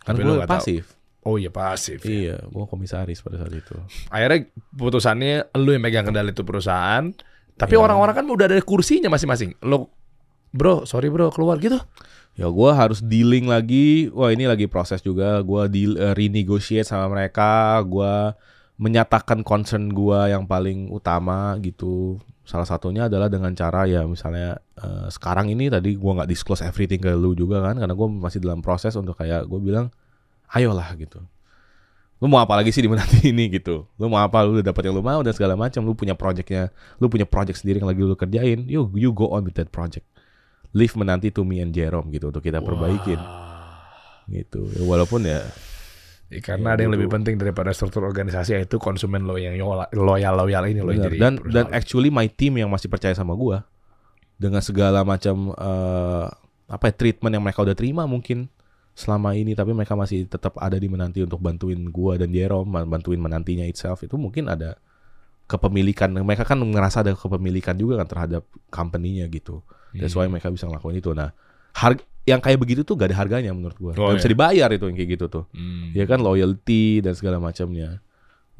[0.00, 0.56] Kan Tapi lu gue nggak tahu.
[0.64, 0.84] pasif.
[1.20, 2.00] Oh iya pasif.
[2.00, 2.08] ya.
[2.08, 3.76] Iya, gue komisaris pada saat itu.
[4.08, 7.12] Akhirnya putusannya lu yang megang kendali itu perusahaan.
[7.54, 7.84] Tapi Iya.
[7.84, 9.52] orang-orang kan udah ada kursinya masing-masing.
[9.60, 9.92] Lo
[10.48, 11.76] bro, sorry bro, keluar gitu.
[12.34, 14.08] Ya gue harus dealing lagi.
[14.10, 15.44] Wah ini lagi proses juga.
[15.44, 17.76] Gue deal eh, renegotiate sama mereka.
[17.84, 18.32] Gue
[18.80, 22.16] menyatakan concern gue yang paling utama gitu.
[22.48, 26.98] Salah satunya adalah dengan cara ya misalnya eh, sekarang ini tadi gue nggak disclose everything
[26.98, 29.92] ke lu juga kan karena gue masih dalam proses untuk kayak gue bilang
[30.56, 31.20] ayolah gitu.
[32.20, 33.84] Lu mau apa lagi sih di menanti ini gitu?
[34.00, 34.40] Lu mau apa?
[34.48, 35.84] Lu udah dapet yang lu mau dan segala macam.
[35.84, 38.64] Lu punya projectnya, lu punya project sendiri yang lagi lu kerjain.
[38.64, 40.08] You you go on with that project.
[40.72, 43.20] Leave menanti to me and Jerome gitu untuk kita perbaikin
[44.30, 44.62] gitu.
[44.72, 45.42] Ya, walaupun ya
[46.30, 49.58] Ya, karena ada yang lebih penting daripada struktur organisasi yaitu konsumen lo yang
[49.90, 53.34] loyal loyal ini lo jadi dan perusahaan dan actually my team yang masih percaya sama
[53.34, 53.66] gua
[54.38, 56.26] dengan segala macam eh,
[56.70, 58.46] apa ya, treatment yang mereka udah terima mungkin
[58.94, 63.18] selama ini tapi mereka masih tetap ada di menanti untuk bantuin gua dan Jerome bantuin
[63.18, 64.78] menantinya itself itu mungkin ada
[65.50, 69.66] kepemilikan mereka kan ngerasa ada kepemilikan juga kan terhadap company-nya gitu.
[69.90, 70.30] That's Hmm.
[70.30, 71.10] why mereka bisa ngelakuin itu.
[71.10, 71.34] Nah,
[71.74, 73.92] harga yang kayak begitu tuh gak ada harganya menurut gua.
[73.98, 74.34] Oh, Gak bisa iya.
[74.34, 75.44] dibayar itu yang kayak gitu tuh.
[75.50, 75.90] Hmm.
[75.90, 77.98] ya kan loyalty dan segala macamnya.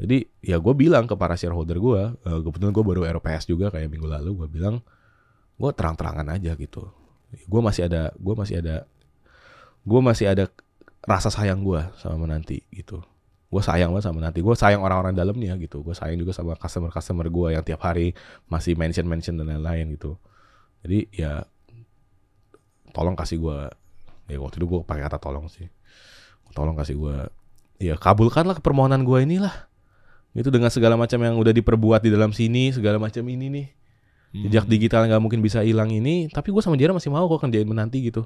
[0.00, 3.92] Jadi ya gue bilang ke para shareholder gue, eh, kebetulan gue baru RPS juga kayak
[3.92, 4.80] minggu lalu, gue bilang
[5.60, 6.88] gue terang-terangan aja gitu.
[7.44, 8.88] Gue masih ada, gue masih ada,
[9.84, 10.44] gue masih ada
[11.04, 13.04] rasa sayang gue sama menanti gitu.
[13.52, 15.84] Gue sayang banget sama menanti, gue sayang orang-orang dalamnya gitu.
[15.84, 18.16] Gue sayang juga sama customer-customer gue yang tiap hari
[18.48, 20.16] masih mention-mention dan lain-lain gitu.
[20.80, 21.44] Jadi ya
[22.90, 23.58] tolong kasih gue,
[24.26, 25.66] ya waktu itu gue pakai kata tolong sih.
[26.50, 27.16] Tolong kasih gue
[27.80, 29.70] ya kabulkanlah permohonan gue inilah.
[30.30, 33.66] Itu dengan segala macam yang udah diperbuat di dalam sini segala macam ini nih.
[34.30, 37.66] Jejak digital nggak mungkin bisa hilang ini tapi gue sama Jera masih mau kok kerjain
[37.66, 38.22] menanti gitu.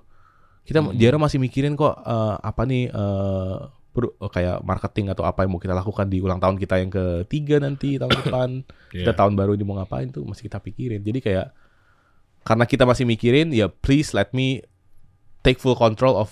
[0.65, 0.93] Kita Hmm.
[0.95, 3.57] Jera masih mikirin kok eh, apa nih eh,
[3.89, 7.57] per- kayak marketing atau apa yang mau kita lakukan di ulang tahun kita yang ketiga
[7.57, 8.49] nanti tahun depan.
[8.93, 9.17] Kita Iya.
[9.17, 11.01] tahun baru ini mau ngapain tuh masih kita pikirin.
[11.01, 11.47] Jadi kayak
[12.45, 14.61] karena kita masih mikirin ya please let me
[15.41, 16.29] take full control of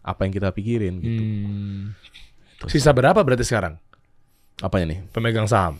[0.00, 1.82] apa yang kita pikirin gitu Hmm.
[2.66, 3.78] Sisa berapa berarti sekarang
[4.58, 5.78] apanya nih pemegang saham?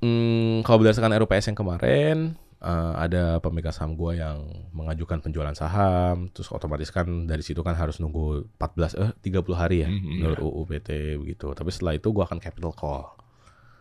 [0.00, 2.16] Hmm, kalau berdasarkan RUPS yang kemarin
[2.58, 7.76] eh, ada pemegang saham gua yang mengajukan penjualan saham, terus otomatis kan dari situ kan
[7.76, 10.16] harus nunggu 14 eh 30 hari ya Hmm, iya.
[10.20, 11.52] menurut UU PT begitu.
[11.52, 13.12] Tapi setelah itu gua akan capital call.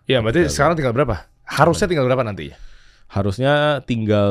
[0.08, 1.28] Iya, berarti sekarang tinggal berapa?
[1.44, 2.52] Harusnya tinggal berapa nanti?
[3.10, 4.30] Harusnya tinggal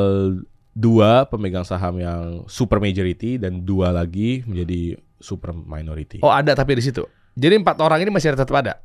[0.78, 6.22] dua pemegang saham yang super majority dan dua lagi menjadi super minority.
[6.22, 7.02] Oh, ada tapi di situ.
[7.34, 8.78] Jadi empat orang ini masih ada tetap ada.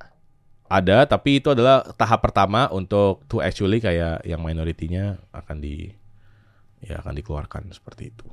[0.66, 5.94] Ada, tapi itu adalah tahap pertama untuk to actually kayak yang minoritinya akan di
[6.82, 8.26] ya akan dikeluarkan seperti itu.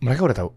[0.00, 0.50] Mereka udah tahu.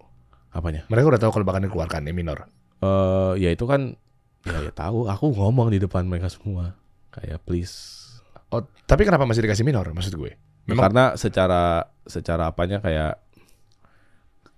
[0.56, 0.88] Apanya?
[0.88, 2.47] Mereka udah tahu kalau bakal dikeluarkan ini minor.
[2.80, 3.99] Eh ya itu kan
[4.47, 5.12] ya ya tahu.
[5.12, 6.80] Aku ngomong di depan mereka semua
[7.12, 8.05] kayak please.
[8.53, 10.37] Oh, tapi kenapa masih dikasih minor maksud gue?
[10.65, 13.17] Memang Karena secara secara apanya kayak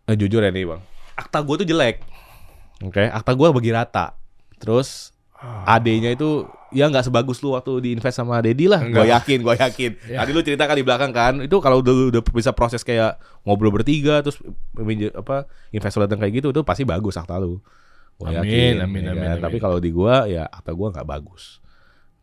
[0.07, 0.81] eh, jujur ya nih bang.
[1.15, 2.03] Akta gue tuh jelek.
[2.83, 4.15] Oke, akta gue bagi rata.
[4.59, 8.81] Terus AD-nya itu ya nggak sebagus lu waktu diinvest sama Dedi lah.
[8.83, 9.91] Gue yakin, gue yakin.
[10.11, 10.23] Ya.
[10.23, 13.69] Tadi lu cerita kan di belakang kan, itu kalau udah udah bisa proses kayak ngobrol
[13.73, 14.41] bertiga terus
[15.13, 17.61] apa investor datang kayak gitu itu pasti bagus akta lu.
[18.17, 18.73] Gue Amin, yakin.
[18.81, 19.33] amin, ya amin, kan?
[19.37, 19.43] amin.
[19.45, 21.61] Tapi kalau di gua ya akta gua nggak bagus.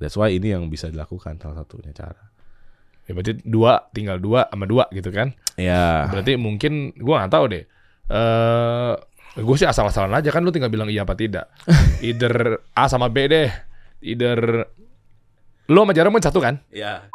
[0.05, 2.21] That's why ini yang bisa dilakukan salah satunya cara.
[3.05, 5.33] ya berarti dua tinggal dua sama dua gitu kan?
[5.57, 6.13] Ya.
[6.13, 7.65] Berarti mungkin gua nggak tahu deh.
[8.13, 8.93] Eh
[9.35, 11.49] gue sih asal-asalan aja kan lu tinggal bilang iya apa tidak.
[12.05, 13.49] Either A sama B deh.
[14.05, 14.69] Either
[15.73, 16.61] lu sama Jarum kan satu kan?
[16.69, 17.09] Ya.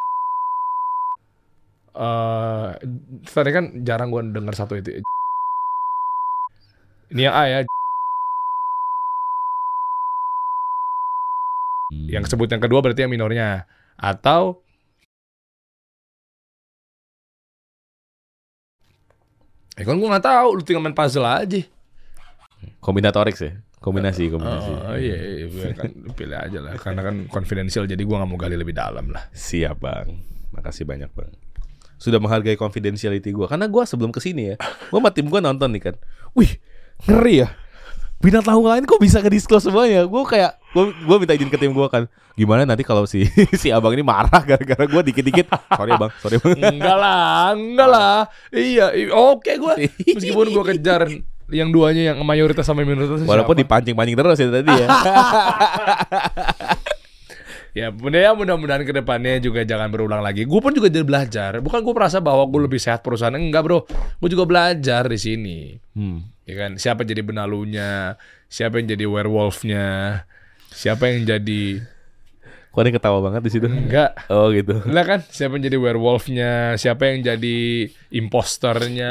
[1.94, 2.68] Eh
[3.30, 4.98] tadi kan jarang gua denger satu itu.
[7.14, 7.58] Ini yang A ya.
[11.90, 13.66] Yang sebut yang kedua berarti yang minornya.
[13.98, 14.62] Atau
[19.80, 21.60] Eh kan gua nggak tahu, lu tinggal main puzzle aja.
[22.84, 23.48] kombinatorik sih.
[23.80, 24.72] Kombinasi, kombinasi.
[24.76, 26.76] Oh iya, iya, iya kan pilih aja lah.
[26.76, 29.32] Karena kan confidential jadi gua nggak mau gali lebih dalam lah.
[29.32, 30.20] Siap bang,
[30.52, 31.32] makasih banyak bang.
[31.96, 33.44] Sudah menghargai confidentiality gue.
[33.44, 34.56] Karena gue sebelum ke sini ya,
[34.88, 35.94] gue sama tim gue nonton nih kan.
[36.32, 36.56] Wih,
[37.04, 37.52] ngeri ya.
[38.20, 40.04] Bintang tamu lain kok bisa ke disclose semuanya.
[40.04, 42.04] Gue kayak gue gue minta izin ke tim gue kan
[42.36, 43.26] gimana nanti kalau si
[43.60, 48.16] si abang ini marah gara-gara gue dikit-dikit sorry bang sorry bang Enggak lah, enggak lah.
[48.54, 49.74] Iya, oke gua.
[50.04, 51.08] Meskipun gua kejar
[51.50, 53.26] yang duanya yang mayoritas sama minoritas.
[53.26, 54.86] walaupun dipancing-pancing terus ya tadi ya
[57.70, 60.42] Ya, mudah ya mudah-mudahan ke depannya juga jangan berulang lagi.
[60.42, 61.58] Gue pun juga jadi belajar.
[61.58, 63.30] Bukan gue merasa bahwa gue lebih sehat perusahaan.
[63.30, 63.86] Enggak, Bro.
[64.18, 65.58] Gue juga belajar di sini.
[65.94, 66.18] hmm.
[66.44, 66.70] Ya kan?
[66.74, 69.86] Siapa jadi benalunya, siapa yang jadi werewolfnya,
[70.66, 71.82] siapa yang jadi
[72.70, 75.74] kok ada yang ketawa banget di situ enggak oh gitu lah kan siapa yang jadi
[75.74, 79.10] werewolfnya siapa yang jadi imposternya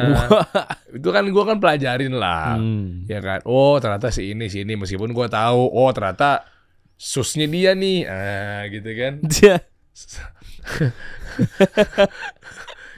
[0.95, 3.03] itu kan gue kan pelajarin lah Hmm.
[3.05, 6.47] ya kan oh ternyata si ini si ini meskipun gue tahu oh ternyata
[6.99, 8.03] susnya dia nih.
[8.03, 9.13] Ah gitu kan.
[9.31, 9.63] Dia-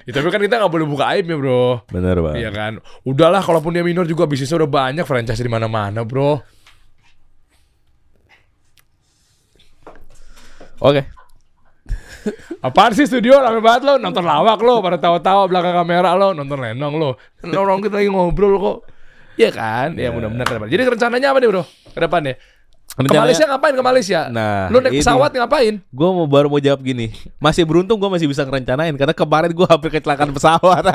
[0.05, 1.85] ya, tapi kan kita nggak boleh buka aibnya bro.
[1.93, 2.35] Bener bang.
[2.41, 2.73] Iya kan?
[3.05, 6.41] Udahlah kalaupun dia minor juga bisnisnya udah banyak franchise di mana-mana bro.
[10.81, 11.05] Oke.
[12.61, 13.37] Apaan sih studio?
[13.37, 13.93] Rame banget lo.
[13.97, 17.09] Nonton lawak lo pada tawa-tawa belakang kamera lo nonton lenong lo.
[17.45, 18.77] Orang kita lagi ngobrol kok.
[19.37, 19.97] Iya kan?
[19.97, 20.69] Ya mudah-mudahan ke depan.
[20.69, 21.63] Jadi rencananya apa nih bro?
[21.65, 22.33] Ke depannya?
[22.37, 22.50] Ke
[22.93, 24.21] Rencananya- Malaysia ngapain ke Malaysia?
[24.27, 25.79] Nah, Lu naik pesawat ngapain?
[25.85, 29.63] Gue mau baru mau jawab gini Masih beruntung gue masih bisa ngerencanain Karena kemarin gue
[29.63, 30.83] hampir kecelakaan pesawat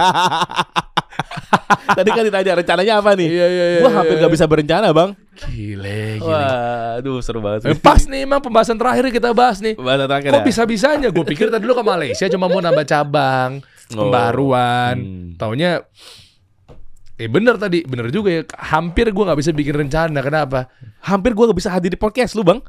[1.89, 4.23] Tadi kan ditanya rencananya apa nih Iya, iya, iya, Gue hampir iya.
[4.23, 6.25] gak bisa berencana bang Gile, gile.
[6.27, 9.73] Wah aduh seru banget Eh, sih pas nih emang pembahasan terakhir kita bahas nih.
[9.75, 10.45] Bahasa terakhir Kok ya?
[10.45, 11.09] bisa-bisanya?
[11.09, 13.97] Gue pikir tadi lu ke Malaysia cuma mau nambah cabang, Oh.
[14.03, 14.97] pembaruan.
[14.97, 15.29] Hmm.
[15.37, 15.85] Taunya
[17.17, 18.43] Eh bener tadi, bener juga ya.
[18.71, 20.21] Hampir gue nggak bisa bikin rencana.
[20.21, 20.69] Kenapa?
[21.01, 22.61] Hampir gue gak bisa hadir di podcast lu bang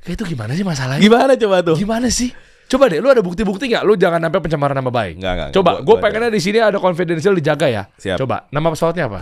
[0.00, 1.02] Kayak itu gimana sih masalahnya?
[1.02, 2.30] Gimana coba tuh Gimana sih?
[2.66, 3.82] Coba deh, lu ada bukti-bukti nggak?
[3.82, 5.18] Lu jangan sampai pencemaran nama baik.
[5.18, 5.56] Enggak, enggak, enggak.
[5.58, 7.82] Coba, Gua- gue pengennya di sini ada confidential dijaga ya.
[7.94, 8.14] Siap.
[8.16, 9.20] Coba, nama pesawatnya apa?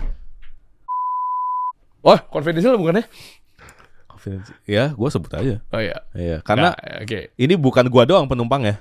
[2.04, 3.04] Oh, confidential bukan ya?
[4.06, 4.48] Confidence.
[4.64, 5.98] Ya gue sebut aja Oh iya.
[6.12, 7.32] Iya Karena Nah, oke.
[7.36, 8.76] ini bukan gua doang penumpang ya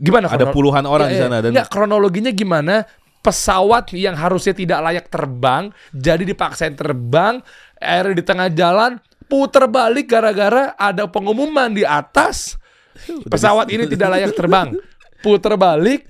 [0.00, 0.32] Gimana?
[0.32, 1.22] Ada puluhan orang Ya, di ya.
[1.28, 2.88] sana dan Nggak, kronologinya gimana?
[3.20, 7.44] Pesawat yang harusnya tidak layak terbang, jadi dipaksain terbang,
[7.76, 8.92] akhirnya di tengah jalan
[9.28, 12.58] puter balik gara-gara ada pengumuman di atas
[13.32, 14.76] pesawat ini tidak layak terbang.
[15.20, 16.08] Puter balik,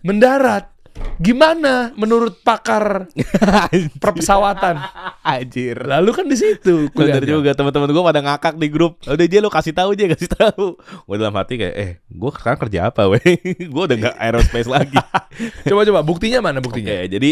[0.00, 0.75] mendarat.
[1.16, 3.08] Gimana menurut pakar
[4.02, 4.76] perpesawatan?
[5.20, 9.00] Anjir Lalu kan di situ Bener juga teman-teman gue pada ngakak di grup.
[9.02, 10.76] Udah dia lo kasih tahu aja kasih tahu.
[10.78, 13.20] Gue dalam hati kayak eh gue sekarang kerja apa weh?
[13.72, 14.98] gue udah nggak aerospace lagi.
[15.68, 16.92] Coba coba buktinya mana buktinya?
[16.92, 17.30] Oke jadi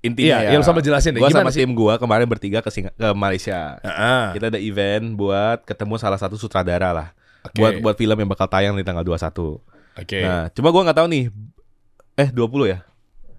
[0.00, 0.58] intinya Iya, ya.
[0.58, 1.20] ya sama jelasin deh.
[1.20, 1.60] Gimana sama sih?
[1.60, 3.80] tim gue kemarin bertiga ke, Singa- ke Malaysia.
[3.80, 4.38] Heeh.
[4.38, 7.08] Kita ada event buat ketemu salah satu sutradara lah.
[7.42, 7.58] Oke.
[7.58, 9.60] Buat buat film yang bakal tayang di tanggal 21
[9.96, 10.20] Oke.
[10.20, 11.24] Nah, cuma gue nggak tahu nih.
[12.16, 12.78] Eh 20 ya?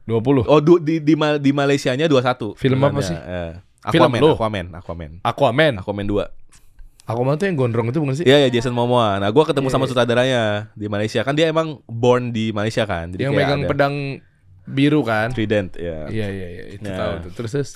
[0.08, 0.48] 20.
[0.48, 2.56] Oh du, di di, Ma- di Malaysianya 21.
[2.56, 3.14] Film apa sih?
[3.14, 3.52] Eh,
[3.88, 4.30] Film Aquaman, lu?
[4.34, 5.12] Aquaman, Aquaman.
[5.22, 5.74] Aquaman.
[5.78, 6.24] Aquaman 2.
[7.06, 8.24] Aquaman tuh yang gondrong itu bukan sih?
[8.24, 9.16] Iya ya Jason Momoa.
[9.18, 9.90] Nah, gua ketemu Iya, sama iya.
[9.90, 10.42] sutradaranya
[10.74, 11.24] di Malaysia.
[11.24, 13.12] Kan dia emang born di Malaysia kan.
[13.12, 13.96] Jadi yang kayak megang ada pedang
[14.66, 15.32] biru kan?
[15.32, 16.08] Trident ya.
[16.08, 16.98] Iya iya iya itu Nah.
[16.98, 17.32] tahu tuh.
[17.34, 17.72] Terus terus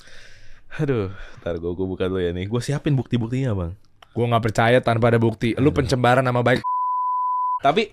[0.74, 2.44] Aduh, ntar gua gua buka dulu ya nih.
[2.44, 3.76] Gua siapin bukti-buktinya, Bang.
[4.12, 5.52] gua nggak percaya tanpa ada bukti.
[5.56, 6.60] Lu pencembaran nama baik
[7.60, 7.88] Tapi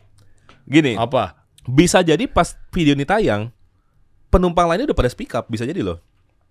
[0.63, 1.39] gini, apa?
[1.63, 3.53] bisa jadi pas video ini tayang
[4.29, 5.97] penumpang lainnya udah pada speak up, bisa jadi loh.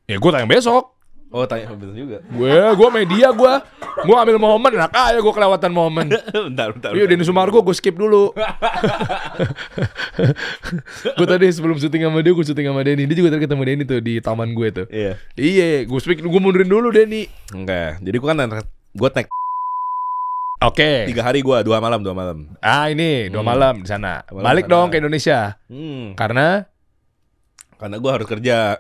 [0.04, 0.94] Ya gua tanya besok.
[1.28, 2.18] Oh, tanya bener juga.
[2.26, 3.60] Gue gua media gua.
[4.00, 6.08] Gua ambil momen enak aja gua kelewatan momen.
[6.48, 6.90] bentar, bentar.
[6.90, 8.32] Iya Denny Sumargo gue skip dulu
[11.14, 13.84] Gue tadi sebelum syuting sama dia Gue syuting sama Denny Dia juga tadi ketemu Denny
[13.84, 15.12] tuh Di taman gue tuh Iya.
[15.34, 18.00] Iya Gue speak Gue mundurin dulu Denny Enggak.
[18.00, 18.48] Jadi gua kan
[18.94, 19.28] gua naik
[20.58, 22.50] Oke tiga hari gua, dua malam, dua malam.
[22.58, 23.46] Ah ini Dua Hmm.
[23.46, 24.72] malam di sana malam Balik sana.
[24.74, 25.38] dong ke Indonesia
[25.70, 26.18] Hmm.
[26.18, 26.66] Karena
[27.78, 28.76] Karena gua harus kerja.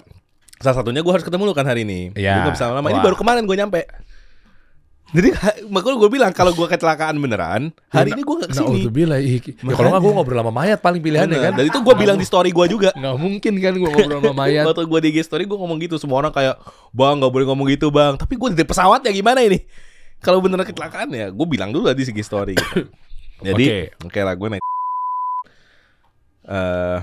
[0.58, 2.10] Salah satunya gua harus ketemu lu kan hari ini.
[2.18, 2.34] Iya.
[2.34, 2.88] Jadi gak bisa lama.
[2.90, 3.86] Ini baru kemarin gua nyampe.
[5.08, 5.32] Jadi
[5.72, 8.84] makanya gue bilang kalau gua kecelakaan beneran, hari ini gua gak Nah ke sini.
[8.84, 9.40] itu bila ya
[9.72, 12.52] kalau nggak gue ngobrol sama mayat paling pilihannya kan Dan itu gua bilang di story
[12.52, 12.92] gua juga.
[12.92, 15.96] Nggak mungkin kan gue ngobrol sama mayat Waktu gue di IG story gue ngomong gitu
[15.96, 16.60] Semua orang kayak
[16.92, 19.64] Bang gak boleh ngomong gitu bang Tapi gue di pesawat ya gimana ini
[20.24, 22.92] Kalau beneran kecelakaan ya Gue bilang dulu lah di IG story gitu.
[23.48, 24.64] Jadi Oke lah gue naik
[26.48, 26.98] eh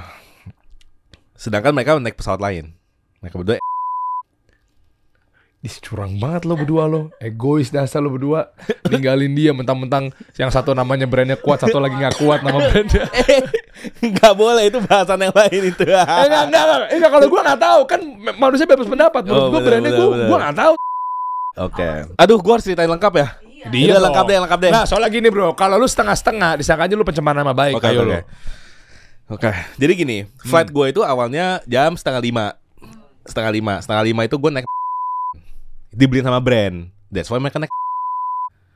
[1.45, 2.73] Sedangkan mereka naik pesawat lain.
[3.21, 3.61] Mereka berdua
[5.65, 7.13] Ih, curang banget lo berdua lo.
[7.21, 8.53] Egois dasar lo berdua.
[8.85, 13.05] Ninggalin dia mentang-mentang Yang satu namanya brandnya kuat Satu lagi nggak kuat nama brandnya.
[14.17, 15.85] Gak boleh itu bahasan yang lain itu.
[15.85, 18.01] Eh, enggak, enggak, enggak, enggak, kalau gue nggak tahu kan
[18.41, 19.21] manusia bebas pendapat.
[19.25, 20.73] Menurut Oh, gue brandnya gue, gue nggak tahu.
[21.69, 21.89] Oke.
[22.17, 23.27] Aduh gue harus ceritain lengkap ya?
[23.69, 24.71] Dia lengkap deh lengkap deh.
[24.73, 27.77] Nah, soalnya gini bro, kalau lu setengah-setengah, disangka aja lu pencemaran nama baik.
[27.77, 28.13] Oke Ayo oke lu.
[29.25, 29.49] Oke
[29.81, 32.45] Jadi gini Flight gue itu awalnya jam setengah lima
[33.25, 34.69] Setengah lima Setengah lima itu gue naik
[35.97, 37.73] Dibeliin sama brand That's why mereka naik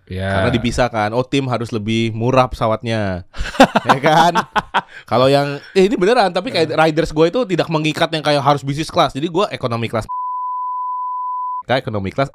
[0.10, 0.42] Ya.
[0.42, 1.14] Karena dipisahkan.
[1.14, 3.30] Oh tim harus lebih murah pesawatnya,
[3.88, 4.34] ya kan?
[5.06, 8.66] Kalau yang eh, ini beneran, tapi kayak riders gue itu tidak mengikat yang kayak harus
[8.66, 9.14] bisnis kelas.
[9.14, 10.10] Jadi gue ekonomi kelas.
[11.70, 12.34] Kayak ekonomi kelas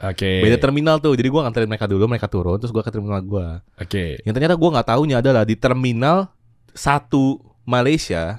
[0.00, 0.40] Oke.
[0.40, 1.12] beda terminal tuh.
[1.12, 3.46] Jadi gue nganterin mereka dulu, mereka turun, terus gue ke terminal gue.
[3.76, 4.24] Oke.
[4.24, 6.32] Yang ternyata gue nggak tahunya adalah di terminal
[6.78, 8.38] satu Malaysia,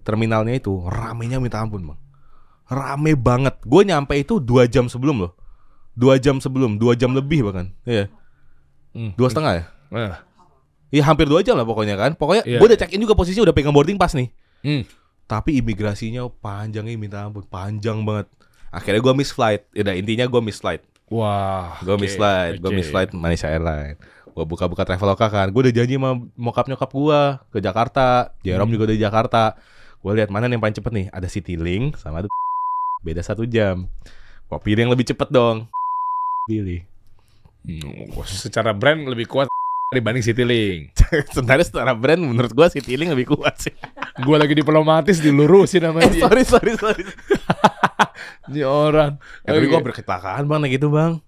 [0.00, 2.00] terminalnya itu ramenya minta ampun bang,
[2.66, 3.60] rame banget.
[3.62, 5.32] Gue nyampe itu dua jam sebelum loh,
[5.92, 8.08] dua jam sebelum, dua jam lebih bahkan, iya,
[8.96, 9.12] Hmm.
[9.18, 9.64] dua setengah ya.
[9.92, 10.16] Ah.
[10.94, 12.14] Iya hampir dua jam lah pokoknya kan.
[12.14, 12.62] Pokoknya Iya.
[12.62, 14.30] gue udah check in juga posisinya udah pegang boarding pass nih.
[14.62, 14.86] Hmm.
[15.26, 18.30] Tapi imigrasinya panjangnya minta ampun, panjang banget.
[18.70, 19.66] Akhirnya gue miss flight.
[19.74, 20.86] Ya intinya gue miss flight.
[21.10, 21.82] Wah.
[21.82, 22.76] Gue miss flight, gue oke.
[22.78, 23.98] miss flight Malaysia Airlines.
[24.34, 25.46] Gue buka-buka Traveloka kan.
[25.48, 27.20] Gue udah janji sama mokap nyokap gue
[27.50, 28.34] ke Jakarta.
[28.42, 28.74] Jerome Hmm.
[28.74, 29.54] juga dari Jakarta.
[29.98, 31.06] Gue lihat mana yang paling cepet nih.
[31.08, 32.28] Ada Citylink sama ada
[33.06, 33.86] beda satu jam.
[34.44, 35.70] Gue pilih yang lebih cepet dong.
[36.44, 36.82] Pilih.
[37.64, 39.48] Hmm, secara brand lebih kuat
[39.94, 40.90] dibanding Citylink.
[41.34, 43.72] Sebenarnya secara brand menurut gue Citylink lebih kuat sih.
[44.20, 46.22] Gua lagi diplomatis dilurusin sama Eh, dia.
[46.22, 47.02] sorry sorry sorry.
[48.46, 49.16] Ini orang.
[49.42, 51.18] Ya, tapi gue berkecelakaan bang, gitu bang.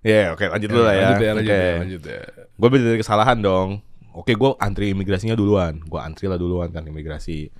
[0.00, 1.02] Ya oke lanjut dulu lah ya.
[1.06, 1.60] Lanjut ya, lanjut Oke.
[1.60, 2.20] ya, lanjut ya.
[2.56, 3.68] Gue belajar dari kesalahan dong.
[4.10, 5.78] Oke, gue antri imigrasinya duluan.
[5.80, 7.52] Gue antri lah duluan kan imigrasi.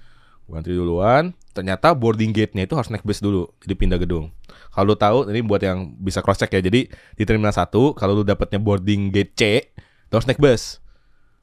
[0.43, 1.31] Gue antri duluan.
[1.51, 3.47] Ternyata boarding gate-nya itu harus naik bus dulu.
[3.61, 4.33] Jadi pindah gedung.
[4.69, 6.59] Kalau lu tahu, ini buat yang bisa cross check ya.
[6.59, 9.43] Jadi di terminal 1 kalau lu dapatnya boarding gate C,
[10.09, 10.83] lu harus naik bus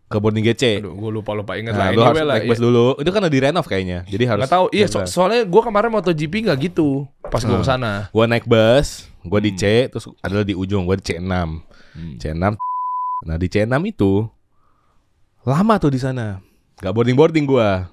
[0.06, 0.66] ke boarding gate C.
[0.80, 1.92] Aduh, gue lupa lupa inget Nah, lah.
[1.92, 2.36] lu harus lah.
[2.36, 2.96] naik bus dulu.
[2.98, 4.04] Itu kan udah direnov kayaknya.
[4.08, 4.44] Jadi harus.
[4.44, 4.66] Gak tahu.
[4.72, 7.08] Iya, so- soalnya gue kemarin MotoGP nggak gitu.
[7.22, 7.64] Pas gue Hmm.
[7.64, 7.92] ke sana.
[8.10, 9.60] Gue naik bus, gue di Hmm.
[9.60, 11.34] C, terus adalah di ujung, gue di C6.
[12.20, 12.44] C6.
[13.26, 14.26] Nah di C6 itu
[15.48, 16.44] lama tuh di sana.
[16.78, 17.90] Gak boarding boarding gua.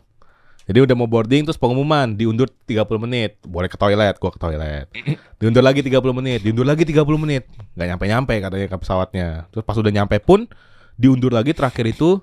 [0.64, 3.36] Jadi udah mau boarding terus pengumuman diundur 30 menit.
[3.44, 4.86] Boleh ke toilet, gua ke toilet.
[5.40, 7.44] Diundur lagi 30 menit, diundur lagi 30 menit.
[7.76, 9.28] Gak nyampe-nyampe katanya ke pesawatnya.
[9.52, 10.48] Terus pas udah nyampe pun
[10.96, 12.22] diundur lagi terakhir itu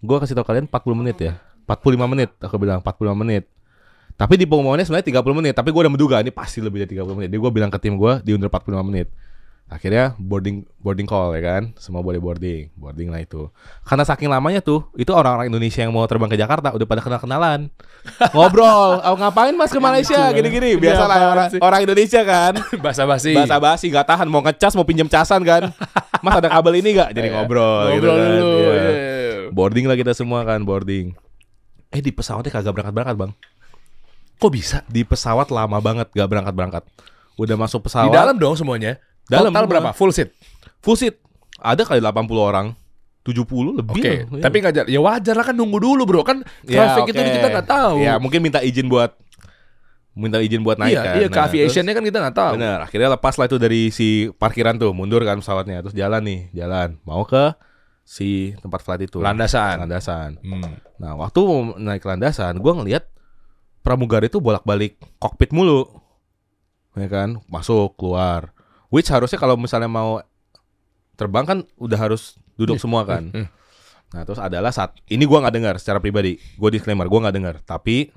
[0.00, 1.32] gua kasih tau kalian 40 menit ya.
[1.68, 3.44] 45 menit aku bilang 45 menit.
[4.18, 7.14] Tapi di pengumumannya sebenarnya 30 menit, tapi gua udah menduga ini pasti lebih dari 30
[7.14, 7.28] menit.
[7.30, 9.06] Jadi gua bilang ke tim gua diundur 45 menit.
[9.68, 13.52] Akhirnya boarding boarding call ya kan, semua boleh boarding, boarding lah itu.
[13.84, 17.20] Karena saking lamanya tuh, itu orang-orang Indonesia yang mau terbang ke Jakarta udah pada kenal
[17.20, 17.68] kenalan,
[18.34, 23.04] ngobrol, oh, ngapain mas ke Malaysia, gini-gini, Ini biasa lah orang, orang Indonesia kan, Bahasa
[23.04, 23.36] basi.
[23.36, 25.68] bahasa basi nggak tahan mau ngecas mau pinjam casan kan,
[26.24, 28.24] mas ada kabel ini nggak, jadi ngobrol, gitu Ngobrol kan.
[28.40, 28.48] dulu.
[28.48, 28.72] Iya.
[28.72, 29.34] iya, iya.
[29.52, 31.12] Boarding lah kita semua kan, boarding.
[31.92, 33.32] Eh di pesawatnya kagak berangkat-berangkat bang,
[34.38, 34.86] Kok bisa?
[34.86, 36.86] di pesawat lama banget gak berangkat-berangkat.
[37.34, 38.10] Udah masuk Di pesawat.
[38.10, 38.98] dalam dong semuanya.
[39.26, 39.90] Dalam Total berapa?
[39.92, 40.30] Full seat.
[40.78, 41.14] Full seat.
[41.56, 42.66] Ada kali 80 orang.
[43.20, 43.44] 70
[43.76, 43.92] lebih.
[43.92, 44.24] Oke, lah.
[44.30, 44.40] Iya.
[44.40, 47.34] tapi nggak jar- ya wajar lah kan nunggu dulu bro kan Ya, traffic itu oke.
[47.34, 47.94] kita nggak tahu.
[48.00, 49.12] Ya, mungkin minta izin buat
[50.14, 51.14] minta izin buat naik iya, kan.
[51.14, 52.52] iya ke Nah, aviationnya kan kita nggak tahu.
[52.56, 56.40] Bener, akhirnya lepas lah itu dari si parkiran tuh, mundur kan pesawatnya, terus jalan nih,
[56.52, 57.54] jalan mau ke
[58.02, 59.20] si tempat flight itu.
[59.20, 59.78] Landasan.
[59.78, 60.40] Landasan.
[60.40, 60.74] Hmm.
[60.96, 63.06] Nah, waktu mau naik ke landasan, gua ngelihat
[63.82, 65.86] pramugari itu bolak-balik kokpit mulu.
[66.98, 67.38] Ya kan?
[67.46, 68.50] Masuk, keluar.
[68.88, 70.24] Which harusnya kalau misalnya mau
[71.18, 73.30] terbang kan udah harus duduk semua kan.
[73.30, 73.46] Hmm.
[74.08, 76.40] Nah, terus adalah saat ini gua nggak dengar secara pribadi.
[76.56, 77.54] Gue disclaimer, gua nggak dengar.
[77.60, 78.08] Tapi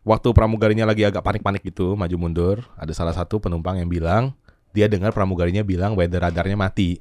[0.00, 4.32] waktu pramugarinya lagi agak panik-panik gitu, maju mundur, ada salah satu penumpang yang bilang
[4.72, 7.00] dia dengar pramugarinya bilang weather radarnya mati.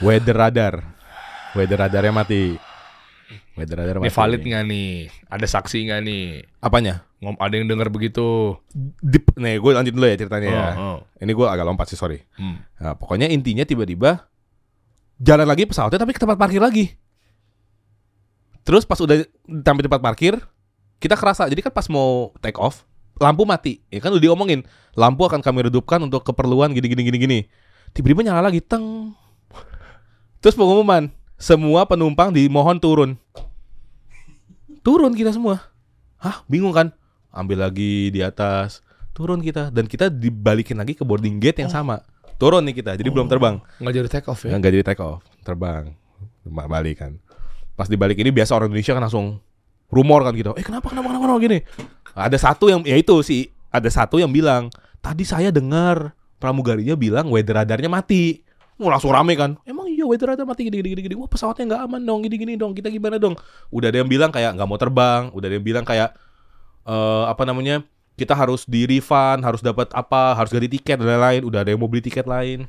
[0.00, 0.74] Weather radar.
[1.52, 2.56] Weather radarnya mati.
[3.58, 4.90] Weather radar Ini valid nggak nih?
[5.26, 6.24] Ada saksi nggak nih?
[6.62, 7.02] Apanya?
[7.18, 8.54] Ngom ada yang dengar begitu?
[9.02, 10.68] Dip, nih gue lanjut dulu ya ceritanya ya.
[10.78, 10.98] Oh, oh.
[11.18, 12.22] Ini gue agak lompat sih sorry.
[12.38, 12.62] Hmm.
[12.78, 14.30] Nah, pokoknya intinya tiba-tiba
[15.18, 16.94] jalan lagi pesawatnya tapi ke tempat parkir lagi.
[18.66, 20.34] Terus pas udah sampai tempat parkir,
[20.98, 21.46] kita kerasa.
[21.46, 22.82] Jadi kan pas mau take off,
[23.18, 23.82] lampu mati.
[23.90, 24.66] Ya kan udah diomongin,
[24.98, 27.38] lampu akan kami redupkan untuk keperluan gini gini gini gini.
[27.94, 29.14] Tiba-tiba nyala lagi, teng.
[30.42, 33.10] Terus pengumuman, semua penumpang dimohon turun.
[34.80, 35.60] Turun kita semua.
[36.16, 36.92] Hah, bingung kan?
[37.28, 38.80] Ambil lagi di atas,
[39.12, 42.00] turun kita dan kita dibalikin lagi ke boarding gate yang sama.
[42.36, 43.60] Turun nih kita, jadi belum terbang.
[43.80, 44.56] Nggak jadi take off ya?
[44.56, 45.92] Nggak jadi take off, terbang.
[46.44, 47.12] Ba- Balik kan.
[47.76, 49.26] Pas dibalik ini biasa orang Indonesia kan langsung
[49.92, 50.56] rumor kan gitu.
[50.56, 51.58] Eh kenapa kenapa kenapa, kenapa gini?
[52.16, 54.72] Ada satu yang ya itu sih, ada satu yang bilang,
[55.04, 58.40] "Tadi saya dengar pramugarinya bilang weather radarnya mati."
[58.76, 59.56] Mau langsung rame kan.
[59.64, 61.16] Emang iya weather radar mati gini gini gini.
[61.16, 62.76] Wah, pesawatnya nggak aman dong, gini gini dong.
[62.76, 63.34] Kita gimana dong?
[63.72, 66.12] Udah ada yang bilang kayak nggak mau terbang, udah ada yang bilang kayak
[66.84, 67.80] eh apa namanya?
[68.16, 71.44] Kita harus di refund, harus dapat apa, harus ganti tiket dan lain-lain.
[71.44, 72.64] Udah ada yang mau beli tiket lain.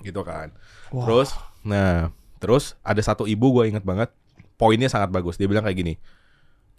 [0.00, 0.52] Gitu kan.
[0.88, 1.04] Wah.
[1.04, 1.28] Terus,
[1.60, 2.08] nah,
[2.40, 4.08] terus ada satu ibu gue inget banget,
[4.56, 5.36] poinnya sangat bagus.
[5.36, 5.94] Dia bilang kayak gini,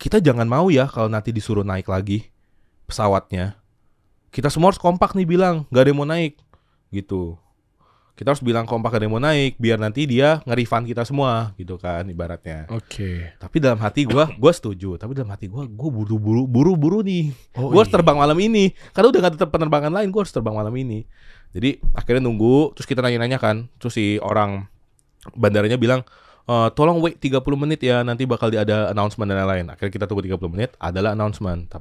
[0.02, 2.34] kita jangan mau ya kalau nanti disuruh naik lagi
[2.90, 3.62] pesawatnya.
[4.34, 6.38] Kita semua harus kompak nih bilang, gak ada yang mau naik,
[6.94, 7.38] gitu.
[8.20, 11.80] Kita harus bilang kompak ada yang mau naik biar nanti dia nge-refund kita semua gitu
[11.80, 12.68] kan ibaratnya.
[12.68, 13.32] Oke.
[13.40, 17.32] Tapi dalam hati gua gua setuju, tapi dalam hati gua gua buru-buru buru-buru nih.
[17.56, 17.96] Oh, gua harus iya.
[17.96, 18.76] terbang malam ini.
[18.92, 21.08] Karena udah gak tetap penerbangan lain, gua harus terbang malam ini.
[21.56, 24.68] Jadi akhirnya nunggu, terus kita nanya-nanya kan, terus si orang
[25.40, 26.04] bandaranya bilang
[26.44, 29.72] "Eh, tolong wait 30 menit ya nanti bakal ada announcement dan lain-lain.
[29.72, 31.72] Akhirnya kita tunggu 30 menit, adalah announcement.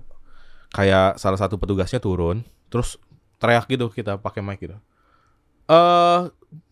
[0.70, 2.94] Kayak salah satu petugasnya turun, terus
[3.42, 4.78] teriak gitu kita pakai mic gitu.
[5.68, 6.18] Eh,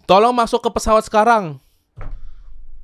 [0.04, 1.60] tolong masuk ke pesawat sekarang.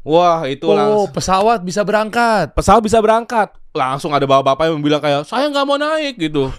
[0.03, 2.51] Wah, itu Oh, langsung pesawat bisa berangkat.
[2.53, 3.55] pesawat bisa berangkat.
[3.73, 6.51] Langsung ada bapak-bapak yang bilang kayak, saya nggak mau naik gitu.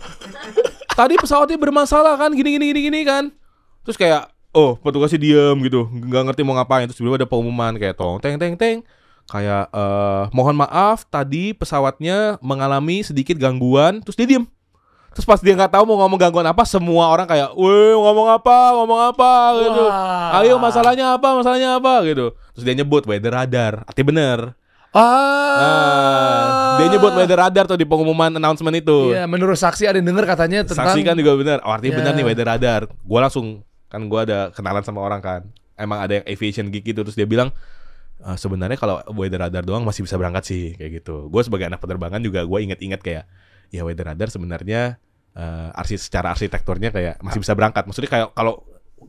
[0.97, 3.29] Tadi pesawatnya bermasalah kan, gini gini gini gini kan.
[3.83, 6.87] Terus kayak, oh petugasnya diem gitu, nggak ngerti mau ngapain.
[6.87, 8.79] Terus tiba-tiba ada pengumuman kayak tong teng teng teng.
[9.27, 13.99] Kayak, eh mohon maaf, tadi pesawatnya mengalami sedikit gangguan.
[14.01, 14.45] Terus dia diem.
[15.13, 18.57] Terus pas dia nggak tahu mau ngomong gangguan apa, semua orang kayak, weh ngomong apa,
[18.73, 19.31] ngomong apa
[19.61, 19.83] gitu.
[19.85, 20.41] Wah.
[20.41, 22.33] Ayo masalahnya apa, masalahnya apa gitu.
[22.57, 24.57] Terus dia nyebut weather radar, arti bener.
[24.93, 25.57] Ah.
[25.57, 26.45] Nah,
[26.77, 29.13] dia nyebut weather radar tuh di pengumuman announcement itu.
[29.13, 31.57] Iya, menurut saksi ada yang denger katanya tentang Saksi kan juga bener.
[31.65, 31.99] Oh, artinya Ya.
[32.01, 32.81] bener nih weather radar.
[33.01, 35.41] Gua langsung kan gua ada kenalan sama orang kan.
[35.73, 37.49] Emang ada yang aviation geek gitu terus dia bilang
[38.21, 41.25] "Eh, sebenarnya kalau weather radar doang masih bisa berangkat sih kayak gitu.
[41.27, 43.25] Gue sebagai anak penerbangan juga gue inget-inget kayak
[43.73, 45.01] ya weather radar sebenarnya
[45.33, 47.83] eh, arsi secara arsitekturnya kayak masih bisa berangkat.
[47.83, 48.61] Maksudnya kayak kalau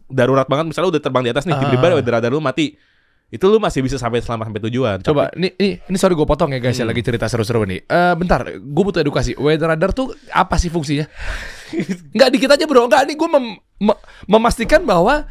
[0.09, 1.95] darurat banget misalnya udah terbang di atas nih tiba-tiba Ah.
[1.95, 2.75] weather radar lu mati.
[3.29, 5.03] Itu lu masih bisa sampai selamat sampai tujuan.
[5.03, 6.95] Coba, ini, ini, ini sorry gue potong ya guys ya Hmm.
[6.95, 7.83] lagi cerita seru-seru nih.
[7.83, 9.35] Eh bentar, gue butuh edukasi.
[9.35, 11.05] Weather radar tuh apa sih fungsinya?
[12.15, 15.27] Nggak dikit aja bro, nggak ini gue mem- me- memastikan bahwa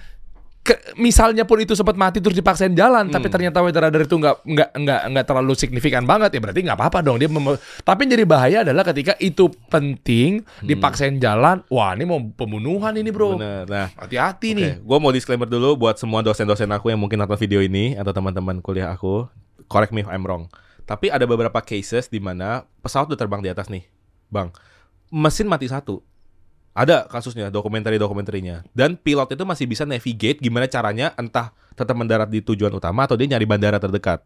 [0.63, 3.33] ke- misalnya pun itu sempat mati terus dipaksain jalan, tapi Hmm.
[3.35, 6.99] ternyata weather radar itu nggak nggak nggak nggak terlalu signifikan banget ya berarti nggak apa-apa
[7.01, 7.27] dong dia.
[7.27, 13.09] mem- tapi jadi bahaya adalah ketika itu penting dipaksain jalan, wah ini mau pembunuhan ini
[13.09, 13.35] bro.
[13.35, 13.37] Hmm.
[13.37, 13.63] Bener.
[13.65, 14.71] Nah, Hati-hati Oke, nih.
[14.79, 18.57] gue mau disclaimer dulu buat semua dosen-dosen aku yang mungkin nonton video ini atau teman-teman
[18.57, 19.27] kuliah aku.
[19.65, 20.47] Correct me if I'm wrong.
[20.83, 23.83] Tapi ada beberapa cases di mana pesawat udah terbang di atas nih,
[24.27, 24.51] bang.
[25.09, 25.99] Mesin mati satu.
[26.73, 28.65] Ada kasusnya, dokumentari-dokumentarinya.
[28.73, 33.13] Dan pilot itu masih bisa navigate gimana caranya entah tetap mendarat di tujuan utama atau
[33.13, 34.25] dia nyari bandara terdekat.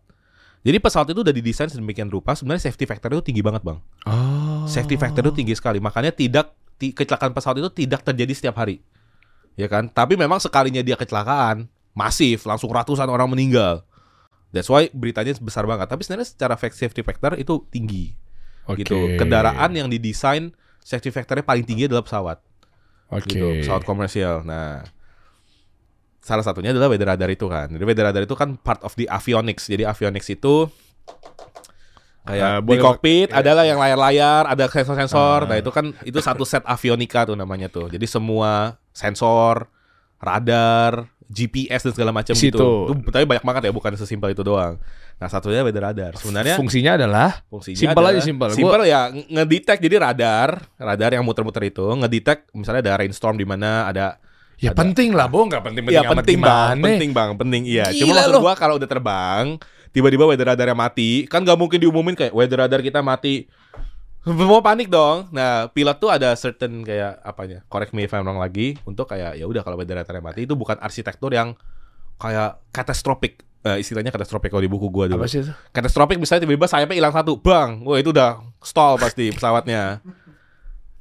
[0.63, 3.83] Jadi pesawat itu udah didesain sedemikian rupa, sebenarnya safety factor itu tinggi banget, Bang.
[4.07, 4.63] Oh.
[4.65, 8.79] Safety factor itu tinggi sekali, makanya tidak ti- kecelakaan pesawat itu tidak terjadi setiap hari.
[9.59, 9.91] Ya kan?
[9.91, 13.83] Tapi memang sekalinya dia kecelakaan, masif, langsung ratusan orang meninggal.
[14.55, 15.91] That's why beritanya besar banget.
[15.91, 18.15] Tapi sebenarnya secara safety factor itu tinggi.
[18.69, 18.83] Oke.
[18.83, 19.19] Gitu.
[19.19, 20.55] Kendaraan yang didesain
[20.88, 22.39] safety factornya paling tinggi adalah pesawat.
[23.11, 23.27] Oke.
[23.27, 23.68] Gitu.
[23.68, 24.47] Pesawat komersial.
[24.47, 24.88] Nah,
[26.23, 27.68] salah satunya adalah weather radar itu kan.
[27.68, 29.68] Jadi weather radar itu kan part of the avionics.
[29.68, 30.72] Jadi avionics itu
[32.23, 33.39] kayak Ah, di cockpit iya.
[33.39, 35.47] adalah yang layar-layar, ada sensor-sensor.
[35.47, 35.47] Ah.
[35.51, 37.91] Nah, itu kan itu satu set avionika tuh namanya tuh.
[37.91, 39.68] Jadi semua sensor,
[40.19, 42.91] radar, GPS dan segala macam gitu.
[42.91, 44.80] Itu tapi banyak banget ya, bukan sesimpel itu doang.
[45.18, 46.14] Nah, satunya weather radar.
[46.14, 48.48] Sebenarnya fungsinya adalah fungsinya Simpel aja, adalah- simpel.
[48.48, 53.34] Gua- Simpel ya, nge- ngedetect jadi radar, radar yang muter-muter itu ngedetect misalnya ada rainstorm
[53.34, 54.22] di mana ada
[54.56, 56.85] ya ada- penting lah, Bo, nggak penting-penting Iya amat penting bang, gimana.
[56.85, 57.85] penting bang, penting iya.
[57.89, 58.41] Cuma Gila maksud loh.
[58.41, 59.45] gua kalau udah terbang,
[59.89, 63.49] tiba-tiba weather radarnya mati, kan nggak mungkin diumumin kayak weather radar kita mati.
[64.22, 65.31] Semua panik dong.
[65.31, 67.64] Nah, pilot tuh ada certain kayak apanya?
[67.65, 70.53] Correct me if I'm wrong lagi untuk kayak ya udah kalau weather radarnya mati itu
[70.53, 71.57] bukan arsitektur yang
[72.15, 73.41] kayak catastrophic.
[73.68, 75.19] Eh, istilahnya catastrophic kalau di buku gua dulu.
[75.19, 75.52] Apa sih itu?
[75.76, 77.84] Catastrophic misalnya tiba-tiba sayapnya hilang satu, bang.
[77.84, 79.99] Wah, itu udah stall pasti pesawatnya.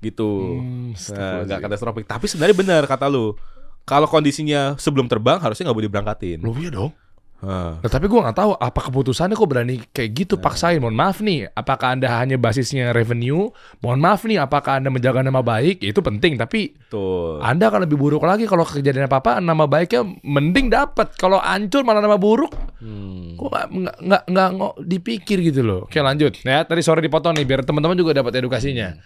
[0.03, 0.31] Gitu.
[0.61, 2.05] Hmm, Nah, nggak catastrophic.
[2.05, 3.39] Tapi sebenarnya benar kata lu.
[3.87, 6.43] Kalau kondisinya sebelum terbang harusnya nggak boleh berangkatin.
[6.43, 6.91] Loh iya dong.
[7.37, 7.77] Hah.
[7.85, 10.81] Nah, tapi gua nggak tahu apa keputusannya kok berani kayak gitu paksain.
[10.81, 13.53] Mohon maaf nih, apakah anda hanya basisnya revenue?
[13.85, 15.85] Mohon maaf nih, apakah anda menjaga nama baik?
[15.85, 17.37] Ya, Itu penting, tapi Tuh.
[17.45, 19.33] anda akan lebih buruk lagi kalau kejadian apa apa.
[19.45, 21.13] Nama baiknya mending dapat.
[21.21, 23.37] Kalau hancur malah nama buruk, Hmm.
[23.37, 24.51] kok nggak nggak nggak
[24.89, 25.85] dipikir gitu loh.
[25.85, 26.41] Oke lanjut.
[26.41, 28.97] Ya tadi sore dipotong nih biar teman-teman juga dapat edukasinya.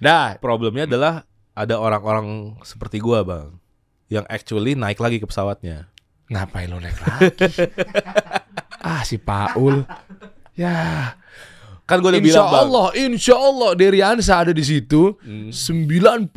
[0.00, 0.40] Dah.
[0.40, 3.62] Problemnya adalah ada orang-orang seperti gua, Bang,
[4.10, 5.92] yang actually naik lagi ke pesawatnya.
[6.34, 7.30] Ngapain lo naik lagi?
[8.90, 9.86] ah si Paul.
[10.58, 11.14] Ya.
[11.84, 12.62] Kan gua udah Insya bilang, Bang.
[12.66, 15.14] Allah, insya Allah Deriansa ada di situ.
[15.22, 15.52] Hmm.
[15.52, 16.34] 99,99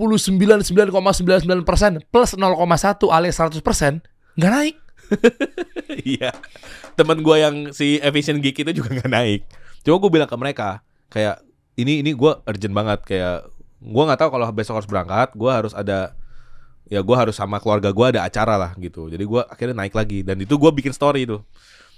[1.65, 4.05] persen plus 0,1 alias 100 persen
[4.37, 4.75] nggak naik.
[5.87, 6.35] Iya.
[6.99, 9.41] Temen gua yang si Aviation Geek itu juga nggak naik.
[9.81, 11.41] Cuma gua bilang ke mereka kayak
[11.79, 13.47] ini ini gua urgent banget kayak
[13.79, 16.13] gua nggak tahu kalau besok harus berangkat, gua harus ada
[16.87, 19.11] ya gua harus sama keluarga gua ada acara lah gitu.
[19.11, 21.39] Jadi gua akhirnya naik lagi dan itu gua bikin story itu.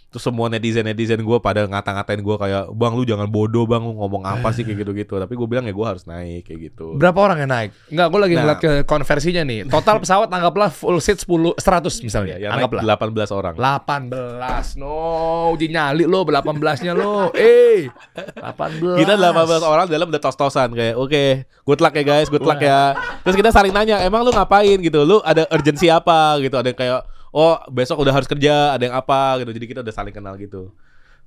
[0.10, 4.26] Terus semua netizen-netizen gue pada ngata-ngatain gue kayak Bang lu jangan bodoh bang lu ngomong
[4.26, 7.38] apa sih kayak gitu-gitu Tapi gue bilang ya gue harus naik kayak gitu Berapa orang
[7.41, 7.69] yang naik?
[7.88, 8.41] Enggak, gue lagi Nah.
[8.41, 9.60] ngeliat ke konversinya nih.
[9.65, 12.36] Total pesawat anggaplah full seat 10 100 misalnya.
[12.36, 12.81] Ya, naik anggaplah.
[13.14, 14.73] 18 orang 18.
[14.76, 14.98] No,
[15.53, 17.30] uji nyali lo 18-nya lo.
[17.34, 17.86] Eh.
[18.36, 18.98] 18.
[18.98, 21.23] Kita 18 orang dalam udah tos-tosan kayak oke
[21.64, 25.03] good luck ya guys good luck ya Terus kita saling nanya emang lu ngapain gitu
[25.03, 26.99] Lu ada urgensi apa gitu Ada yang kayak
[27.32, 30.74] oh besok udah harus kerja Ada yang apa gitu Jadi kita udah saling kenal gitu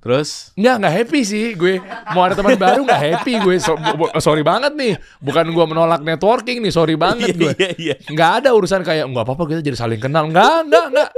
[0.03, 1.79] Terus Nggak, nggak happy sih gue.
[2.11, 3.55] Mau ada teman baru nggak happy gue.
[3.63, 3.79] So-
[4.19, 4.99] sorry banget nih.
[5.23, 6.75] Bukan gue menolak networking nih.
[6.75, 7.55] Sorry banget gue.
[7.55, 10.27] Iya iya Nggak ada urusan kayak nggak apa-apa kita jadi saling kenal.
[10.27, 11.09] Nggak, nggak, nggak.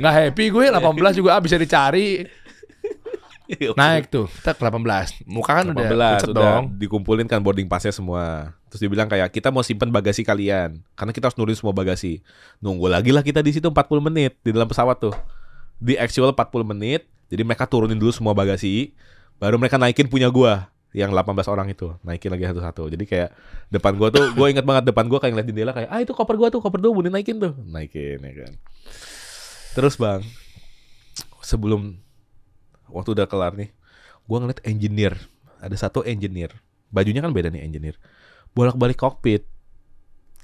[0.00, 0.64] Nggak happy gue.
[0.72, 2.24] 18 juga ah, bisa dicari.
[3.48, 4.26] Iya Naik tuh.
[4.28, 5.24] Kita ke 18.
[5.28, 6.64] Muka kan udah 18 pucet udah dong.
[6.80, 8.56] dikumpulin kan boarding passnya semua.
[8.72, 12.24] Terus dibilang kayak kita mau simpen bagasi kalian karena kita harus nurunin semua bagasi.
[12.64, 15.14] Nunggu lagi lah kita di situ 40 menit di dalam pesawat tuh.
[15.78, 17.04] Di actual 40 menit.
[17.32, 18.92] Jadi mereka turunin dulu semua bagasi,
[19.40, 21.90] baru mereka naikin punya gua yang 18 orang itu.
[22.04, 22.92] Naikin lagi satu-satu.
[22.92, 23.34] Jadi kayak
[23.72, 26.36] depan gua tuh gua inget banget depan gua kayak ngeliat jendela kayak ah itu koper
[26.38, 27.56] gua tuh, koper tuh boleh naikin tuh.
[27.66, 28.52] Naikin ya kan.
[29.74, 30.22] Terus Bang,
[31.42, 32.03] sebelum
[32.88, 33.70] waktu udah kelar nih,
[34.24, 35.14] gua ngeliat engineer
[35.60, 36.52] ada satu engineer
[36.92, 37.96] bajunya kan beda nih engineer
[38.52, 39.48] bolak-balik kokpit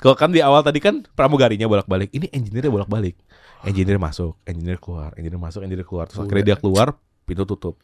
[0.01, 3.21] kalau kan di awal tadi kan pramugarinya bolak-balik ini engineernya bolak-balik
[3.69, 6.97] engineer masuk engineer keluar engineer masuk engineer keluar terus akhirnya dia keluar
[7.29, 7.77] pintu tutup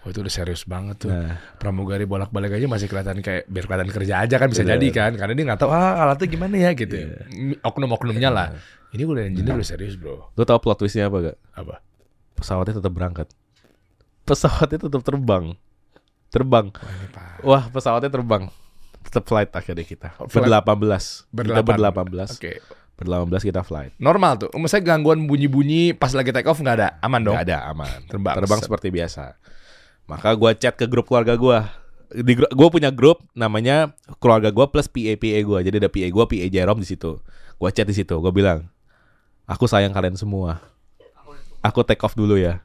[0.00, 1.12] Oh itu udah serius banget tuh.
[1.12, 4.80] nah Pramugari bolak-balik aja masih kelihatan kayak biar kelihatan kerja aja kan bisa Bener.
[4.80, 5.12] jadi kan.
[5.12, 6.96] Karena dia nggak tahu ah alatnya gimana ya gitu.
[6.96, 7.60] Iya.
[7.60, 8.56] Oknum-oknumnya lah.
[8.96, 10.32] Ini udah engineer udah serius bro.
[10.32, 11.84] lu tahu plot twistnya apa gak Apa?
[12.32, 13.28] pesawatnya tetap berangkat
[14.30, 15.58] pesawatnya tetap terbang
[16.30, 16.70] terbang
[17.42, 18.46] Wah pesawatnya terbang
[19.02, 20.46] tetap flight akhirnya kita Flight.
[20.46, 21.74] ber-18 kita Berdelapan.
[22.06, 22.52] ber-18 Oke.
[22.94, 24.50] ber-18 kita flight Normal tuh.
[24.54, 27.32] Misalnya gangguan bunyi-bunyi pas lagi take off nggak ada, aman dong.
[27.34, 27.98] Nggak ada aman.
[28.06, 28.34] Terbang.
[28.38, 29.34] Terbang seperti biasa.
[30.04, 31.72] Maka gua chat ke grup keluarga gua.
[32.12, 35.64] Di gua punya grup namanya keluarga gua plus PA PA gua.
[35.64, 37.16] Jadi ada PA gua, PA Jerome di situ.
[37.56, 38.12] Gua chat di situ.
[38.20, 38.68] Gua bilang,
[39.48, 40.60] "Aku sayang kalian semua.
[41.64, 42.60] Aku take off dulu ya."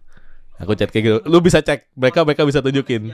[0.56, 1.18] Aku chat kayak gitu.
[1.27, 1.91] Lu bisa cek.
[1.99, 3.11] Mereka mereka bisa tunjukin.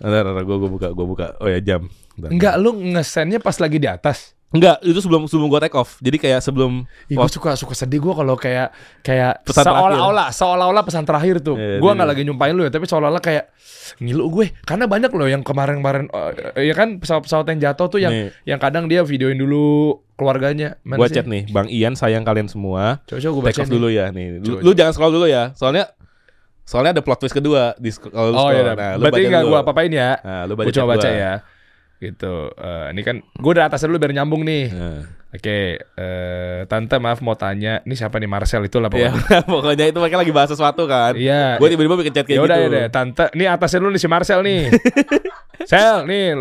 [0.00, 1.26] Ntar, ntar, gua, gua buka, gua buka.
[1.44, 1.92] Oh ya jam.
[2.16, 2.32] Bentar.
[2.32, 4.38] Enggak, lu ngesennya pas lagi di atas.
[4.48, 6.00] Enggak, itu sebelum sebelum gua take off.
[6.00, 8.72] Jadi kayak sebelum Ih, gue suka suka sedih gue kalau kayak
[9.04, 11.60] kayak Pesan seolah-olah seolah-olah pesan terakhir tuh.
[11.60, 13.52] Iya, gue nggak lagi nyumpain lu ya, tapi seolah-olah kayak
[14.00, 14.56] ngilu gue.
[14.64, 16.08] Karena banyak loh yang kemarin-kemarin
[16.56, 18.32] eh, ya kan pesawat-pesawat yang jatuh tuh yang Nih.
[18.48, 20.80] yang kadang dia videoin dulu keluarganya.
[20.80, 21.20] Sih?
[21.20, 23.04] chat nih, Bang Ian sayang kalian semua.
[23.04, 24.26] Coba coba gue take baca off dulu ya nih.
[24.40, 25.52] Lu, Coba, lu jangan scroll dulu ya.
[25.52, 25.92] Soalnya
[26.68, 28.52] soalnya ada plot twist kedua di kalau Oh scroll.
[28.52, 29.50] iya, Nah, lu berarti baca nggak dulu.
[29.50, 30.10] gue apa-apain ya.
[30.20, 31.16] Nah, lu baca Gue coba baca gua.
[31.16, 31.32] ya.
[31.98, 32.34] Gitu.
[32.52, 34.64] Eh, ini kan gue udah atas dulu biar nyambung nih.
[34.68, 35.02] Nah.
[35.28, 39.40] Oke, eh, tante maaf mau tanya, ini siapa nih Marcel itu lah Ya, pokoknya.
[39.52, 41.12] pokoknya itu mereka lagi bahas sesuatu kan.
[41.14, 41.56] Iya.
[41.56, 42.64] Gue tiba-tiba bikin chat kayak Ya udah gitu.
[42.66, 43.24] ya deh, tante.
[43.32, 44.72] Nih atasnya lu nih si Marcel nih.
[45.68, 46.32] Sel nih,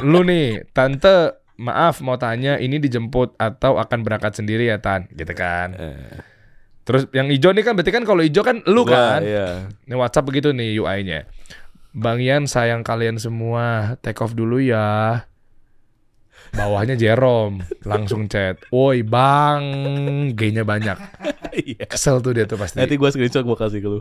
[0.00, 1.34] lu nih, tante.
[1.56, 5.04] Maaf mau tanya, ini dijemput atau akan berangkat sendiri ya Tan?
[5.10, 5.76] Gitu kan.
[5.76, 6.16] Eh,
[6.84, 9.20] Terus yang hijau nih kan berarti kan kalau hijau kan lu gua, kan.
[9.22, 9.48] Iya.
[9.86, 11.28] Ini WhatsApp begitu nih UI-nya.
[11.90, 15.26] Bang Ian sayang kalian semua, take off dulu ya.
[16.50, 18.58] Bawahnya Jerome langsung chat.
[18.74, 19.62] Woi bang,
[20.34, 20.98] G-nya banyak.
[21.50, 21.90] Iya.
[21.90, 22.78] Kesel tuh dia tuh pasti.
[22.78, 24.00] Nanti gue screenshot gue kasih ke lu.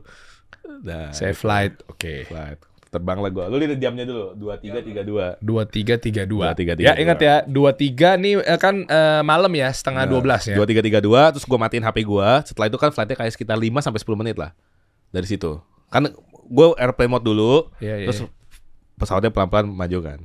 [0.85, 2.29] Nah, Save flight, oke.
[2.29, 2.61] flight.
[2.89, 3.45] Terbang lah gue.
[3.53, 4.33] Lu lihat jamnya dulu.
[4.33, 5.37] Dua tiga tiga dua.
[5.37, 6.81] dua tiga tiga dua 2332.
[6.81, 10.57] ya ingat ya dua tiga nih eh, kan eh, malam ya setengah dua belas ya
[10.57, 11.29] Dua tiga tiga dua.
[11.29, 12.29] Terus gue matiin HP gue.
[12.49, 14.51] Setelah itu kan flightnya kayak sekitar 5 sampai 10 menit lah.
[15.13, 15.61] Dari situ.
[15.93, 16.09] Kan
[16.49, 17.69] gue airplane mode dulu.
[17.77, 18.29] Iya, iya, terus iya.
[18.97, 20.19] pesawatnya pelan-pelan maju kan.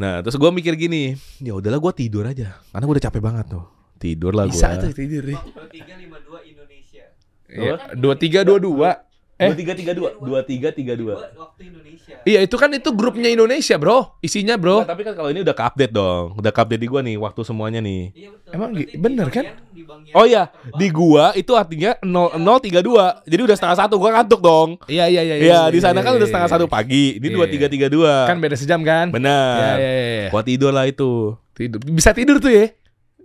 [0.00, 1.12] Nah terus gue mikir gini,
[1.44, 3.68] ya udahlah gue tidur aja, karena gue udah capek banget tuh.
[4.00, 4.56] Tidur lah gue.
[4.56, 7.04] bisa tuh tidur nih 2352 Indonesia.
[7.52, 9.09] Iya, dua tiga dua dua Dua eh tiga tiga dua, dua
[9.56, 10.10] tiga tiga dua.
[10.20, 12.14] Dua waktu Indonesia.
[12.28, 15.92] iya itu kan itu grupnya Indonesia bro isinya bro Tapi kan kalau ini udah ke-update
[15.92, 18.12] dong, udah ke-update di gue nih waktu semuanya nih.
[18.12, 18.50] Iya betul.
[18.52, 19.44] Emang Berarti di bener kan?
[19.72, 20.74] di Oh iya, terbang.
[20.74, 23.30] di gua itu artinya 0032.
[23.30, 24.68] Jadi udah setengah satu, gua ngantuk dong.
[24.86, 26.54] iya iya iya Iya, di sana kan iya, udah setengah iya.
[26.54, 27.16] satu pagi.
[27.16, 27.34] Ini Iya.
[27.34, 28.26] dua tiga tiga dua.
[28.26, 29.78] kan beda sejam kan Benar.
[29.78, 30.28] Iya, iya, iya.
[30.28, 31.38] Gua tidur lah itu.
[31.54, 32.72] tidur bisa tidur tuh ya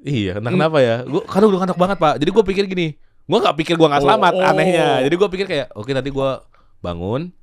[0.01, 1.01] Iya, entah kenapa ya.
[1.01, 2.13] Gua karena udah ngantuk banget, Pak.
[2.21, 2.87] Jadi gua pikir gini,
[3.25, 4.49] gua nggak pikir gua nggak Oh, selamat oh.
[4.49, 4.89] anehnya.
[5.05, 6.45] Jadi gua pikir kayak, oke nanti gua
[6.81, 7.33] bangun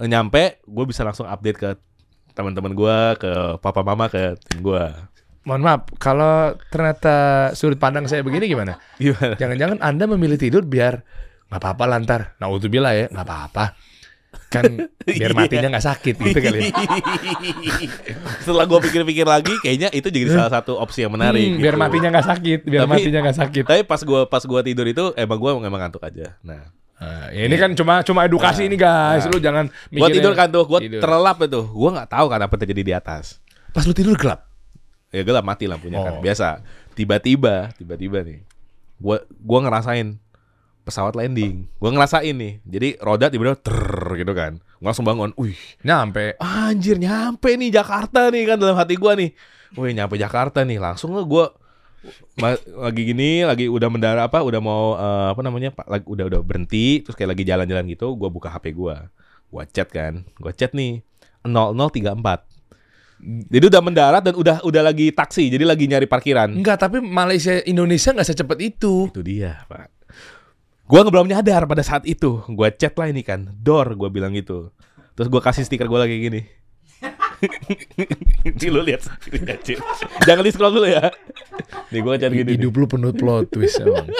[0.00, 1.70] eh, nyampe, gua bisa langsung update ke
[2.32, 5.10] teman-teman gua, ke papa mama, ke tim gua.
[5.40, 8.76] mohon maaf kalau ternyata sudut pandang saya begini gimana
[9.40, 11.00] jangan-jangan anda memilih tidur biar
[11.48, 13.64] nggak apa-apa lantar nah bila ya nggak apa-apa
[14.50, 14.66] kan
[15.06, 16.70] biar matinya nggak sakit gitu kali ya.
[18.42, 21.38] Setelah gua pikir-pikir lagi, kayaknya itu jadi salah satu opsi yang menarik.
[21.40, 21.82] Hmm, biar gitu.
[21.82, 25.14] matinya nggak sakit biar Tapi- matinya nggak sakit Tapi pas gua pas gua tidur itu
[25.14, 26.34] emang gua emang ngantuk aja.
[26.42, 26.66] Nah,
[27.00, 29.24] Nah, ya ini kan cuma cuma edukasi ini guys.
[29.24, 29.32] Nah.
[29.32, 31.00] Lu jangan Gue tidur kan tuh, gue Tidur.
[31.00, 31.64] terlelap itu.
[31.64, 33.40] Gue nggak tahu kan apa terjadi di atas.
[33.72, 34.44] Pas lu tidur gelap.
[35.08, 36.04] Ya gelap mati lampunya Oh.
[36.04, 36.14] kan.
[36.20, 36.60] Biasa.
[36.92, 38.44] Tiba-tiba, tiba-tiba nih.
[39.00, 40.20] Gue gua ngerasain
[40.90, 41.70] pesawat landing.
[41.78, 42.58] Gue ngerasain nih.
[42.66, 43.78] Jadi roda tiba-tiba ter
[44.18, 44.58] gitu kan.
[44.58, 45.30] Gue langsung bangun.
[45.38, 45.56] Wih,
[45.86, 46.34] Nyampe.
[46.42, 49.30] anjir nyampe nih Jakarta nih kan dalam hati gue nih.
[49.78, 50.82] Wih, nyampe Jakarta nih.
[50.82, 51.46] Langsung gue
[52.80, 56.40] lagi gini, lagi udah mendarat apa, udah mau eh, apa namanya, Pak, lagi udah udah
[56.40, 58.96] berhenti, terus kayak lagi jalan-jalan gitu, gue buka HP gue,
[59.52, 61.04] gue chat kan, gue chat nih
[61.44, 62.48] 0034.
[63.52, 66.56] Jadi udah mendarat dan udah udah lagi taksi, jadi lagi nyari parkiran.
[66.56, 69.12] Enggak, tapi Malaysia Indonesia nggak secepat itu.
[69.12, 69.99] Itu dia, Pak.
[70.90, 72.42] Gua nggak belum nyadar pada saat itu.
[72.50, 74.74] Gua chat lah ini kan, door, gua bilang gitu.
[75.14, 76.42] Terus gua kasih stiker gua lagi gini.
[78.44, 79.08] Ini lu lihat.
[80.28, 81.08] Jangan di scroll dulu ya.
[81.88, 82.58] Nih gua chat gini.
[82.58, 84.10] Hidup lu penuh plot twist emang.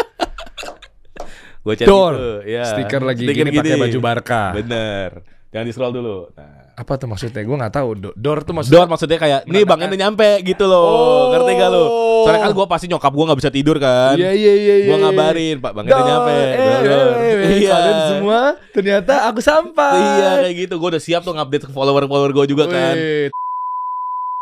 [1.61, 2.15] Gue chat Door.
[2.17, 2.31] gitu.
[2.49, 2.65] Ya.
[2.65, 4.57] Stiker lagi gini pakai baju Barca.
[4.57, 5.11] Bener.
[5.53, 6.19] Jangan di scroll dulu.
[6.33, 6.60] Nah.
[6.81, 7.45] Apa tuh maksudnya?
[7.45, 7.89] Gue nggak tahu.
[7.93, 8.81] Do- Door tuh maksudnya.
[8.81, 10.81] Door maksudnya kayak nih bang ini nyampe gitu loh.
[10.81, 11.25] Oh.
[11.37, 11.85] Ngerti gak lu?
[12.25, 14.17] Soalnya kan gua pasti nyokap gua nggak bisa tidur kan.
[14.17, 14.75] Iya iya iya.
[14.81, 15.05] iya, Gua iya.
[15.05, 16.33] ngabarin, Pak Bang Ente nyampe.
[16.33, 17.71] Eh, eh, eh, Iya.
[17.71, 18.41] Kalian semua
[18.73, 19.93] ternyata aku sampai.
[20.01, 20.75] Iya kayak gitu.
[20.77, 22.97] Gue udah siap tuh ngupdate ke follower-follower gue juga kan.
[22.97, 23.29] Wih,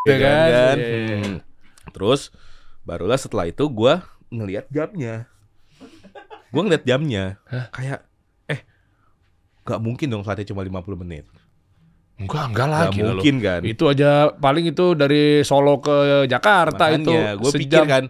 [0.06, 0.47] Ya kan?
[0.47, 0.77] kan?
[0.78, 1.16] Iya, iya.
[1.19, 1.36] Hmm.
[1.90, 2.31] Terus
[2.82, 3.93] barulah setelah itu gue
[4.28, 5.27] ngelihat jamnya.
[6.48, 7.43] Gue ngeliat jamnya.
[7.70, 8.06] Kayak
[8.47, 8.62] eh
[9.62, 11.27] gak mungkin dong flightnya cuma 50 menit.
[12.19, 13.23] Enggak, enggak Gak lagi lah lu.
[13.23, 13.61] mungkin kan.
[13.62, 17.15] Itu aja paling itu dari Solo ke Jakarta itu.
[17.15, 18.05] Makanya gue pikir kan.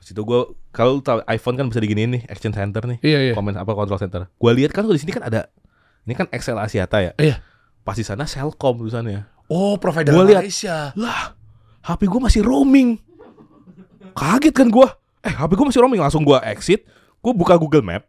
[0.00, 0.40] Terus itu gue
[0.72, 2.98] kalau tahu iPhone kan bisa diginiin nih action center nih.
[3.04, 3.34] Iya iya.
[3.36, 4.32] Komen apa control center.
[4.32, 5.52] Gue lihat kan di sini kan ada
[6.08, 7.12] ini kan Excel Asiata ya.
[7.20, 7.44] Iya.
[7.84, 9.28] Pas di sana Selcom tulisannya.
[9.50, 10.46] Oh, provider Gua lihat.
[10.46, 10.94] Malaysia.
[10.94, 11.34] Lah,
[11.84, 12.96] HP gue masih roaming.
[14.14, 14.88] Kaget kan gue.
[15.26, 16.00] Eh, HP gue masih roaming.
[16.00, 16.86] Langsung gue exit.
[17.20, 18.06] Gue buka Google Map.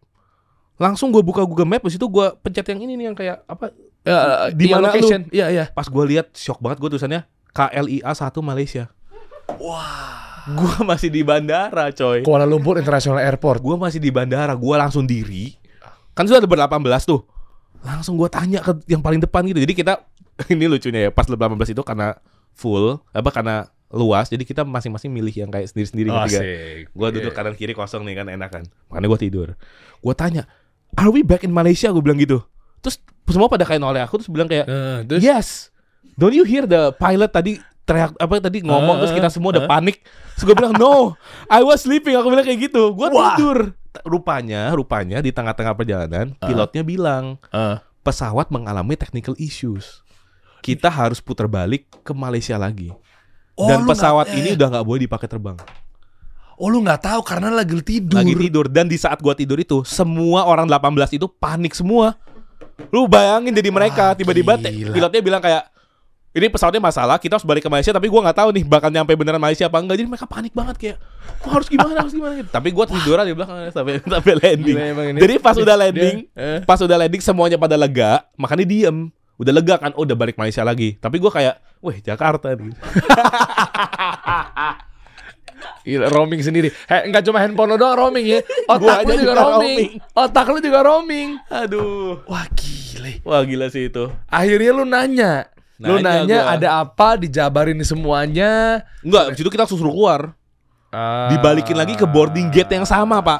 [0.79, 1.81] Langsung gue buka Google Map.
[1.83, 3.73] Di situ gue pencet yang ini nih yang kayak apa?
[4.01, 4.97] Ya, Di iya, mana lu?
[4.97, 5.21] location.
[5.29, 5.65] Iya iya.
[5.69, 7.21] Pas gue lihat shock banget gue tulisannya
[7.51, 8.89] KLIA 1 Malaysia.
[9.57, 10.41] Wah.
[10.41, 12.25] Gue masih di bandara, coy.
[12.25, 13.61] Kuala Lumpur International Airport.
[13.61, 14.57] Gue masih di bandara.
[14.57, 15.53] Gue langsung diri.
[16.11, 17.21] Kan sudah ada ber-18 tuh.
[17.81, 19.61] Langsung gue tanya ke yang paling depan gitu.
[19.61, 20.01] Jadi kita
[20.53, 21.11] ini lucunya ya.
[21.13, 21.37] Pas 18
[21.69, 22.17] itu karena
[22.51, 23.55] full apa karena
[23.93, 24.33] luas.
[24.33, 26.41] Jadi kita masing-masing milih yang kayak sendiri-sendiri Oh, gitu kan.
[26.41, 26.83] Asik.
[26.89, 27.37] Gue duduk Iya.
[27.37, 28.63] kanan kiri kosong nih kan enak kan.
[28.89, 29.47] Makanya gue tidur.
[30.01, 30.49] Gue tanya,
[30.95, 32.41] "Are we back in Malaysia?" Gue bilang gitu.
[32.81, 35.47] Terus semua pada kayak noleh aku terus bilang kayak, Eh, terus "Yes."
[36.13, 39.65] Don't you hear the pilot tadi teriak apa tadi ngomong Ah, terus kita semua udah
[39.65, 39.69] ah.
[39.69, 40.03] panik.
[40.35, 41.15] Terus gue bilang, "No,
[41.47, 42.91] I was sleeping." Aku bilang kayak gitu.
[42.91, 43.73] Gue tidur.
[44.01, 46.47] Rupanya, rupanya di tengah-tengah perjalanan Ah.
[46.47, 50.01] pilotnya bilang, Eh, pesawat mengalami technical issues.
[50.59, 52.93] Kita harus putar balik ke Malaysia lagi.
[53.53, 54.55] Oh, Dan pesawat ini eh.
[54.55, 55.57] udah nggak boleh dipakai terbang.
[56.55, 58.21] Oh lu nggak tahu karena lagi tidur.
[58.21, 62.13] lagi tidur dan di saat gua tidur itu semua orang 18 itu panik semua.
[62.89, 64.91] Lu bayangin jadi mereka tiba-tiba gila.
[64.91, 65.69] pilotnya bilang kayak
[66.31, 69.11] ini pesawatnya masalah, kita harus balik ke Malaysia tapi gua nggak tahu nih bakal nyampe
[69.19, 69.99] beneran Malaysia apa enggak.
[69.99, 70.97] Jadi mereka panik banget kayak
[71.43, 72.47] "Wah, harus gimana harus gimana gitu.
[72.47, 74.75] Tapi gua tiduran di belakang sampai sampai landing.
[74.79, 75.19] Gila ini.
[75.19, 76.59] Jadi pas udah landing, Dia- eh.
[76.63, 79.11] pas udah landing semuanya pada lega, makanya diem.
[79.35, 80.95] Udah lega kan, oh udah balik Malaysia lagi.
[80.95, 82.79] Tapi gua kayak, weh Jakarta nih.
[85.81, 86.69] Gila, roaming sendiri.
[86.69, 88.39] He, enggak cuma handphone lo doang roaming ya.
[88.73, 89.77] Otak lu juga, juga roaming.
[89.77, 89.91] roaming.
[90.13, 91.29] Otak lu juga roaming.
[91.47, 92.21] Aduh.
[92.25, 93.19] Wah gile.
[93.21, 94.09] Wah gila sih itu.
[94.25, 95.49] Akhirnya lu nanya.
[95.77, 96.53] lu Nanya nanya gua.
[96.53, 98.85] ada apa dijabarin semuanya.
[99.01, 100.21] Enggak, itu kita langsung suruh keluar.
[101.31, 103.39] dibalikin lagi ke boarding gate yang sama pak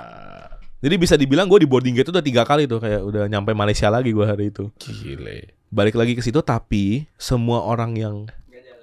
[0.80, 3.52] jadi bisa dibilang gue di boarding gate itu udah tiga kali tuh kayak udah nyampe
[3.52, 5.52] Malaysia lagi gue hari itu Gile.
[5.68, 8.16] balik lagi ke situ tapi semua orang yang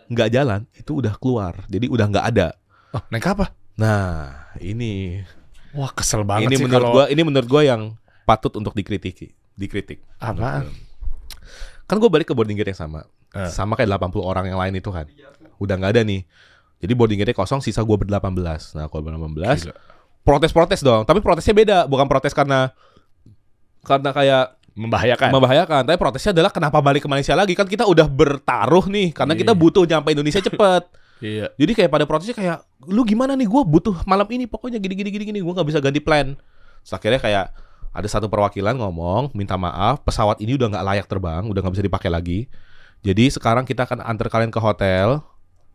[0.07, 2.49] nggak jalan itu udah keluar jadi udah nggak ada
[2.91, 3.53] Oh, naik apa?
[3.75, 5.23] nah ini.
[5.71, 7.83] Wah, kesel banget ini sih menurut kalau gue ini menurut gue yang
[8.25, 10.03] patut untuk dikritiki dikritik.
[10.19, 10.71] Apaan?
[11.85, 13.01] kan gue balik ke boarding gate yang sama.
[13.31, 13.49] Eh.
[13.49, 15.05] sama kayak 80 orang yang lain itu kan.
[15.57, 16.25] Udah nggak ada nih.
[16.79, 18.41] Jadi boarding gate kosong sisa gue ber-18
[18.75, 19.75] nah kalau ber-18 Gila.
[20.21, 21.05] protes-protes dong.
[21.05, 21.79] Tapi protesnya beda.
[21.85, 22.73] Bukan protes karena
[23.83, 24.45] karena kayak
[24.75, 25.31] Membahayakan.
[25.31, 25.83] membahayakan.
[25.85, 27.53] Tapi protesnya adalah kenapa balik ke Malaysia lagi?
[27.53, 29.11] Kan kita udah bertaruh nih.
[29.11, 29.59] Karena kita Iya.
[29.59, 30.83] butuh nyampe Indonesia cepet
[31.19, 31.47] iya.
[31.59, 33.47] jadi kayak pada protesnya kayak lu gimana nih?
[33.47, 35.41] Gue butuh malam ini pokoknya gini gini gini gini.
[35.43, 36.39] Gue nggak bisa ganti plan.
[36.83, 37.47] Terus akhirnya kayak
[37.93, 41.85] ada satu perwakilan ngomong minta maaf pesawat ini udah nggak layak terbang udah nggak bisa
[41.85, 42.39] dipakai lagi.
[43.03, 45.23] Jadi sekarang kita akan antar kalian ke hotel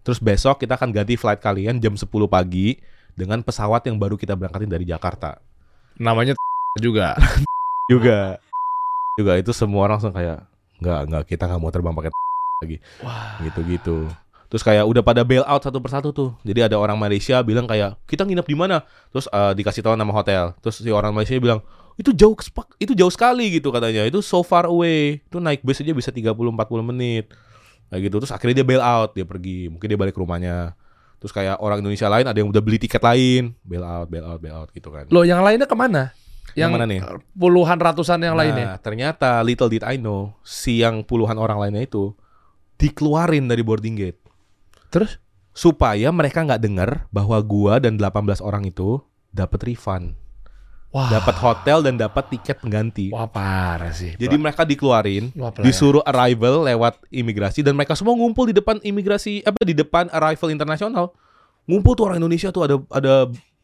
[0.03, 2.76] terus besok kita akan ganti flight kalian jam 10 pagi
[3.15, 5.40] dengan pesawat yang baru kita berangkatin dari Jakarta.
[5.99, 6.36] Namanya
[6.86, 7.15] juga.
[7.91, 8.40] juga.
[9.20, 10.48] Juga itu semua orang langsung kayak
[10.80, 12.11] nggak nggak kita nggak mau terbang pakai
[12.64, 12.78] lagi.
[13.03, 13.40] Wah.
[13.44, 13.98] gitu gitu
[14.53, 16.30] Terus kayak udah pada bail out satu persatu tuh.
[16.45, 18.85] Jadi ada orang Malaysia bilang kayak kita nginep di mana?
[19.09, 20.53] Terus eh, dikasih tahu nama hotel.
[20.61, 21.65] Terus si orang Malaysia bilang
[21.97, 22.38] itu jauh
[22.77, 24.05] itu jauh sekali gitu katanya.
[24.05, 25.25] Itu so far away.
[25.25, 26.53] Itu naik bus aja bisa 30 40
[26.85, 27.34] menit.
[27.89, 28.15] Kayak gitu.
[28.21, 29.73] Terus akhirnya dia bail out, dia pergi.
[29.73, 30.77] Mungkin dia balik ke rumahnya.
[31.17, 34.38] Terus kayak orang Indonesia lain ada yang udah beli tiket lain, bail out, bail out,
[34.38, 35.09] bail out gitu kan.
[35.09, 36.13] Loh, yang lainnya ke mana?
[36.53, 37.01] Yang mana nih?
[37.34, 38.77] Puluhan ratusan yang Nah, lainnya.
[38.77, 42.13] ternyata little did I know, si yang puluhan orang lainnya itu
[42.77, 44.22] dikeluarin dari boarding gate
[44.94, 45.18] Terus?
[45.53, 48.99] supaya mereka nggak dengar bahwa gua dan 18 orang itu
[49.30, 50.18] dapat refund,
[50.90, 51.10] Wah.
[51.14, 53.14] dapat hotel dan dapat tiket pengganti.
[53.14, 54.18] Wah, parah sih.
[54.18, 59.45] Jadi mereka dikeluarin, Wah, disuruh arrival lewat imigrasi dan mereka semua ngumpul di depan imigrasi
[59.45, 61.14] apa di depan arrival internasional.
[61.70, 63.14] Ngumpul tuh orang Indonesia tuh ada ada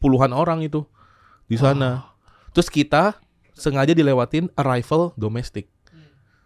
[0.00, 0.86] puluhan orang itu
[1.50, 2.06] di sana.
[2.54, 3.18] Terus kita
[3.52, 5.68] sengaja dilewatin arrival domestik.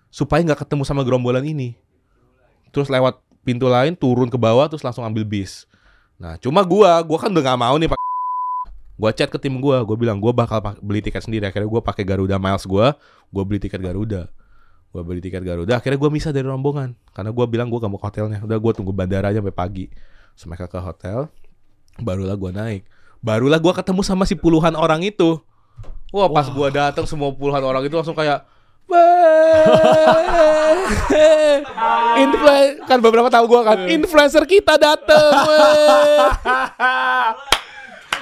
[0.09, 1.79] Supaya nggak ketemu sama gerombolan ini.
[2.75, 5.69] Terus lewat pintu lain turun ke bawah terus langsung ambil bis.
[6.17, 8.01] Nah, cuma gua, gua kan udah nggak mau nih Pak.
[8.97, 11.45] Gua chat ke tim gua, gua bilang gua bakal beli tiket sendiri.
[11.45, 12.97] Akhirnya gua pakai Garuda Miles gua,
[13.29, 14.33] gua beli tiket Garuda.
[14.95, 17.99] Gua beli tiket Garuda, akhirnya gua misah dari rombongan karena gua bilang gua gak mau
[17.99, 18.39] ke hotelnya.
[18.47, 19.87] Udah gua tunggu bandara aja sampai pagi.
[20.39, 21.27] Mereka ke hotel,
[21.99, 22.87] barulah gua naik.
[23.19, 25.43] Barulah gua ketemu sama si puluhan orang itu.
[26.15, 28.47] Wah, pas gua datang semua puluhan orang itu langsung kayak
[32.15, 32.57] Influ
[32.87, 35.33] kan beberapa tahu gua kan influencer kita dateng.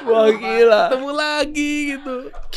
[0.02, 0.90] Wah, gila.
[0.90, 2.14] ketemu lagi gitu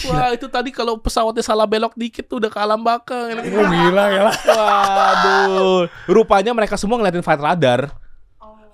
[0.09, 4.03] wah itu tadi kalau pesawatnya salah belok dikit tuh udah ke alam bakal Oh, gila,
[4.09, 4.31] gila.
[4.49, 7.93] waduh rupanya mereka semua ngeliatin flight radar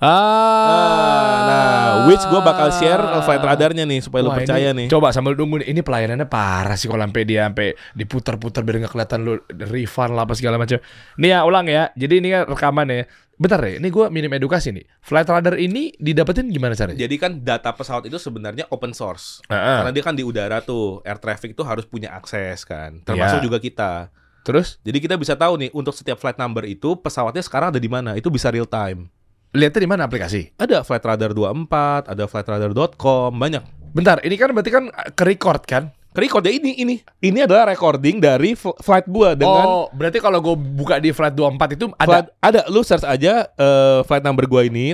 [0.01, 1.73] Ah, nah
[2.05, 5.33] which gua bakal share flight radarnya nih supaya lu Wah, percaya ini- nih Coba sambil
[5.33, 5.61] nunggu.
[5.61, 10.25] Ini pelayanannya parah sih kalau sampai dia sampai diputar-putar biar nggak kelihatan lu refund lah
[10.25, 10.81] apa segala macam.
[11.15, 11.93] Nih ya ulang ya.
[11.93, 13.03] Jadi ini kan rekaman ya.
[13.35, 14.85] Bentar ya, ini gua minim edukasi nih.
[14.99, 16.93] Flight radar ini didapetin gimana caranya?
[16.95, 19.77] jadi kan data pesawat itu sebenarnya open source Heeh.
[19.77, 23.45] karena dia kan di udara tuh air traffic tuh harus punya akses kan termasuk Iya.
[23.45, 23.93] juga kita
[24.41, 27.85] Terus jadi kita bisa tahu nih untuk setiap flight number itu pesawatnya sekarang ada di
[27.85, 29.09] mana itu bisa real time
[29.51, 30.51] lihatnya di mana aplikasi?
[30.55, 33.63] Ada Flight Radar 24, ada flightradar.com, banyak.
[33.91, 35.91] Bentar, ini kan berarti kan ke record kan?
[36.11, 36.95] Record ya ini ini.
[37.23, 39.65] Ini adalah recording dari fl- flight gua oh, dengan
[39.95, 43.99] berarti kalau gue buka di flight 24 itu ada flight, ada lu search aja eh,
[44.03, 44.91] flight number gua ini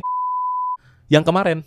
[1.10, 1.66] yang kemarin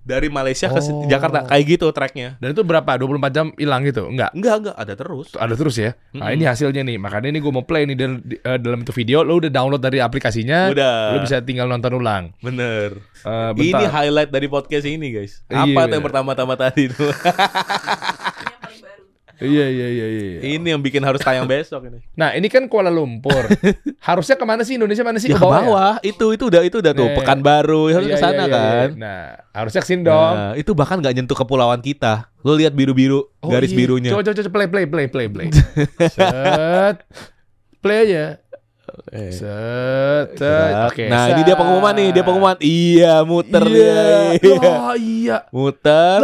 [0.00, 1.04] dari Malaysia ke Oh.
[1.04, 2.34] Jakarta kayak gitu tracknya.
[2.36, 2.88] dan itu berapa?
[2.96, 4.06] 24 jam hilang gitu?
[4.06, 4.32] Enggak.
[4.32, 5.28] Enggak enggak ada terus.
[5.34, 5.90] Ada terus ya.
[6.10, 6.34] Nah, Mm-mm.
[6.34, 6.96] ini hasilnya nih.
[6.96, 9.20] Makanya ini gue mau play nih di- eh, dalam itu video.
[9.20, 10.68] Lo udah download dari aplikasinya.
[10.68, 11.12] Udah.
[11.12, 12.32] Lo bisa tinggal nonton ulang.
[12.38, 12.96] Bener.
[13.20, 15.44] Eh, Ini highlight dari podcast ini guys.
[15.46, 15.94] Iya, Apa tuh bener.
[15.94, 17.04] yang pertama-tama tadi itu?
[19.40, 20.38] Iya iya iya iya.
[20.52, 22.04] ini yang bikin harus tayang besok ini.
[22.20, 23.48] Nah ini kan Kuala Lumpur.
[24.08, 25.56] Harusnya ke mana sih Indonesia mana sih Ya ke bawah?
[25.56, 25.64] ya?
[25.64, 27.08] bawah, itu itu udah itu udah tuh.
[27.16, 28.88] Pekanbaru harus Iya, ke sana iya, iya, kan.
[28.88, 29.00] iya.
[29.00, 30.34] Nah harusnya ke sini dong.
[30.36, 32.28] Nah, itu bahkan nggak nyentuh kepulauan kita.
[32.40, 33.78] Lu lihat biru-biru Oh, garis iya.
[33.80, 34.10] birunya.
[34.12, 35.46] Coba coba coba play play play play play.
[36.14, 36.96] Set.
[37.80, 38.24] Play aja.
[39.08, 39.32] Eh.
[39.32, 40.28] Set.
[40.36, 40.72] set.
[40.86, 41.06] Oke.
[41.06, 42.56] nah, ini dia pengumuman nih, dia pengumuman.
[42.58, 43.72] Iya, muter Iya.
[43.72, 44.02] dia.
[44.36, 44.72] Iya.
[44.76, 45.36] Oh iya.
[45.48, 46.20] Muter.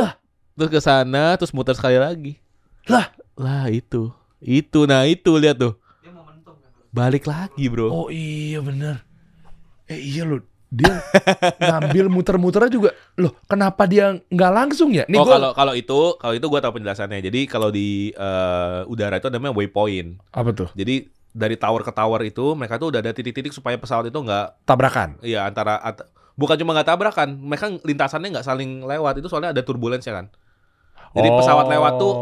[0.53, 2.41] Terus ke sana, terus muter sekali lagi.
[2.87, 3.07] Lah.
[3.37, 4.11] Lah itu.
[4.41, 5.77] Itu nah itu lihat tuh.
[6.01, 6.71] Dia momentum kan.
[6.91, 7.89] Balik lagi, Bro.
[7.89, 9.05] Oh iya bener.
[9.87, 10.41] Eh iya loh.
[10.67, 10.99] Dia
[11.61, 12.91] ngambil muter-muternya juga.
[13.15, 15.07] Loh kenapa dia nggak langsung ya?
[15.07, 17.23] Nih oh, gua- kalau kalau itu, kalau itu gua tahu penjelasannya.
[17.23, 20.19] Jadi kalau di eh, udara itu namanya waypoint.
[20.35, 20.69] Apa tuh?
[20.75, 21.07] Jadi
[21.37, 25.21] dari tower ke tower itu mereka tuh udah ada titik-titik supaya pesawat itu nggak Tabrakan.
[25.21, 29.61] Iya antara at- bukan cuma nggak tabrakan, mereka lintasannya nggak saling lewat itu soalnya ada
[29.61, 30.33] turbulence ya kan.
[31.17, 32.15] Jadi pesawat lewat tuh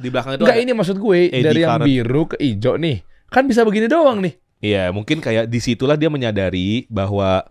[0.00, 3.06] di belakang itu Enggak ini maksud gue Eddy dari yang biru ke hijau nih.
[3.30, 4.34] Kan bisa begini doang nih.
[4.60, 7.46] Iya mungkin kayak di situlah dia menyadari bahwa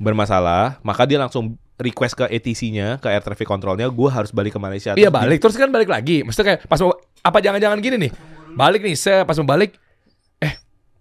[0.00, 4.60] bermasalah, maka dia langsung request ke ATC-nya, ke air traffic controlnya, gue harus balik ke
[4.60, 4.96] Malaysia.
[4.96, 6.24] Iya balik terus kan balik lagi.
[6.24, 8.12] Maksudnya kayak pas mau apa jangan-jangan gini nih.
[8.56, 9.76] Balik nih, saya pas mau balik
[10.40, 10.56] eh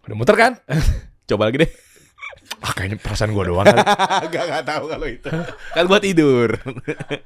[0.06, 0.52] udah muter kan?
[1.30, 1.72] coba lagi deh.
[2.60, 3.80] Ah kayaknya perasaan gue doang kali.
[4.36, 5.30] Gak nggak tahu kalau itu.
[5.72, 6.60] kan buat tidur.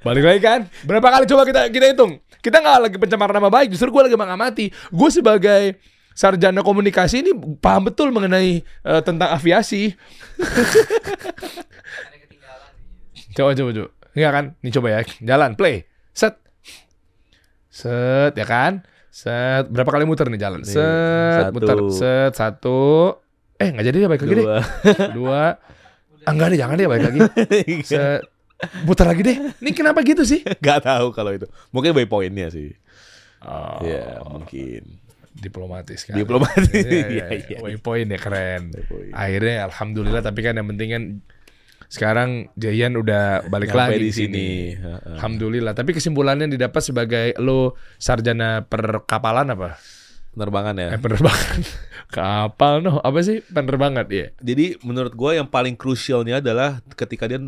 [0.06, 0.60] Balik lagi kan?
[0.86, 2.22] Berapa kali coba kita kita hitung?
[2.38, 4.66] Kita nggak lagi pencemaran nama baik, justru gue lagi mengamati.
[4.94, 5.82] Gue sebagai
[6.14, 9.90] sarjana komunikasi ini paham betul mengenai eh, tentang aviasi.
[13.34, 13.90] Coba coba coba.
[14.14, 14.46] Enggak kan?
[14.62, 15.00] Nih coba ya.
[15.26, 15.90] Jalan, play.
[16.14, 16.38] Set.
[17.74, 18.86] Set ya kan?
[19.10, 19.74] Set.
[19.74, 20.62] Berapa kali muter nih jalan?
[20.62, 21.54] Set, satu.
[21.58, 21.78] muter.
[21.90, 22.82] Set, satu.
[23.64, 24.46] Eh, nggak jadi deh balik lagi deh.
[24.46, 24.58] Dua.
[25.12, 25.44] Dua.
[26.24, 27.20] Ah, deh, jangan deh balik lagi.
[27.90, 28.24] Set.
[28.84, 29.38] Muter lagi deh.
[29.60, 30.40] Ini kenapa gitu sih?
[30.40, 31.44] Gak tahu kalau itu.
[31.70, 32.72] Mungkin waypointnya sih.
[33.44, 35.04] Oh, Iya mungkin.
[35.34, 36.16] diplomatis kan.
[36.16, 36.72] Diplomatis.
[36.72, 37.48] Iya, iya, Iya, iya.
[37.50, 37.58] iya.
[37.60, 38.72] Waypoint ya keren.
[38.72, 39.12] Waypoint.
[39.12, 41.04] Akhirnya alhamdulillah tapi kan yang penting kan
[41.92, 44.46] Sekarang Jayan udah balik Nyampe lagi di sini.
[44.74, 44.82] sini.
[45.14, 45.76] Alhamdulillah.
[45.76, 49.76] Tapi kesimpulannya didapat sebagai lo sarjana perkapalan apa?
[50.32, 50.90] Penerbangan ya.
[50.90, 51.60] Eh penerbangan.
[52.14, 53.02] Kapal noh.
[53.02, 54.06] Apa sih penerbangan?
[54.06, 54.38] Iya.
[54.38, 57.42] Jadi menurut gue yang paling krusialnya adalah ketika dia